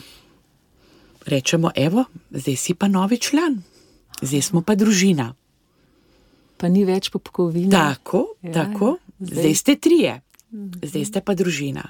Rečemo, 1.27 1.71
evo, 1.77 2.05
zdaj 2.31 2.57
si 2.57 2.75
pa 2.75 2.89
novi 2.89 3.19
član, 3.19 3.63
zdaj 4.23 4.43
smo 4.43 4.63
pa 4.63 4.75
družina. 4.75 5.35
Pa 6.59 6.69
ni 6.69 6.83
več 6.89 7.11
popkovina. 7.15 7.71
Tako, 7.71 8.35
ja, 8.43 8.53
tako. 8.53 8.97
Zdaj. 9.21 9.39
zdaj 9.39 9.55
ste 9.55 9.77
trije, 9.77 10.15
zdaj 10.83 11.05
ste 11.05 11.21
pa 11.21 11.35
družina. 11.39 11.85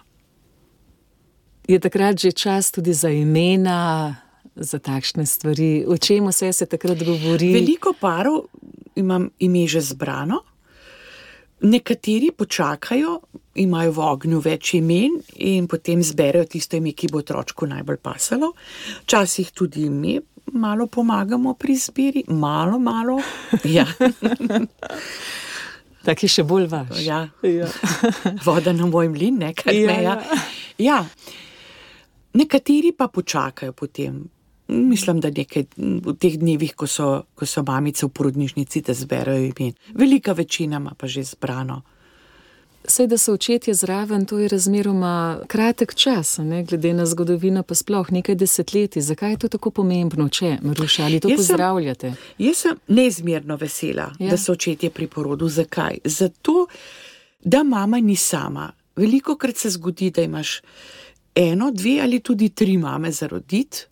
Je 1.69 1.79
takrat 1.81 2.21
že 2.21 2.33
čas 2.33 2.73
tudi 2.73 2.93
za 2.93 3.09
imena, 3.13 4.17
za 4.57 4.79
takšne 4.79 5.27
stvari? 5.27 5.85
O 5.89 5.97
čem 5.97 6.29
vse 6.29 6.53
se 6.53 6.67
takrat 6.67 7.01
govori? 7.05 7.53
Veliko 7.53 7.93
parov 7.93 8.49
imam 8.97 9.31
ime 9.39 9.67
že 9.69 9.81
zbrano, 9.81 10.43
Nekateri 11.61 12.31
počakajo, 12.37 13.19
imajo 13.59 13.93
v 13.93 14.03
ognju 14.05 14.41
več 14.41 14.75
imen 14.79 15.17
in 15.43 15.67
potem 15.67 16.03
zberejo 16.03 16.47
tisto 16.47 16.79
ime, 16.79 16.93
ki 16.95 17.11
bo 17.11 17.19
otroku 17.25 17.67
najbolj 17.67 17.99
pasalo. 18.03 18.53
Včasih 19.03 19.51
tudi 19.51 19.89
mi 19.91 20.19
malo 20.53 20.87
pomagamo 20.87 21.55
pri 21.55 21.77
zbiri, 21.77 22.25
malo, 22.29 22.79
malo. 22.79 23.19
Ja. 23.77 23.87
Tako 26.07 26.25
je 26.25 26.31
še 26.31 26.45
bolj 26.47 26.69
važno. 26.71 27.03
Ja. 27.03 27.29
Ja. 27.43 27.67
Voda 28.47 28.73
na 28.73 28.87
moj 28.87 29.11
mlin, 29.13 29.43
nekaj 29.43 29.75
ja, 29.77 29.87
meja. 29.91 30.15
Ja. 30.15 30.39
ja. 30.79 30.99
Nekateri 32.39 32.95
pa 32.97 33.09
počakajo 33.13 33.75
potem, 33.77 34.23
Mislim, 34.69 35.21
da 35.21 35.31
nekaj 35.31 35.65
v 35.77 36.15
teh 36.21 36.37
dnevih, 36.37 36.75
ko 36.77 36.87
so, 36.87 37.23
ko 37.35 37.47
so 37.47 37.63
mamice 37.65 38.07
v 38.07 38.13
porodnišnici, 38.13 38.83
da 38.85 38.95
zberajo 38.95 39.49
ime. 39.49 39.73
Velika 39.95 40.33
večina 40.33 40.77
ima 40.77 40.93
pa 40.97 41.07
že 41.07 41.23
zbrano. 41.25 41.83
Sej, 42.89 43.07
da 43.07 43.19
so 43.19 43.33
očetje 43.33 43.75
zraven, 43.75 44.27
to 44.27 44.39
je 44.39 44.49
razmeroma 44.49 45.41
kratek 45.47 45.95
čas, 45.95 46.39
ne? 46.39 46.65
glede 46.65 46.93
na 46.93 47.07
zgodovino, 47.07 47.63
pa 47.63 47.75
sploh 47.75 48.13
nekaj 48.13 48.35
desetletij. 48.35 49.03
Zakaj 49.03 49.31
je 49.31 49.39
to 49.39 49.49
tako 49.49 49.71
pomembno, 49.71 50.29
če 50.29 50.57
Maruša, 50.63 51.05
ali 51.05 51.21
to 51.21 51.29
jaz 51.29 51.37
pozdravljate? 51.37 52.13
Sem, 52.13 52.47
jaz 52.47 52.57
sem 52.57 52.79
neizmerno 52.89 53.57
vesela, 53.57 54.13
ja. 54.19 54.31
da 54.31 54.37
so 54.37 54.53
očetje 54.53 54.91
pri 54.91 55.07
porodu. 55.07 55.49
Zakaj? 55.49 55.99
Zato, 56.05 56.67
da 57.45 57.63
mama 57.63 58.01
ni 58.01 58.17
sama. 58.17 58.71
Veliko 58.97 59.37
krat 59.37 59.57
se 59.57 59.71
zgodi, 59.71 60.11
da 60.11 60.23
imaš 60.23 60.61
eno, 61.35 61.71
dve 61.71 62.01
ali 62.03 62.21
tudi 62.21 62.49
tri 62.49 62.79
mame 62.79 63.13
za 63.13 63.27
roditi. 63.27 63.85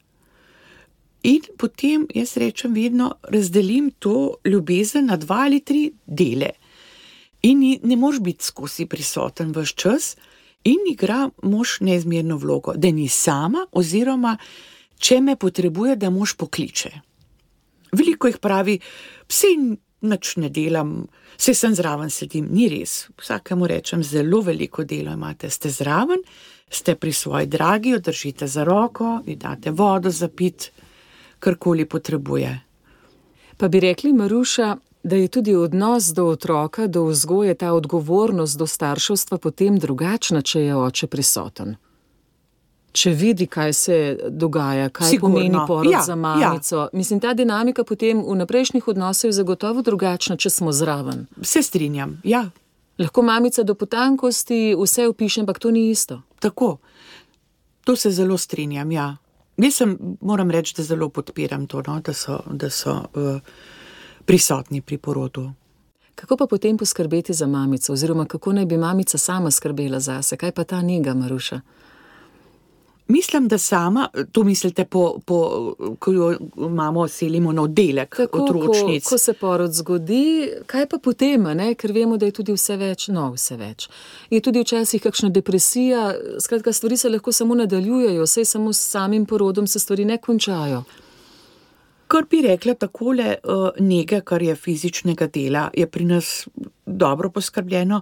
In 1.22 1.40
potem 1.58 2.06
jaz 2.14 2.36
rečem, 2.36 2.74
vedno 2.74 3.14
razdelim 3.22 3.90
to 3.98 4.36
ljubezen 4.44 5.06
na 5.06 5.16
dva 5.16 5.44
ali 5.46 5.60
tri 5.60 5.90
dele. 6.06 6.50
In 7.42 7.78
ne 7.82 7.96
moš 7.96 8.20
biti 8.20 8.44
skozi 8.44 8.86
prisoten 8.86 9.52
v 9.52 9.62
vse 9.62 9.74
čas, 9.74 10.16
in 10.64 10.88
igra 10.90 11.30
mož 11.42 11.80
neizmerno 11.80 12.36
vlogo, 12.36 12.74
da 12.74 12.90
ni 12.90 13.08
sama, 13.08 13.66
oziroma 13.72 14.36
če 14.98 15.20
me 15.20 15.36
potrebuje, 15.36 15.96
da 15.96 16.10
mož 16.10 16.34
pokliče. 16.40 16.90
Veliko 17.96 18.26
jih 18.26 18.38
pravi, 18.42 18.78
psi 19.28 19.52
nič 20.06 20.36
ne 20.42 20.50
delam, 20.50 21.06
vse 21.36 21.54
sem 21.54 21.74
zraven 21.74 22.10
sedim, 22.10 22.48
ni 22.50 22.68
res. 22.72 23.06
Vsakemu 23.18 23.68
rečem, 23.70 24.02
zelo 24.02 24.42
veliko 24.42 24.84
dela 24.84 25.14
imate, 25.14 25.50
ste 25.50 25.70
zraven, 25.70 26.22
ste 26.70 26.96
pri 26.98 27.12
svoji 27.12 27.46
dragi, 27.46 27.94
jo 27.94 28.02
držite 28.02 28.48
za 28.50 28.64
roko, 28.64 29.20
ji 29.26 29.36
date 29.36 29.70
vodo 29.70 30.10
za 30.10 30.28
pit 30.28 30.70
karkoli 31.46 31.86
potrebuje. 31.86 32.60
Pa 33.56 33.68
bi 33.68 33.80
rekli, 33.80 34.12
Maruša, 34.12 34.76
da 35.02 35.16
je 35.16 35.28
tudi 35.28 35.54
odnos 35.54 36.10
do 36.10 36.26
otroka, 36.26 36.86
do 36.86 37.04
vzgoje, 37.06 37.54
ta 37.54 37.72
odgovornost 37.72 38.58
do 38.58 38.66
starševstva 38.66 39.38
potem 39.38 39.78
drugačna, 39.78 40.42
če 40.42 40.60
je 40.60 40.76
oče 40.76 41.06
prisoten. 41.06 41.76
Če 42.96 43.12
vidi, 43.12 43.46
kaj 43.46 43.72
se 43.72 43.96
dogaja, 44.28 44.88
kaj 44.88 45.10
Sigurno. 45.12 45.36
pomeni 45.36 45.60
porod 45.68 45.92
ja, 45.92 46.00
za 46.02 46.12
ja. 46.12 46.16
mamico. 46.16 46.76
Ja. 46.76 46.88
Mislim, 46.92 47.20
ta 47.20 47.34
dinamika 47.34 47.84
potem 47.84 48.24
v 48.24 48.34
naprejšnjih 48.40 48.88
odnosih 48.88 49.28
je 49.28 49.36
zagotovo 49.36 49.84
drugačna, 49.86 50.36
če 50.36 50.50
smo 50.50 50.72
zraven. 50.72 51.26
Se 51.42 51.62
strinjam, 51.62 52.16
ja. 52.24 52.48
Lahko 52.98 53.22
mamica 53.22 53.62
do 53.62 53.74
potankosti 53.74 54.74
vse 54.80 55.06
opiše, 55.08 55.44
ampak 55.44 55.60
to 55.60 55.70
ni 55.70 55.90
isto. 55.90 56.22
Tako, 56.40 56.78
to 57.84 57.96
se 57.96 58.10
zelo 58.10 58.38
strinjam, 58.38 58.90
ja. 58.92 59.16
Mislim, 59.56 60.16
moram 60.20 60.50
reči, 60.50 60.74
da 60.76 60.82
zelo 60.82 61.08
podpiram 61.08 61.66
to, 61.66 61.82
no, 61.86 62.00
da 62.00 62.12
so, 62.12 62.40
da 62.50 62.70
so 62.70 62.92
uh, 62.92 63.40
prisotni 64.24 64.80
pri 64.80 64.98
porodu. 64.98 65.52
Kako 66.14 66.36
pa 66.36 66.46
potem 66.46 66.78
poskrbeti 66.78 67.32
za 67.32 67.46
mamico, 67.46 67.92
oziroma 67.92 68.24
kako 68.24 68.52
naj 68.52 68.66
bi 68.66 68.76
mamica 68.76 69.18
sama 69.18 69.50
skrbela 69.50 70.00
za 70.00 70.22
sebe, 70.22 70.38
kaj 70.40 70.52
pa 70.52 70.64
ta 70.64 70.82
njega, 70.82 71.14
Maruša? 71.14 71.60
Mislim, 73.08 73.48
da 73.48 73.58
sama, 73.58 74.08
to 74.32 74.44
mislite, 74.44 74.84
po, 74.84 75.18
po, 75.26 75.74
ko 75.98 76.12
jo 76.12 76.34
imamo, 76.56 77.08
selimo 77.08 77.52
na 77.52 77.62
oddelek 77.62 78.16
Tako, 78.16 78.38
ko, 78.38 78.44
otročnic. 78.44 79.04
ko 79.04 79.18
se 79.18 79.32
porod 79.32 79.72
zgodi, 79.72 80.50
kaj 80.66 80.88
pa 80.88 80.98
potem, 80.98 81.42
ne? 81.42 81.74
ker 81.74 81.92
vemo, 81.92 82.16
da 82.16 82.26
je 82.26 82.32
tudi 82.32 82.52
vse 82.52 82.76
več, 82.76 83.08
no, 83.08 83.28
vse 83.36 83.56
več. 83.56 83.88
Je 84.30 84.40
tudi 84.42 84.60
včasih 84.60 85.02
kakšna 85.02 85.30
depresija, 85.30 86.14
skratka, 86.42 86.72
stvari 86.72 86.96
se 86.96 87.08
lahko 87.08 87.32
samo 87.32 87.54
nadaljujejo, 87.54 88.26
sej 88.26 88.44
samo 88.44 88.72
s 88.72 88.90
samim 88.90 89.26
porodom 89.26 89.66
se 89.66 89.78
stvari 89.78 90.04
ne 90.04 90.18
končajo. 90.18 90.82
Kar 92.06 92.26
bi 92.30 92.42
rekla 92.42 92.74
takole, 92.74 93.36
uh, 93.42 93.70
nekaj, 93.78 94.20
kar 94.26 94.42
je 94.42 94.54
fizičnega 94.54 95.26
dela, 95.26 95.70
je 95.74 95.86
pri 95.86 96.04
nas 96.04 96.48
dobro 96.86 97.30
poskrbljeno, 97.30 98.00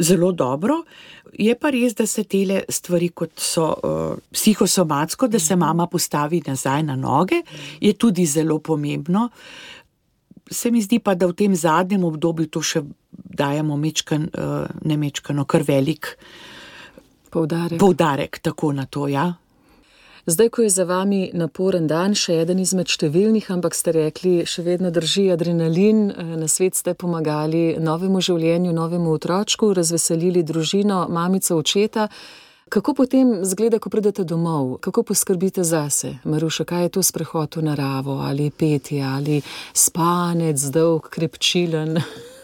zelo 0.00 0.32
dobro. 0.32 0.82
Je 1.38 1.54
pa 1.54 1.70
res, 1.70 1.94
da 1.94 2.06
se 2.06 2.24
tele 2.24 2.64
stvari, 2.68 3.10
kot 3.14 3.38
so 3.40 3.66
uh, 3.70 4.18
psihosomatsko, 4.32 5.28
da 5.28 5.38
se 5.38 5.56
mama 5.56 5.86
postavi 5.86 6.42
nazaj 6.46 6.82
na 6.82 6.96
noge, 6.96 7.42
je 7.80 7.92
tudi 7.92 8.26
zelo 8.26 8.58
pomembno. 8.58 9.28
Se 10.50 10.70
mi 10.70 10.82
zdi 10.82 10.98
pa, 10.98 11.14
da 11.14 11.28
v 11.30 11.36
tem 11.38 11.54
zadnjem 11.54 12.04
obdobju 12.04 12.48
to 12.50 12.62
še 12.62 12.82
dajemo 13.10 13.76
mečkan, 13.76 14.26
uh, 14.26 14.64
ne 14.84 14.96
mečkano, 14.96 15.44
kar 15.44 15.62
velik 15.66 16.16
Poudarek. 17.30 17.78
poudarek 17.78 18.40
tako 18.42 18.72
na 18.72 18.86
to, 18.90 19.06
ja. 19.08 19.28
Zdaj, 20.26 20.48
ko 20.48 20.62
je 20.62 20.70
za 20.70 20.84
vami 20.84 21.30
naporen 21.32 21.86
dan, 21.86 22.12
še 22.14 22.42
eden 22.42 22.58
izmed 22.60 22.92
številnih, 22.92 23.46
ampak 23.50 23.74
ste 23.74 23.94
rekli, 23.96 24.32
še 24.44 24.62
vedno 24.66 24.90
drži 24.92 25.30
adrenalin, 25.32 26.10
eh, 26.10 26.36
na 26.36 26.48
svet 26.48 26.76
ste 26.76 26.94
pomagali 26.94 27.80
novemu 27.80 28.20
življenju, 28.20 28.72
novemu 28.72 29.16
otročku, 29.16 29.72
razveselili 29.74 30.42
družino, 30.42 31.06
mamico, 31.08 31.56
očeta. 31.56 32.08
Kako 32.70 32.94
potem 32.94 33.44
zgleda, 33.44 33.80
ko 33.80 33.90
pridete 33.90 34.24
domov, 34.24 34.78
kako 34.80 35.02
poskrbite 35.02 35.64
zase? 35.64 36.20
Maruša, 36.24 36.64
kaj 36.64 36.82
je 36.82 36.88
to 36.88 37.02
sprehod 37.02 37.56
v 37.56 37.62
naravo, 37.62 38.20
ali 38.22 38.50
petje, 38.50 39.02
ali 39.02 39.42
spanec, 39.74 40.60
dolg, 40.70 41.08
krepčilen? 41.10 41.98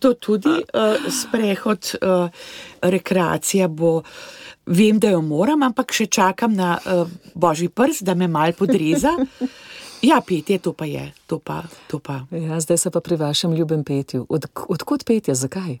To 0.00 0.12
tudi 0.14 0.50
uh, 0.50 1.06
sprehod, 1.10 1.94
uh, 2.02 2.28
rekreacija 2.82 3.68
bo. 3.68 4.02
Vem, 4.68 4.98
da 5.00 5.14
jo 5.14 5.22
moram, 5.24 5.62
ampak 5.64 5.94
še 5.96 6.08
čakam 6.12 6.52
na 6.52 6.74
uh, 6.76 7.08
božji 7.32 7.70
prst, 7.72 8.04
da 8.04 8.12
me 8.14 8.28
mal 8.28 8.52
podreza. 8.52 9.14
Ja, 10.04 10.20
petje, 10.20 10.58
to 10.62 10.72
pa 10.76 10.86
je, 10.86 11.08
to 11.26 11.38
pa. 11.38 11.62
To 11.90 11.98
pa. 11.98 12.20
Ja, 12.30 12.60
zdaj 12.60 12.78
se 12.78 12.90
pa 12.90 13.00
pri 13.00 13.16
vašem 13.16 13.54
ljubem 13.56 13.84
petju. 13.84 14.26
Od, 14.28 14.44
odkot 14.68 15.02
petje, 15.08 15.34
zakaj? 15.34 15.78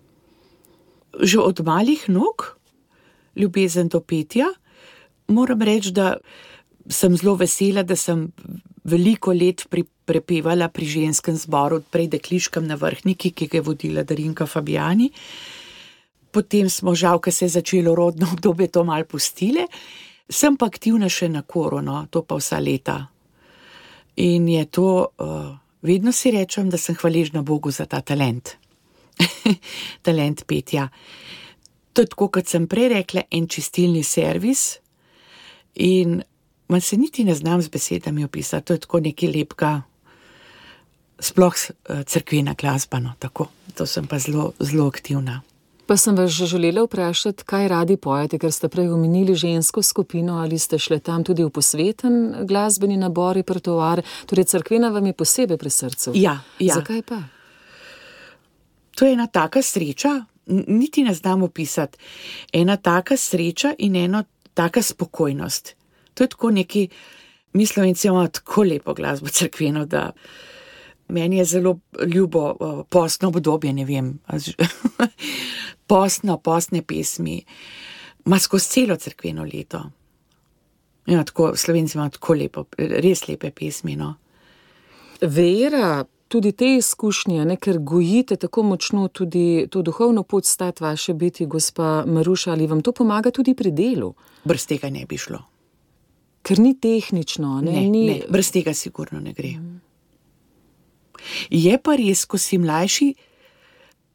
Že 1.20 1.38
od 1.38 1.60
malih 1.66 2.08
nog, 2.08 2.56
ljubezen 3.36 3.88
do 3.92 4.00
petja, 4.00 4.48
moram 5.28 5.62
reči, 5.62 5.92
da 5.92 6.16
sem 6.88 7.16
zelo 7.16 7.36
vesela, 7.38 7.82
da 7.82 7.96
sem 7.96 8.32
veliko 8.88 9.32
let 9.36 9.66
pri, 9.70 9.84
prepevala 10.08 10.68
pri 10.72 10.88
ženskem 10.88 11.36
zboru, 11.36 11.82
prej 11.92 12.08
dekliškem 12.16 12.66
na 12.66 12.78
vrhniki, 12.80 13.32
ki 13.36 13.48
ga 13.48 13.60
je 13.60 13.66
vodila 13.66 14.04
Darinka 14.08 14.46
Fabijani. 14.46 15.10
Potem 16.32 16.68
smo 16.70 16.94
žal, 16.94 17.20
ker 17.20 17.32
se 17.32 17.46
je 17.46 17.56
začelo 17.58 17.94
rodno 17.94 18.30
obdobje, 18.34 18.70
to 18.72 18.84
mal 18.84 19.04
pustile. 19.04 19.68
Sem 20.28 20.58
pa 20.60 20.68
aktivna 20.68 21.08
še 21.08 21.30
na 21.32 21.42
korono, 21.42 22.02
to 22.10 22.24
pa 22.24 22.36
vsa 22.36 22.60
leta. 22.60 22.98
In 24.18 24.48
je 24.50 24.64
to, 24.66 24.88
uh, 25.22 25.54
vedno 25.82 26.12
si 26.12 26.32
rečem, 26.34 26.68
da 26.68 26.78
sem 26.78 26.96
hvaležna 26.98 27.42
Bogu 27.42 27.70
za 27.70 27.86
ta 27.86 28.00
talent. 28.00 28.56
talent 30.06 30.44
petja. 30.46 30.88
To 31.92 32.02
je 32.02 32.10
tako, 32.10 32.28
kot 32.34 32.50
sem 32.50 32.66
prej 32.68 32.90
rekla, 32.92 33.24
en 33.30 33.48
čistilni 33.48 34.02
servis. 34.04 34.80
In 35.78 36.20
man 36.68 36.80
se 36.80 36.96
niti 36.96 37.24
ne 37.24 37.34
znam 37.34 37.62
z 37.62 37.68
besedami 37.68 38.24
opisati, 38.24 38.66
to 38.66 38.72
je 38.72 38.80
tako 38.80 39.00
neki 39.00 39.28
lepka, 39.32 39.82
sploh 41.20 41.54
uh, 41.54 42.02
crkvena 42.06 42.54
glasba. 42.54 42.98
No, 42.98 43.12
tako. 43.18 43.46
to 43.74 43.86
sem 43.86 44.06
pa 44.06 44.18
zelo, 44.18 44.52
zelo 44.58 44.88
aktivna. 44.88 45.40
Pa 45.86 45.96
sem 45.96 46.16
vas 46.16 46.30
že 46.30 46.46
želela 46.46 46.82
vprašati, 46.84 47.44
kaj 47.48 47.68
radi 47.68 47.96
pojete, 47.96 48.38
ker 48.38 48.52
ste 48.52 48.68
prej 48.68 48.90
omenili 48.92 49.34
žensko 49.34 49.82
skupino 49.82 50.36
ali 50.42 50.58
ste 50.58 50.78
šli 50.78 51.00
tam 51.00 51.24
tudi 51.24 51.44
v 51.44 51.50
posveten 51.50 52.44
glasbeni 52.44 52.96
nabor, 52.96 53.36
repertoar, 53.36 54.02
torej 54.26 54.44
crkvena 54.44 54.90
vam 54.92 55.06
je 55.06 55.12
posebej 55.12 55.56
pri 55.56 55.70
srcu. 55.70 56.12
Ja, 56.14 56.40
ja. 56.58 56.74
Zakaj 56.74 57.02
pa? 57.02 57.22
To 58.98 59.06
je 59.06 59.14
ena 59.14 59.26
taka 59.26 59.62
sreča, 59.62 60.26
niti 60.66 61.06
ne 61.06 61.14
znam 61.14 61.42
opisati. 61.42 61.98
Ena 62.52 62.76
taka 62.76 63.16
sreča 63.16 63.72
in 63.78 63.96
ena 63.96 64.24
taka 64.54 64.82
spokojnost. 64.82 65.77
To 66.18 66.24
je 66.24 66.28
tako 66.28 66.50
neki, 66.50 66.88
mi 67.52 67.66
slovenci 67.66 68.08
imamo 68.08 68.28
tako 68.28 68.62
lepo 68.62 68.94
glasbo 68.94 69.28
crkveno, 69.28 69.84
da 69.86 70.10
meni 71.08 71.36
je 71.36 71.44
zelo 71.44 71.78
ljubo 72.06 72.56
uh, 72.60 72.86
postno 72.88 73.28
obdobje, 73.28 73.72
ne 73.72 73.84
vem, 73.84 74.18
postno, 75.86 76.38
postne 76.38 76.82
pesmi, 76.82 77.44
ima 78.26 78.38
skozi 78.38 78.68
celo 78.68 78.96
crkveno 78.96 79.46
leto. 79.52 79.90
Ja, 81.06 81.24
tako, 81.24 81.56
slovenci 81.56 81.96
imamo 81.98 82.10
tako 82.10 82.34
lepo, 82.34 82.64
res 82.78 83.28
lepe 83.28 83.50
pesmi. 83.50 83.96
No. 83.96 84.14
Vera, 85.20 86.04
tudi 86.28 86.52
te 86.52 86.72
izkušnje, 86.76 87.44
ne, 87.44 87.56
ker 87.56 87.78
gojite 87.78 88.36
tako 88.36 88.62
močno 88.62 89.08
tudi 89.08 89.68
to 89.70 89.82
duhovno 89.82 90.22
pot 90.22 90.44
stati 90.44 90.82
vaše 90.82 91.14
biti, 91.14 91.46
gospa 91.46 92.04
Maruša, 92.06 92.52
ali 92.52 92.66
vam 92.66 92.82
to 92.82 92.92
pomaga 92.92 93.30
tudi 93.30 93.54
pri 93.54 93.70
delu? 93.70 94.14
Brez 94.44 94.66
tega 94.66 94.90
ne 94.90 95.06
bi 95.06 95.18
šlo. 95.18 95.57
Ker 96.42 96.58
ni 96.58 96.74
tehnično, 96.80 97.60
ne, 97.60 97.72
Ne, 97.72 97.88
ni. 97.90 98.06
ne, 98.06 98.20
brez 98.30 98.50
tega 98.50 98.74
sigurno 98.74 99.20
ne 99.20 99.32
gre. 99.32 99.54
Je 101.50 101.78
pa 101.82 101.96
res, 101.96 102.24
ko 102.26 102.38
si 102.38 102.58
mlajši, 102.58 103.14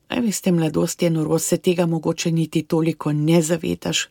a 0.09 0.19
veste, 0.21 0.51
mladost 0.51 1.01
je 1.01 1.09
norost, 1.09 1.47
se 1.47 1.57
tega 1.57 1.85
mogoče 1.85 2.31
niti 2.31 2.63
toliko 2.63 3.11
ne 3.11 3.41
zavedaš. 3.41 4.07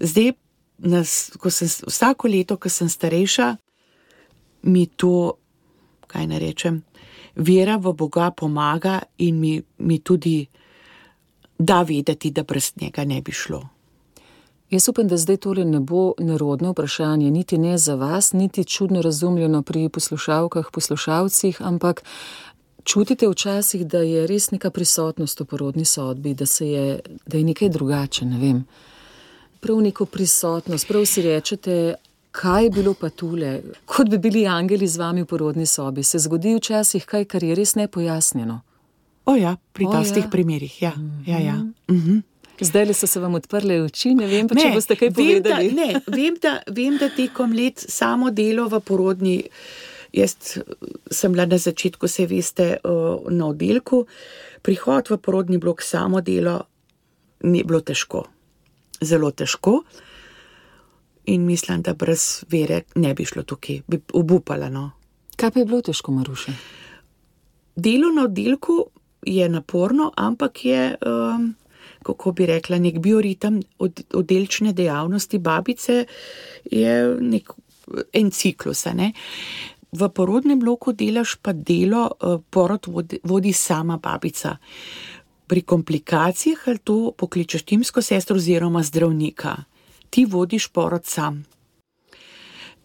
Zdaj, 0.00 0.32
nas, 0.78 1.30
ko 1.40 1.50
sem, 1.50 1.68
vsako 1.68 2.28
leto, 2.28 2.56
ko 2.56 2.68
sem 2.68 2.88
starejša, 2.88 3.56
mi 4.62 4.86
to, 4.86 5.36
kaj 6.06 6.26
ne 6.26 6.38
rečem, 6.38 6.82
vera 7.36 7.76
v 7.76 7.92
Boga 7.92 8.30
pomaga 8.30 9.02
in 9.18 9.40
mi, 9.40 9.62
mi 9.78 9.98
tudi 9.98 10.46
da 11.58 11.82
vedeti, 11.82 12.30
da 12.30 12.42
brez 12.42 12.72
njega 12.80 13.04
ne 13.04 13.20
bi 13.22 13.32
šlo. 13.32 13.62
Jaz 14.70 14.88
upam, 14.88 15.08
da 15.08 15.16
zdaj 15.16 15.36
tole 15.36 15.64
ne 15.64 15.80
bo 15.80 16.12
nerodno 16.18 16.70
vprašanje, 16.70 17.30
niti 17.30 17.58
ne 17.58 17.78
za 17.78 17.94
vas, 17.94 18.32
niti 18.32 18.64
čudno 18.64 19.02
razumljeno 19.02 19.62
pri 19.62 19.88
poslušalkah, 19.88 20.66
poslušalcih, 20.72 21.62
ampak 21.62 22.02
čutite 22.84 23.28
včasih, 23.28 23.86
da 23.86 23.98
je 23.98 24.26
res 24.26 24.50
neka 24.50 24.70
prisotnost 24.70 25.40
v 25.40 25.44
porodni 25.44 25.84
sodbi, 25.84 26.34
da, 26.34 26.46
se 26.46 26.70
je, 26.70 27.00
da 27.26 27.38
je 27.38 27.44
nekaj 27.44 27.68
drugače, 27.68 28.24
ne 28.24 28.38
vem. 28.38 28.64
Prav 29.60 29.80
neko 29.80 30.06
prisotnost, 30.06 30.88
prav 30.88 31.06
si 31.06 31.22
rečete, 31.22 31.94
kaj 32.30 32.64
je 32.64 32.70
bilo 32.70 32.94
pa 32.94 33.10
tule, 33.10 33.60
kot 33.84 34.08
bi 34.08 34.18
bili 34.18 34.46
angeli 34.46 34.88
z 34.88 34.98
vami 34.98 35.22
v 35.22 35.26
porodni 35.26 35.66
sobi. 35.66 36.02
Se 36.02 36.18
zgodi 36.18 36.54
včasih 36.54 37.06
kaj, 37.06 37.24
kar 37.24 37.44
je 37.44 37.54
res 37.54 37.74
nepojasnjeno. 37.74 38.60
O 39.26 39.34
ja, 39.34 39.56
pri 39.72 39.86
O 39.86 39.92
tastih 39.92 40.24
ja. 40.24 40.30
primerih, 40.30 40.82
ja. 40.82 40.92
ja, 41.26 41.38
ja. 41.38 41.54
Mhm. 41.90 42.18
Zdaj 42.60 42.94
so 42.94 43.06
se 43.06 43.20
vam 43.20 43.34
odprle 43.34 43.82
oči, 43.82 44.14
ne 44.14 44.26
vem 44.26 44.48
pa, 44.48 44.56
če 44.56 44.70
boste 44.74 44.96
kaj 44.96 45.10
vem, 45.10 45.42
da, 45.44 45.58
povedali. 45.58 45.72
ne, 45.76 46.00
vem, 46.06 46.38
da, 46.42 46.54
vem, 46.72 46.96
da 47.00 47.10
tekom 47.12 47.52
let 47.52 47.82
samo 47.88 48.30
delo 48.30 48.68
v 48.72 48.80
porodni. 48.80 49.36
Jaz 50.16 50.56
sem 51.12 51.32
bila 51.34 51.44
na 51.46 51.58
začetku, 51.60 52.08
se 52.08 52.24
veste, 52.26 52.68
na 53.28 53.48
oddelku, 53.50 54.06
prihod 54.64 55.10
v 55.12 55.18
porodni 55.20 55.60
blok, 55.60 55.82
samo 55.84 56.22
delo, 56.24 56.62
ni 57.44 57.60
bilo 57.66 57.82
težko. 57.84 58.24
Zelo 59.04 59.30
težko. 59.30 59.82
In 61.26 61.44
mislim, 61.44 61.82
da 61.82 61.92
brez 61.94 62.46
vere 62.48 62.84
ne 62.94 63.12
bi 63.14 63.26
šlo 63.28 63.42
tukaj, 63.42 63.82
bi 63.86 64.00
obupala. 64.14 64.70
No. 64.72 64.90
Kaj 65.36 65.50
pa 65.52 65.60
je 65.60 65.68
bilo 65.68 65.82
težko, 65.84 66.14
Maruša? 66.16 66.54
Delo 67.76 68.08
na 68.14 68.24
oddelku 68.24 68.86
je 69.26 69.48
naporno, 69.48 70.12
ampak 70.16 70.64
je, 70.64 70.94
um, 71.02 71.50
kako 72.06 72.32
bi 72.32 72.46
rekla, 72.46 72.78
nek 72.78 72.98
bioritem 73.02 73.60
od, 73.82 74.02
oddelčne 74.14 74.72
dejavnosti 74.76 75.38
babice, 75.42 76.04
je 76.70 76.94
nek, 77.20 77.50
en 78.12 78.30
ciklus. 78.30 78.84
Ne? 78.94 79.12
V 79.96 80.08
porodnem 80.14 80.60
bloku 80.60 80.92
delaš 80.92 81.36
pa 81.42 81.52
delo, 81.52 82.06
uh, 82.20 82.38
porod 82.50 82.86
vodi, 82.90 83.18
vodi 83.24 83.52
sama 83.52 83.98
babica. 84.02 84.56
Pri 85.46 85.62
komplikacijah 85.62 86.66
ali 86.66 86.78
to 86.78 87.12
pokličeš 87.18 87.62
timsko 87.62 88.02
sestro 88.02 88.36
oziroma 88.36 88.82
zdravnika, 88.82 89.54
ti 90.10 90.24
vodiš 90.26 90.68
porod 90.74 91.06
sam. 91.06 91.44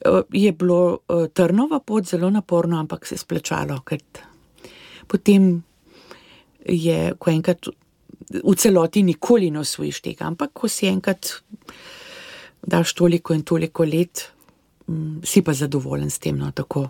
Eh, 0.05 0.21
Je 0.33 0.51
bilo 0.51 0.97
eh, 1.09 1.27
trnova 1.33 1.79
pot 1.79 2.05
zelo 2.05 2.29
naporno, 2.29 2.79
ampak 2.79 3.05
se 3.05 3.15
je 3.15 3.19
splačalo, 3.19 3.81
ker 3.85 3.99
potem 5.07 5.63
je, 6.65 7.13
ko 7.19 7.29
enkrat 7.31 7.67
v 8.29 8.55
celoti 8.55 9.03
nikoli 9.03 9.51
ne 9.51 9.59
osvojiš 9.59 10.01
tega, 10.01 10.25
ampak 10.25 10.53
ko 10.53 10.69
si 10.69 10.87
enkrat 10.87 11.33
daš 12.61 12.93
toliko 12.93 13.33
in 13.33 13.43
toliko 13.43 13.85
let, 13.85 14.31
mm, 14.87 15.21
si 15.23 15.41
pa 15.41 15.53
zadovoljen 15.53 16.09
s 16.09 16.19
tem. 16.19 16.37
No, 16.37 16.51
tako. 16.51 16.89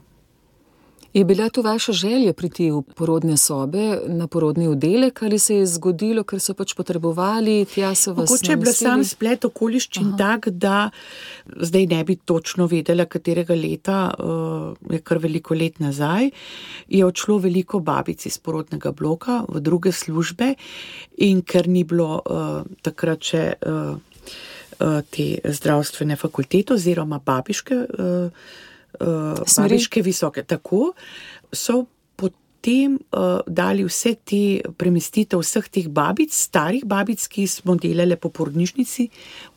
Je 1.13 1.25
bila 1.25 1.49
to 1.49 1.61
vaša 1.61 1.91
želja 1.91 2.33
priti 2.33 2.69
v 2.71 2.81
porodne 2.95 3.37
sobe, 3.37 3.97
na 4.07 4.27
porodni 4.27 4.67
oddelek, 4.67 5.23
ali 5.23 5.39
se 5.39 5.55
je 5.55 5.65
zgodilo, 5.65 6.23
ker 6.23 6.39
so 6.39 6.53
pač 6.55 6.71
potrebovali, 6.73 7.65
tja 7.67 7.91
so 7.95 8.13
vas 8.15 8.29
Mogoče 8.29 8.51
je 8.51 8.55
bil 8.55 8.69
namestili? 8.69 8.89
sam 8.89 9.03
splet 9.03 9.45
okoliščin 9.45 10.13
tak, 10.17 10.47
da 10.49 10.89
zdaj 11.45 11.85
ne 11.91 12.03
bi 12.07 12.15
točno 12.15 12.67
vedela, 12.71 13.05
katerega 13.05 13.55
leta, 13.55 13.97
uh, 14.07 14.93
je 14.93 15.01
kar 15.03 15.19
veliko 15.19 15.55
let 15.55 15.83
nazaj, 15.83 16.31
je 16.87 17.03
odšlo 17.05 17.37
veliko 17.43 17.79
babic 17.79 18.25
iz 18.25 18.37
porodnega 18.37 18.91
bloka 18.91 19.43
v 19.49 19.59
druge 19.59 19.91
službe 19.91 20.53
in 21.17 21.43
ker 21.43 21.67
ni 21.67 21.83
bilo 21.83 22.21
uh, 22.23 22.63
takrat 22.81 23.19
še 23.19 23.45
uh, 23.59 23.93
uh, 24.79 24.99
te 25.11 25.29
zdravstvene 25.43 26.15
fakultete 26.15 26.79
oziroma 26.79 27.19
babiške, 27.19 27.83
uh, 28.99 29.07
uh, 29.07 29.41
Smeri. 29.45 29.75
babiške 29.75 30.01
visoke, 30.01 30.43
tako 30.43 30.93
so 31.53 31.85
potem 32.15 32.99
uh, 33.11 33.39
dali 33.47 33.83
vse 33.87 34.15
te 34.25 34.61
premestitev 34.77 35.41
vseh 35.41 35.69
teh 35.69 35.87
babic, 35.89 36.33
starih 36.33 36.85
babic, 36.85 37.25
ki 37.27 37.47
smo 37.47 37.75
delali 37.75 38.15
po 38.15 38.29
porodnišnici. 38.29 39.09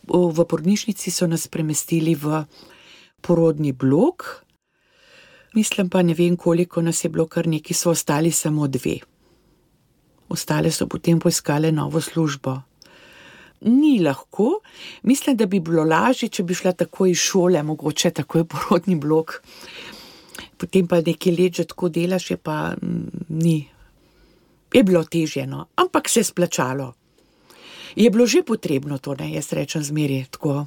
V 0.09 0.45
porodnišnici 0.45 1.11
so 1.11 1.27
nas 1.27 1.49
premestili 1.49 2.15
v 2.15 2.45
porodni 3.21 3.73
blok. 3.73 4.45
Mislim 5.55 5.89
pa, 5.89 6.03
ne 6.03 6.15
vem, 6.15 6.37
koliko 6.37 6.83
nas 6.83 7.05
je 7.05 7.11
bilo, 7.11 7.27
kar 7.27 7.47
neki 7.47 7.75
so 7.75 7.91
ostali 7.91 8.31
samo 8.31 8.67
dve. 8.69 8.99
Ostale 10.29 10.71
so 10.71 10.89
potem 10.89 11.21
poiskale 11.21 11.73
novo 11.73 12.01
službo. 12.01 12.59
Ni 13.65 13.99
lahko, 14.05 14.61
mislim, 15.03 15.37
da 15.37 15.47
bi 15.47 15.61
bilo 15.61 15.85
lažje, 15.85 16.29
če 16.29 16.43
bi 16.43 16.55
šla 16.55 16.73
takoj 16.73 17.11
iz 17.11 17.23
šole, 17.23 17.63
mogoče 17.63 18.11
takoj 18.21 18.45
v 18.45 18.49
porodni 18.53 18.97
blok. 19.01 19.39
Potem 20.59 20.87
pa 20.89 21.01
nekaj 21.01 21.37
let 21.37 21.61
že 21.61 21.65
tako 21.71 21.89
delaš, 21.89 22.31
je 22.31 22.37
pa 22.37 22.75
mm, 22.75 23.25
ni. 23.29 23.59
Je 24.75 24.83
bilo 24.83 25.05
težje, 25.05 25.47
no, 25.47 25.67
ampak 25.77 26.09
se 26.09 26.21
je 26.21 26.25
splačalo. 26.25 26.93
Je 27.97 28.11
bilo 28.11 28.27
že 28.27 28.43
potrebno 28.43 28.99
to, 28.99 29.15
ne, 29.15 29.33
jaz 29.33 29.53
rečem 29.53 29.83
zmeri 29.83 30.25
tako. 30.31 30.67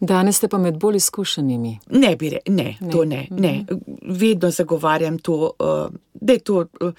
Danes 0.00 0.36
ste 0.36 0.48
pa 0.48 0.58
med 0.58 0.78
bolj 0.80 0.96
izkušenimi. 0.96 1.78
Ne, 1.90 2.16
bi 2.16 2.30
re, 2.30 2.40
ne, 2.48 2.76
ne, 2.80 2.90
to 2.90 3.04
ne, 3.04 3.26
ne. 3.30 3.64
Vedno 4.02 4.50
zagovarjam 4.50 5.18
to, 5.18 5.52
uh, 5.58 5.92
da, 6.14 6.32
je 6.32 6.38
to 6.38 6.64
uh, 6.80 6.92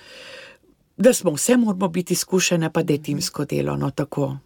da 0.98 1.14
smo 1.14 1.32
vse 1.32 1.58
moramo 1.58 1.88
biti 1.88 2.14
izkušene, 2.14 2.70
pa 2.70 2.84
da 2.84 2.94
je 2.94 3.04
timsko 3.04 3.46
delo. 3.46 3.76
No, 3.76 3.92
tako. 3.92 4.38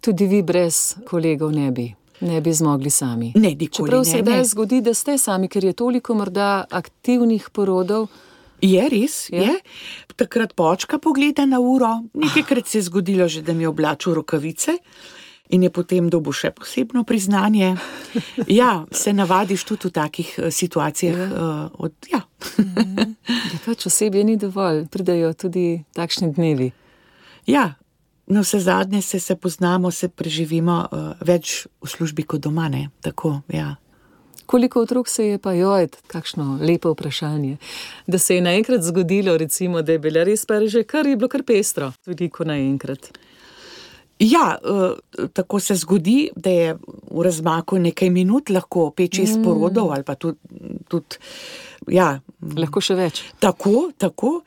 Tudi 0.00 0.26
vi 0.26 0.42
brez 0.42 0.94
kolegov 1.06 1.52
ne 1.52 1.70
bi. 1.70 1.94
Ne 2.20 2.40
bi 2.40 2.52
zmogli 2.52 2.90
sami. 2.90 3.32
Ne, 3.34 3.54
nikoli 3.54 3.88
Čeprav 3.88 4.04
se 4.04 4.22
kdaj 4.22 4.44
zgodi, 4.44 4.80
da 4.80 4.94
ste 4.94 5.18
sami, 5.18 5.48
ker 5.48 5.64
je 5.64 5.72
toliko 5.72 6.14
morda 6.14 6.64
aktivnih 6.70 7.50
porodov. 7.52 8.08
Je 8.60 8.88
res, 8.88 9.28
Je? 9.30 9.38
je. 9.38 9.46
je. 9.46 9.60
Takrat 10.16 10.54
počka 10.54 10.98
pogleda 10.98 11.46
na 11.46 11.60
uro, 11.60 12.02
nekajkrat 12.14 12.66
se 12.66 12.78
je 12.78 12.82
zgodilo 12.82 13.28
že, 13.28 13.42
da 13.42 13.52
mi 13.52 13.62
je 13.62 13.68
oblačil 13.68 14.14
rokavice. 14.14 14.72
In 15.48 15.62
je 15.62 15.70
potem 15.72 16.10
dobil 16.12 16.34
še 16.36 16.50
posebno 16.52 17.04
priznanje. 17.08 17.76
Ja, 18.46 18.84
se 18.92 19.12
navadiš 19.12 19.64
tudi 19.64 19.88
v 19.88 19.92
takih 19.96 20.28
eh, 20.38 20.50
situacijah. 20.52 21.18
Ja. 21.18 21.70
Od, 21.78 21.92
ja. 22.12 22.22
Da 23.26 23.56
pač 23.64 23.86
osebje 23.88 24.24
ni 24.24 24.36
dovolj, 24.36 24.86
pridajo 24.92 25.32
tudi 25.34 25.84
takšni 25.96 26.32
dnevi. 26.36 26.72
ja, 27.46 27.74
no 28.26 28.40
vse 28.40 28.60
zadnje 28.60 29.02
se, 29.02 29.20
se 29.20 29.36
poznamo, 29.36 29.90
se 29.90 30.08
preživimo 30.08 30.88
uh, 30.92 31.12
več 31.20 31.66
v 31.80 31.88
službi 31.88 32.22
kot 32.22 32.44
doma. 32.44 32.68
Ne? 32.68 32.90
Tako, 33.00 33.40
ja. 33.52 33.76
Koliko 34.48 34.80
otrok 34.80 35.08
se 35.08 35.26
je 35.26 35.38
pa 35.38 35.52
joj, 35.52 35.88
kakšno 36.08 36.58
lepo 36.60 36.92
vprašanje. 36.94 37.56
Da 38.06 38.18
se 38.18 38.34
je 38.34 38.44
naenkrat 38.44 38.82
zgodilo, 38.82 39.36
recimo, 39.36 39.82
da 39.82 39.92
je 39.92 39.98
bila 39.98 40.24
res 40.24 40.46
pa 40.46 40.60
že 40.66 40.84
kar 40.84 41.06
je 41.06 41.16
bilo 41.16 41.28
kar 41.28 41.42
pestro, 41.44 41.92
veliko 42.06 42.44
naenkrat. 42.44 43.10
Ja, 44.18 44.58
eh, 44.58 45.28
tako 45.32 45.60
se 45.60 45.74
zgodi, 45.74 46.30
da 46.36 46.50
je 46.50 46.74
v 47.10 47.22
razmaku 47.22 47.78
nekaj 47.78 48.10
minut 48.10 48.50
lahko 48.50 48.90
peč 48.90 49.18
iz 49.22 49.36
porodov 49.44 49.92
ali 49.94 50.04
pa 50.04 50.14
tudi. 50.14 50.38
tudi 50.88 51.16
ja, 51.86 52.18
Lahko 52.38 52.80
še 52.82 52.94
več. 52.98 53.22
Tako, 53.42 53.90
tako. 53.98 54.42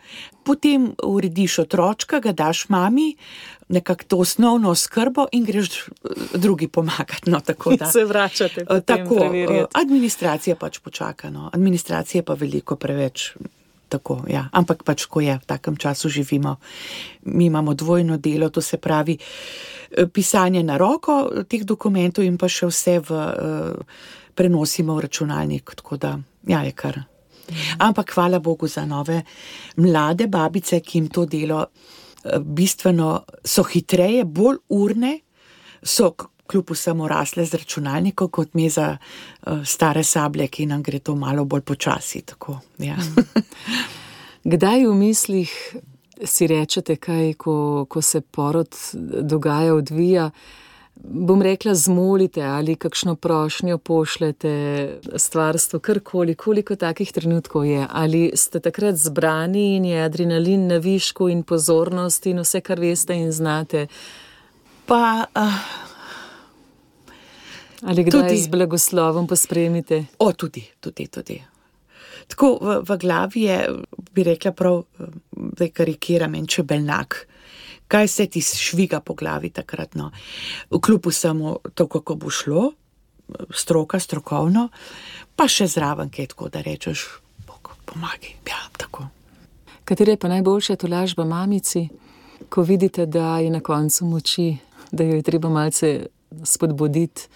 Potem 0.47 0.89
urediš 1.05 1.57
otročka, 1.65 2.21
ga 2.23 2.31
daš 2.33 2.65
mami, 2.71 3.11
nekako 3.71 4.07
to 4.07 4.19
osnovno 4.23 4.71
skrbo 4.75 5.27
in 5.31 5.45
greš 5.47 5.71
eh, 5.87 6.37
drugi 6.39 6.67
pomagati. 6.67 7.31
No, 7.31 7.39
tako, 7.39 7.75
da. 7.79 7.91
Se 7.95 8.05
vračate. 8.05 8.65
Potem 8.65 9.07
Tako, 9.07 9.67
administracija 9.73 10.55
pač 10.55 10.79
počaka. 10.79 11.31
No. 11.31 11.49
Administracija 11.53 12.23
pa 12.23 12.35
veliko 12.39 12.75
preveč. 12.75 13.31
Tako, 13.91 14.21
ja. 14.31 14.45
Ampak 14.55 14.85
pač, 14.87 15.05
ko 15.11 15.19
je 15.19 15.35
v 15.35 15.47
takem 15.47 15.75
času 15.75 16.07
živimo, 16.09 16.55
mi 17.27 17.51
imamo 17.51 17.73
dvojno 17.75 18.17
delo, 18.17 18.47
to 18.49 18.61
se 18.63 18.79
pravi 18.79 19.17
eh, 19.19 20.07
pisanje 20.07 20.63
na 20.63 20.77
roko 20.79 21.27
eh, 21.27 21.43
teh 21.43 21.67
dokumentov 21.67 22.23
in 22.23 22.39
pa 22.39 22.47
še 22.47 22.71
vse 22.71 22.99
v, 23.03 23.11
eh, 23.11 24.11
prenosimo 24.31 24.95
v 24.95 25.07
računalnik. 25.09 25.75
Tako 25.75 25.97
da, 25.99 26.15
ja, 26.47 26.63
je 26.63 26.71
kar. 26.71 27.01
Ampak 27.77 28.13
hvala 28.15 28.39
Bogu 28.39 28.67
za 28.67 28.85
nove 28.85 29.21
mlade 29.75 30.27
babice, 30.27 30.79
ki 30.79 30.97
jim 30.97 31.09
to 31.09 31.25
delo 31.25 31.65
eh, 31.65 32.39
bistveno 32.39 33.11
so 33.43 33.63
hitreje, 33.63 34.25
bolj 34.25 34.57
urne, 34.69 35.19
so 35.83 36.13
kljub 36.51 36.71
vsemu 36.71 37.07
rasle 37.07 37.45
z 37.45 37.53
računalnikom, 37.53 38.29
kot 38.29 38.53
mi 38.53 38.69
za 38.69 38.97
uh, 38.97 39.65
stare 39.65 40.03
sablje, 40.03 40.47
ki 40.47 40.65
nam 40.65 40.83
gre 40.83 40.99
to 40.99 41.15
malo 41.15 41.45
bolj 41.45 41.61
počasi. 41.61 42.21
Tako, 42.21 42.59
ja. 42.77 42.97
Kdaj 44.53 44.87
v 44.87 44.95
mislih 44.95 45.53
si 46.25 46.47
rečete, 46.47 46.95
kaj, 46.95 47.33
ko, 47.33 47.85
ko 47.89 48.01
se 48.01 48.21
porod 48.21 48.75
dogaja, 49.33 49.75
odvija? 49.75 50.29
Bom 51.01 51.41
rekla, 51.41 51.73
zmolite 51.73 52.43
ali 52.45 52.75
kakšno 52.75 53.15
prošnjo 53.15 53.77
pošljete, 53.77 54.51
stvarstvo, 55.15 55.79
karkoli, 55.79 56.35
koliko 56.35 56.75
takih 56.75 57.11
trenutkov 57.11 57.65
je. 57.65 57.87
Ali 57.89 58.31
ste 58.35 58.59
takrat 58.59 58.95
zbrani 58.95 59.75
in 59.75 59.85
je 59.85 60.03
adrenalin 60.03 60.67
na 60.67 60.77
višku 60.77 61.29
in 61.29 61.43
pozornost 61.43 62.25
in 62.25 62.43
vse, 62.43 62.61
kar 62.61 62.79
veste 62.79 63.17
in 63.17 63.31
znate, 63.31 63.87
Pa, 64.91 65.23
uh, 65.35 65.90
ali 67.81 68.03
kdaj 68.03 68.29
Tudi. 68.29 68.41
z 68.41 68.47
blagoslovom 68.47 69.27
pospremite? 69.27 70.05
o, 70.19 70.31
tudi, 70.33 70.63
tudi, 70.79 71.07
tudi. 71.07 71.41
Tako 72.27 72.57
v, 72.61 72.81
v 72.87 72.97
glavi 72.97 73.41
je, 73.41 73.57
bi 74.11 74.23
rekla, 74.23 74.51
prav, 74.51 74.83
da 75.31 75.67
karikiram 75.69 76.35
en 76.35 76.47
čebelnak. 76.47 77.27
Kaj 77.91 78.07
se 78.07 78.25
ti 78.27 78.41
šviga 78.41 79.01
po 79.03 79.13
glavi 79.13 79.49
takrat? 79.49 79.95
No? 79.95 80.11
Kljub 80.69 81.07
vsemu, 81.07 81.57
to, 81.75 81.87
kako 81.87 82.15
bo 82.15 82.29
šlo, 82.29 82.71
stroka, 83.53 83.99
strokovno, 83.99 84.69
pa 85.35 85.47
še 85.47 85.67
zraven, 85.67 86.09
kaj 86.09 86.31
tako 86.31 86.49
da 86.49 86.61
rečeš, 86.61 87.07
Bog, 87.47 87.73
pomagaj. 87.85 88.35
Ja, 88.47 88.61
tako. 88.77 89.09
Katera 89.85 90.15
je 90.15 90.21
pa 90.21 90.29
najboljša 90.31 90.75
tolažba 90.75 91.25
mamici, 91.25 91.89
ko 92.49 92.63
vidite, 92.63 93.05
da 93.05 93.39
je 93.39 93.49
na 93.51 93.59
koncu 93.59 94.05
moči, 94.05 94.53
da 94.91 95.03
jo 95.03 95.19
je 95.19 95.25
treba 95.25 95.49
malce 95.49 96.07
spodbuditi? 96.43 97.27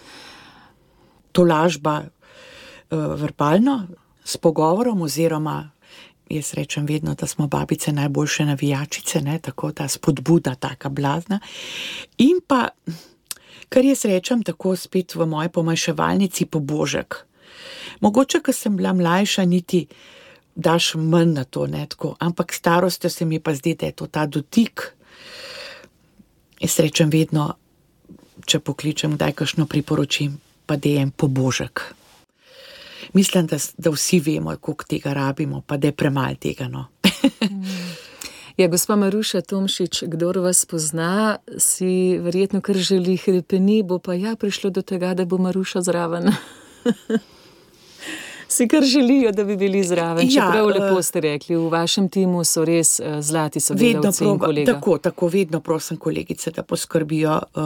Tolažba 1.36 2.00
uh, 2.02 3.06
verbalno, 3.20 3.82
s 4.26 4.40
pogovorom, 4.42 5.04
oziroma 5.06 5.60
jaz 6.28 6.54
rečem 6.54 6.86
vedno, 6.86 7.14
da 7.14 7.26
smo 7.26 7.46
babice 7.46 7.92
najboljše 7.92 8.44
navijačice, 8.44 9.20
ne, 9.20 9.38
tako 9.38 9.72
ta 9.72 9.88
spodbuda, 9.88 10.54
taka 10.54 10.88
blazna. 10.88 11.40
In 12.18 12.40
pa, 12.46 12.68
kar 13.68 13.84
jaz 13.84 14.04
rečem, 14.04 14.42
tako 14.42 14.76
spet 14.76 15.14
v 15.14 15.26
moji 15.26 15.48
pomaševalnici, 15.48 16.46
pobožek. 16.46 17.22
Mogoče, 18.00 18.40
ker 18.42 18.54
sem 18.54 18.76
bila 18.76 18.92
mlajša, 18.92 19.44
niti 19.44 19.86
daš 20.54 20.94
manj 20.94 21.32
na 21.36 21.44
to, 21.44 21.66
ne, 21.66 21.86
tako, 21.86 22.16
ampak 22.18 22.52
starostjo 22.52 23.10
se 23.10 23.24
mi 23.24 23.40
pa 23.40 23.54
zdi, 23.54 23.74
da 23.74 23.86
je 23.86 23.92
to 23.92 24.06
ta 24.06 24.26
dotik. 24.26 24.92
Jaz 26.60 26.78
rečem 26.80 27.10
vedno, 27.10 27.52
če 28.46 28.58
pokličem, 28.58 29.14
kdaj 29.14 29.32
kakšno 29.32 29.66
priporočim, 29.66 30.40
pa 30.66 30.76
da 30.76 30.88
je 30.88 31.02
en 31.02 31.10
pobožek. 31.10 31.94
Mislim, 33.12 33.46
da, 33.46 33.56
da 33.78 33.90
vsi 33.90 34.20
vemo, 34.20 34.56
koliko 34.56 34.84
tega 34.84 35.12
rabimo, 35.12 35.62
pa 35.66 35.76
da 35.76 35.88
je 35.88 35.92
premalo 35.92 36.34
tega. 36.34 36.68
No. 36.68 36.86
Ja, 38.56 38.68
gospa 38.72 38.96
Maruša 38.96 39.40
Tomšič, 39.40 40.04
kdo 40.08 40.32
vas 40.40 40.64
pozna, 40.64 41.36
si 41.58 42.16
verjetno 42.18 42.60
kar 42.64 42.76
želi 42.76 43.16
hrepeni, 43.16 43.82
bo 43.82 43.98
pa 43.98 44.14
ja 44.14 44.32
prišlo 44.36 44.70
do 44.70 44.82
tega, 44.82 45.12
da 45.14 45.24
bo 45.24 45.36
Maruša 45.38 45.80
zraven. 45.80 46.32
Si 48.48 48.68
kar 48.68 48.82
želijo, 48.82 49.32
da 49.32 49.44
bi 49.44 49.56
bili 49.56 49.84
zraven. 49.84 50.28
Ja, 50.30 50.46
Čeprav 50.46 50.66
lepo 50.66 50.98
eh, 50.98 51.02
ste 51.02 51.20
rekli, 51.20 51.56
v 51.56 51.68
vašem 51.68 52.08
timu 52.08 52.44
so 52.44 52.64
res 52.64 53.00
eh, 53.00 53.22
zlati 53.22 53.58
Vedno 53.58 53.66
sodelavci 53.66 54.24
in 54.24 54.28
proba, 54.30 54.46
kolega. 54.46 54.72
tako, 54.72 54.98
tako 54.98 55.28
vedno 55.28 55.60
prosim 55.60 55.96
kolegice, 55.96 56.50
da 56.50 56.62
poskrbijo 56.62 57.40
uh, 57.54 57.62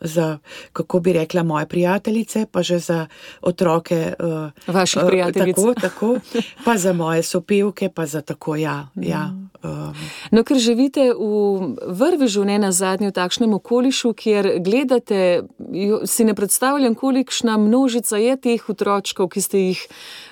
za, 0.00 0.38
kako 0.72 1.00
bi 1.00 1.12
rekla, 1.12 1.42
moje 1.42 1.66
prijateljice, 1.66 2.46
pa 2.52 2.62
že 2.62 2.78
za 2.78 3.06
otroke. 3.40 4.12
Uh, 4.18 4.74
Vaših 4.74 5.02
prijateljic. 5.06 5.56
Tako, 5.56 5.74
tako, 5.74 6.18
pa 6.64 6.76
za 6.76 6.92
moje 6.92 7.22
sopevke, 7.22 7.88
pa 7.88 8.06
za 8.06 8.20
tako, 8.20 8.56
ja. 8.56 8.88
ja 8.94 9.30
um. 9.62 9.94
No, 10.30 10.44
ker 10.44 10.58
živite 10.58 11.12
v 11.14 11.76
vrvežu, 11.86 12.44
ne 12.44 12.58
na 12.58 12.72
zadnjem, 12.72 13.10
v 13.10 13.16
takšnem 13.16 13.54
okolišu, 13.54 14.12
kjer 14.12 14.50
gledate, 14.60 15.42
si 16.04 16.24
ne 16.24 16.34
predstavljam, 16.34 16.94
kolikšna 16.94 17.56
množica 17.56 18.16
je 18.16 18.36
teh 18.36 18.68
otročkov, 18.68 19.30
ki 19.32 19.40
ste 19.40 19.58
jih 19.70 19.86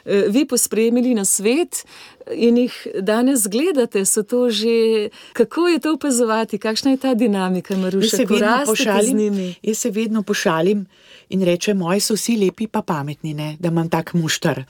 vi 0.05 0.45
pospremili 0.49 1.15
na 1.15 1.25
svet 1.25 1.85
in 2.33 2.57
jih 2.57 2.75
danes 3.01 3.49
gledate, 3.49 4.05
so 4.05 4.23
to 4.23 4.51
že. 4.51 5.09
Kako 5.33 5.69
je 5.69 5.79
to 5.79 5.95
opazovati, 5.95 6.59
kakšna 6.59 6.91
je 6.91 6.97
ta 6.97 7.15
dinamika, 7.15 7.77
Maruša, 7.77 8.17
se 8.17 8.25
vedno 8.25 8.63
pošalim? 8.67 9.55
Jaz 9.63 9.79
se 9.79 9.91
vedno 9.91 10.23
pošalim 10.23 10.87
in 11.29 11.43
rečem, 11.43 11.79
moji 11.79 12.01
so 12.01 12.15
vsi 12.15 12.37
lepi, 12.37 12.67
pa 12.67 12.83
pametni, 12.83 13.35
ne? 13.35 13.57
da 13.61 13.69
imam 13.69 13.89
tak 13.91 14.15
mušter. 14.15 14.65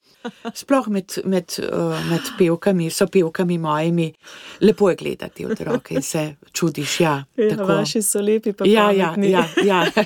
Sploh 0.55 0.89
med, 0.89 1.19
med, 1.25 1.53
uh, 1.61 1.99
med 2.09 2.31
pevkami, 2.39 2.89
so 2.91 3.07
pevkami 3.07 3.59
mojimi, 3.59 4.13
lepo 4.61 4.89
je 4.91 4.97
gledati 4.97 5.47
otroke 5.47 5.95
in 5.95 6.03
se 6.03 6.35
čudiš. 6.53 7.01
Ja, 7.01 7.25
ja, 7.37 7.57
vaši 7.65 8.03
so 8.03 8.21
lepi, 8.21 8.53
pa 8.53 8.65
ja, 8.65 8.87
pametni. 8.87 9.31
Ja, 9.31 9.45
ja, 9.65 9.85
ja. 9.85 10.05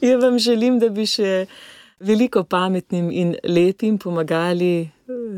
Jaz 0.00 0.22
vam 0.22 0.38
želim, 0.38 0.78
da 0.78 0.88
bi 0.88 1.06
še 1.06 1.46
veliko 2.00 2.44
pametnim 2.44 3.10
in 3.10 3.34
lepim 3.44 3.98
pomagali 3.98 4.90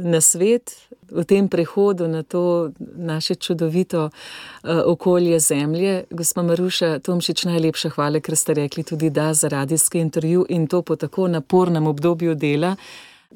na 0.04 0.20
svet, 0.20 0.90
v 1.10 1.24
tem 1.24 1.48
prehodu 1.48 2.08
na 2.08 2.22
to 2.22 2.70
naše 2.96 3.34
čudovito 3.34 4.04
uh, 4.04 4.10
okolje 4.86 5.38
Zemlje. 5.38 6.04
Gospa 6.10 6.42
Maruša 6.42 6.98
Tomšič, 6.98 7.44
najlepša 7.44 7.90
hvala, 7.90 8.20
ker 8.20 8.36
ste 8.36 8.54
rekli 8.54 8.84
tudi 8.84 9.10
da 9.10 9.34
za 9.34 9.48
radijski 9.48 9.98
intervju 9.98 10.46
in 10.48 10.66
to 10.66 10.82
po 10.82 10.96
tako 10.96 11.28
napornem 11.28 11.86
obdobju 11.86 12.34
dela. 12.34 12.76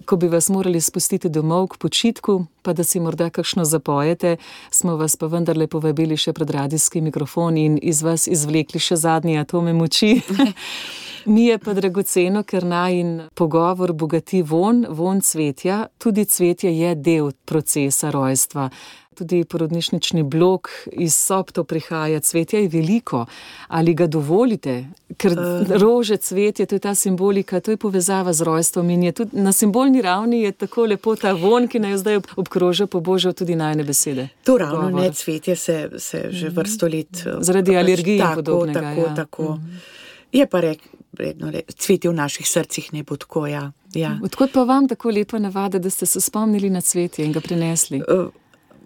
Ko 0.07 0.17
bi 0.17 0.29
vas 0.29 0.49
morali 0.51 0.81
spustiti 0.81 1.29
domov 1.29 1.69
k 1.69 1.79
počitku, 1.79 2.47
pa 2.63 2.73
da 2.73 2.85
si 2.85 3.01
morda 3.01 3.31
kakšno 3.31 3.65
zapojete, 3.65 4.37
smo 4.71 4.97
vas 4.97 5.17
pa 5.17 5.27
vendarle 5.31 5.69
povabili 5.71 6.17
še 6.19 6.35
pred 6.35 6.51
radijski 6.51 7.01
mikrofon 7.01 7.57
in 7.57 7.79
iz 7.83 8.03
vas 8.03 8.27
izvlekli 8.27 8.83
še 8.83 8.99
zadnje 8.99 9.39
atome 9.39 9.73
moči. 9.73 10.19
Mi 11.27 11.47
je 11.47 11.59
pa 11.59 11.73
dragoceno, 11.73 12.43
ker 12.43 12.67
naj 12.69 12.99
in 13.01 13.13
pogovor 13.35 13.93
bogati 13.93 14.43
von, 14.43 14.85
von 14.91 15.23
cvetja, 15.25 15.87
tudi 15.99 16.27
cvetje 16.29 16.75
je 16.75 16.95
del 16.95 17.31
procesa 17.47 18.11
rojstva. 18.11 18.69
Tudi 19.15 19.45
porodnišnični 19.45 20.23
blok 20.23 20.69
iz 20.93 21.15
sob 21.15 21.53
to 21.53 21.65
prihaja, 21.65 22.21
cvetja 22.21 22.61
je 22.61 22.69
veliko. 22.69 23.27
Ali 23.69 23.95
ga 23.95 24.07
dovolite? 24.07 24.85
Ker 25.17 25.33
uh. 25.39 25.71
rože, 25.81 26.17
cvetje, 26.17 26.67
to 26.67 26.75
je 26.75 26.79
ta 26.79 26.95
simbolika, 26.95 27.61
to 27.61 27.71
je 27.71 27.77
povezava 27.77 28.33
z 28.33 28.43
rojstvom 28.43 28.91
in 28.91 29.03
je 29.03 29.13
tudi 29.13 29.39
na 29.39 29.53
simbolni 29.53 30.03
ravni 30.03 30.43
je 30.43 30.53
tako 30.53 30.87
lepo 30.87 31.17
ta 31.17 31.33
von, 31.33 31.69
ki 31.69 31.79
naj 31.79 31.97
zdaj 32.03 32.21
obkroža 32.37 32.87
po 32.87 33.01
božjo 33.01 33.33
tudi 33.33 33.55
najne 33.57 33.85
besede. 33.85 34.29
To 34.45 34.59
ravno 34.59 34.91
Govor. 34.91 35.03
ne, 35.03 35.13
cvetje 35.13 35.57
se, 35.57 35.91
se 35.99 36.27
že 36.31 36.49
vrsto 36.49 36.89
let. 36.89 37.27
Zaradi 37.41 37.71
pač, 37.71 37.83
alergij 37.85 38.19
in 38.19 38.35
podobnega. 38.35 38.81
Tako, 38.81 39.01
ja. 39.01 39.15
tako. 39.15 39.43
Mm 39.43 39.57
-hmm. 39.57 40.03
Je 40.33 40.47
pa 40.47 40.61
rekel 40.61 40.89
vredno, 41.13 41.53
cveti 41.79 42.09
v 42.09 42.15
naših 42.15 42.49
srcih 42.49 42.93
ne 42.93 43.03
bo 43.03 43.17
tako. 43.17 43.47
Ja. 43.47 43.73
Ja. 43.95 44.19
Odkud 44.23 44.51
pa 44.53 44.65
vam 44.65 44.89
tako 44.89 45.11
lepa 45.11 45.39
navada, 45.39 45.79
da 45.79 45.91
ste 45.91 46.07
se 46.07 46.21
spomnili 46.21 46.71
na 46.71 46.81
cvetje 46.81 47.25
in 47.25 47.33
ga 47.33 47.41
prinesli? 47.41 48.03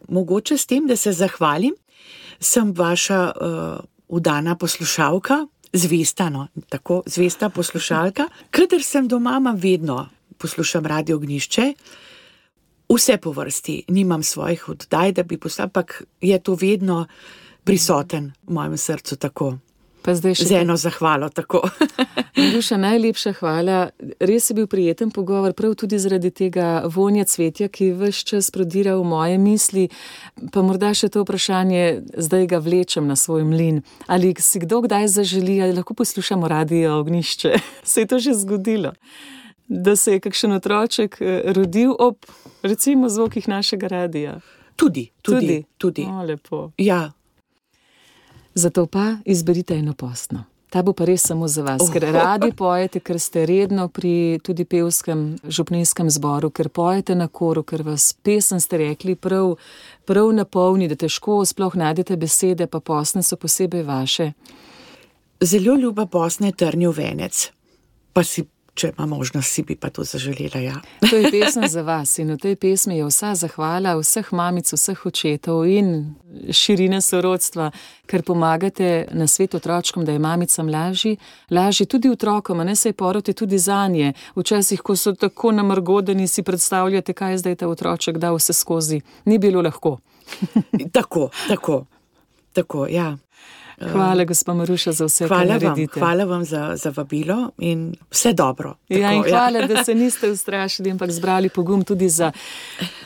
Uh, 0.09 0.15
mogoče 0.15 0.59
s 0.59 0.67
tem, 0.67 0.87
da 0.87 0.97
se 0.97 1.13
zahvalim, 1.13 1.75
sem 2.41 2.73
vaša 2.73 3.33
uh, 3.41 3.79
udana 4.09 4.57
poslušalka, 4.57 5.47
zvesta, 5.73 6.29
no, 6.31 6.49
tako 6.69 7.03
zvesta 7.07 7.49
poslušalka. 7.49 8.29
Kader 8.51 8.83
sem 8.83 9.09
doma, 9.09 9.55
vedno 9.57 10.09
poslušam 10.39 10.87
radio 10.87 11.17
ognišče. 11.17 11.73
Vse 12.89 13.17
po 13.17 13.33
vrsti, 13.33 13.83
nimam 13.89 14.23
svojih 14.23 14.69
oddaj, 14.69 15.13
da 15.13 15.23
bi 15.23 15.37
poslal, 15.37 15.67
ampak 15.67 16.03
je 16.21 16.39
to 16.43 16.55
vedno 16.55 17.07
prisoten 17.65 18.33
v 18.47 18.53
mojem 18.53 18.77
srcu 18.77 19.17
tako. 19.17 19.59
Z 20.15 20.53
eno 20.53 20.77
zahvalo. 20.77 21.29
Duša, 22.55 22.77
najlepša 22.87 23.33
hvala. 23.33 23.91
Res 24.21 24.51
je 24.51 24.55
bil 24.55 24.67
prijeten 24.67 25.11
pogovor, 25.11 25.53
prav 25.53 25.75
tudi 25.75 25.99
zaradi 25.99 26.31
tega 26.31 26.83
vonja 26.87 27.25
cvetja, 27.25 27.69
ki 27.69 27.93
vse 27.93 28.25
čas 28.25 28.51
prodira 28.51 28.97
v 28.97 29.05
moje 29.05 29.39
misli. 29.39 29.89
Pa 30.53 30.63
morda 30.63 30.95
še 30.95 31.11
to 31.13 31.25
vprašanje, 31.27 32.03
zdaj 32.17 32.47
ga 32.47 32.63
vlečem 32.63 33.09
na 33.09 33.17
svoj 33.17 33.45
mlin. 33.45 33.83
Ali 34.07 34.35
si 34.39 34.63
kdo 34.63 34.83
kdaj 34.87 35.09
zaželi, 35.09 35.61
ali 35.63 35.77
lahko 35.77 35.95
poslušamo 35.95 36.49
radio 36.49 36.99
ognišče? 37.01 37.59
Se 37.91 38.01
je 38.01 38.07
to 38.07 38.19
že 38.19 38.35
zgodilo? 38.35 38.93
Da 39.69 39.97
se 39.97 40.13
je 40.17 40.21
kakšen 40.21 40.53
otroček 40.57 41.19
eh, 41.21 41.53
rodil 41.53 41.93
ob, 41.99 42.25
recimo, 42.63 43.09
zvokih 43.09 43.49
našega 43.49 43.89
radia. 43.89 44.41
Tudi, 44.77 45.11
tudi. 45.23 45.65
tudi. 45.79 46.07
O, 46.09 46.23
lepo. 46.23 46.71
Ja, 46.79 47.11
Zato 48.59 48.87
pa 48.87 49.17
izberite 49.25 49.75
eno 49.75 49.95
postno. 49.95 50.45
Ta 50.71 50.83
bo 50.83 50.93
pa 50.93 51.05
res 51.05 51.23
samo 51.27 51.47
za 51.49 51.63
vas, 51.63 51.83
oh. 51.85 51.93
ker 51.93 52.05
radi 52.13 52.51
pojete, 52.53 53.01
ker 53.01 53.21
ste 53.23 53.47
redno 53.47 53.87
pri 53.89 54.41
tudi 54.45 54.67
pevskem 54.69 55.39
župninskem 55.47 56.11
zboru, 56.11 56.51
ker 56.51 56.69
pojete 56.69 57.15
na 57.15 57.29
koru, 57.29 57.63
ker 57.63 57.87
vas 57.87 58.11
pesem 58.13 58.61
ste 58.61 58.83
rekli 58.83 59.15
prav, 59.15 59.55
prav 60.11 60.33
napolni, 60.35 60.91
da 60.91 60.99
težko 60.99 61.39
sploh 61.47 61.79
najdete 61.79 62.19
besede, 62.19 62.67
pa 62.67 62.83
posne 62.83 63.23
so 63.23 63.39
posebej 63.39 63.87
vaše. 63.87 64.33
Zelo 65.41 65.79
ljuba 65.79 66.09
posne 66.11 66.51
trnil 66.51 66.93
venec, 66.93 67.47
pa 68.13 68.27
si 68.27 68.43
če 68.79 68.93
ima 68.95 69.07
možnost, 69.07 69.51
si 69.53 69.63
bi 69.67 69.77
pa 69.77 69.91
to 69.91 70.05
zaželela. 70.07 70.61
Ja. 70.63 70.77
To 71.11 71.17
je 71.17 71.31
pesem 71.31 71.67
za 71.69 71.83
vas 71.83 72.19
in 72.23 72.31
v 72.35 72.39
tej 72.39 72.57
pesmi 72.61 72.99
je 72.99 73.09
vsa 73.09 73.35
zahvala 73.35 73.97
vseh 73.99 74.31
mamic, 74.33 74.71
vseh 74.73 75.07
očetov 75.07 75.67
in 75.67 76.15
širine 76.55 77.01
sorodstva, 77.03 77.71
ker 78.07 78.23
pomagate 78.23 79.09
na 79.13 79.27
svet 79.27 79.55
otročkom, 79.59 80.05
da 80.05 80.15
je 80.15 80.23
mamicam 80.23 80.69
lažji, 80.71 81.17
lažji 81.51 81.87
tudi 81.87 82.11
otrokom, 82.11 82.63
ne 82.67 82.77
se 82.77 82.93
poroti 82.93 83.33
tudi 83.33 83.59
za 83.59 83.87
nje. 83.89 84.13
Včasih, 84.37 84.81
ko 84.81 84.97
so 84.97 85.13
tako 85.13 85.53
namrgodeni, 85.53 86.29
si 86.29 86.43
predstavljate, 86.43 87.13
kaj 87.13 87.33
je 87.33 87.39
zdaj 87.39 87.57
ta 87.63 87.69
otroček 87.69 88.19
dal 88.19 88.39
vse 88.39 88.53
skozi. 88.53 89.01
Ni 89.25 89.39
bilo 89.39 89.63
lahko. 89.63 89.99
tako, 90.97 91.31
tako, 91.49 91.85
tako, 92.53 92.87
ja. 92.87 93.17
Hvala, 93.81 94.25
gospod 94.25 94.57
Maruša, 94.57 94.93
za 94.93 95.07
vse, 95.07 95.27
hvala 95.27 95.43
kar 95.43 95.63
naredite. 95.63 96.01
Vam, 96.01 96.09
hvala 96.09 96.25
vam 96.25 96.45
za, 96.45 96.77
za 96.77 96.93
vabilo 96.97 97.51
in 97.59 97.95
vse 98.11 98.33
dobro. 98.33 98.75
Tako, 98.89 99.01
ja, 99.01 99.13
in 99.13 99.23
ja. 99.23 99.31
hvala, 99.31 99.59
ja. 99.59 99.67
da 99.67 99.85
se 99.85 99.95
niste 100.05 100.31
ustrašili, 100.31 100.91
ampak 100.91 101.11
zbrali 101.11 101.49
pogum 101.49 101.85
tudi 101.85 102.09
za 102.09 102.33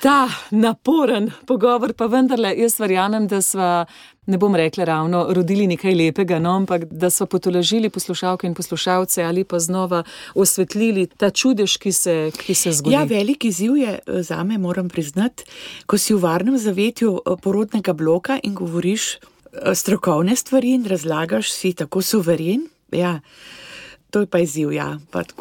ta 0.01 0.29
naporen 0.51 1.31
pogovor. 1.47 1.93
Pa 1.93 2.07
vendarle, 2.07 2.55
jaz 2.57 2.81
verjamem, 2.81 3.27
da 3.29 3.43
smo, 3.43 3.85
ne 4.27 4.39
bom 4.39 4.57
rekla 4.57 4.85
ravno, 4.85 5.27
rodili 5.31 5.67
nekaj 5.67 5.95
lepega, 5.95 6.39
no, 6.39 6.51
ampak 6.57 6.85
da 6.85 7.11
smo 7.11 7.27
potolažili 7.27 7.91
poslušalke 7.91 8.47
in 8.47 8.55
poslušalce 8.55 9.23
ali 9.23 9.45
pa 9.45 9.59
znova 9.59 10.03
osvetlili 10.35 11.07
ta 11.07 11.31
čudež, 11.31 11.77
ki 11.77 11.93
se, 11.93 12.31
ki 12.39 12.55
se 12.55 12.73
zgodi. 12.73 12.95
Ja, 12.95 13.05
veliki 13.05 13.49
izziv 13.49 13.77
je 13.77 13.99
eh, 13.99 14.23
za 14.23 14.45
me, 14.45 14.59
moram 14.59 14.89
priznati, 14.89 15.45
ko 15.87 15.99
si 15.99 16.15
v 16.15 16.23
varnem 16.23 16.59
zavetju 16.59 17.19
eh, 17.19 17.37
porodnega 17.43 17.93
bloka 17.93 18.39
in 18.43 18.55
govoriš 18.55 19.19
strokovne 19.75 20.37
stvari 20.37 20.75
in 20.75 20.85
razlagaš 20.85 21.53
si 21.53 21.73
tako 21.73 22.03
suveren. 22.03 22.69
Ja, 22.93 23.21
to 24.11 24.21
je 24.21 24.27
pa 24.27 24.39
izziv. 24.39 24.73
Ja, 24.73 24.99
pa 25.11 25.23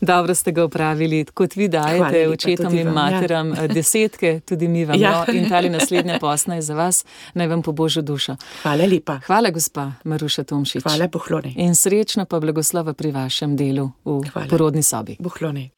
Dobro 0.00 0.34
ste 0.34 0.52
ga 0.52 0.64
upravili, 0.64 1.24
kot 1.24 1.56
vi 1.56 1.68
dajete 1.68 2.28
očetom 2.28 2.74
in 2.74 2.86
ja. 2.86 2.92
materam 2.92 3.52
ja. 3.54 3.66
desetke, 3.68 4.40
tudi 4.40 4.68
mi 4.68 4.84
vam. 4.84 5.00
Ja. 5.00 5.24
No, 5.28 5.34
in 5.34 5.48
ta 5.48 5.60
naslednja 5.60 6.18
posna 6.18 6.54
je 6.54 6.62
za 6.62 6.74
vas, 6.74 7.04
naj 7.34 7.46
vam 7.46 7.62
po 7.62 7.72
božjo 7.72 8.02
dušo. 8.02 8.36
Hvala 8.62 8.86
lepa. 8.86 9.20
Hvala, 9.26 9.50
gospa 9.50 9.92
Maruša 10.04 10.44
Tomšič. 10.44 10.82
Hvala, 10.82 11.08
pohlone. 11.08 11.54
In 11.56 11.74
srečno 11.74 12.24
pa 12.24 12.40
blagoslova 12.40 12.94
pri 12.94 13.12
vašem 13.12 13.56
delu 13.56 13.90
v 14.04 14.22
Hvala. 14.32 14.48
porodni 14.50 14.82
sobi. 14.82 15.16
Pohlone. 15.22 15.70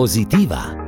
Pozitiva. 0.00 0.79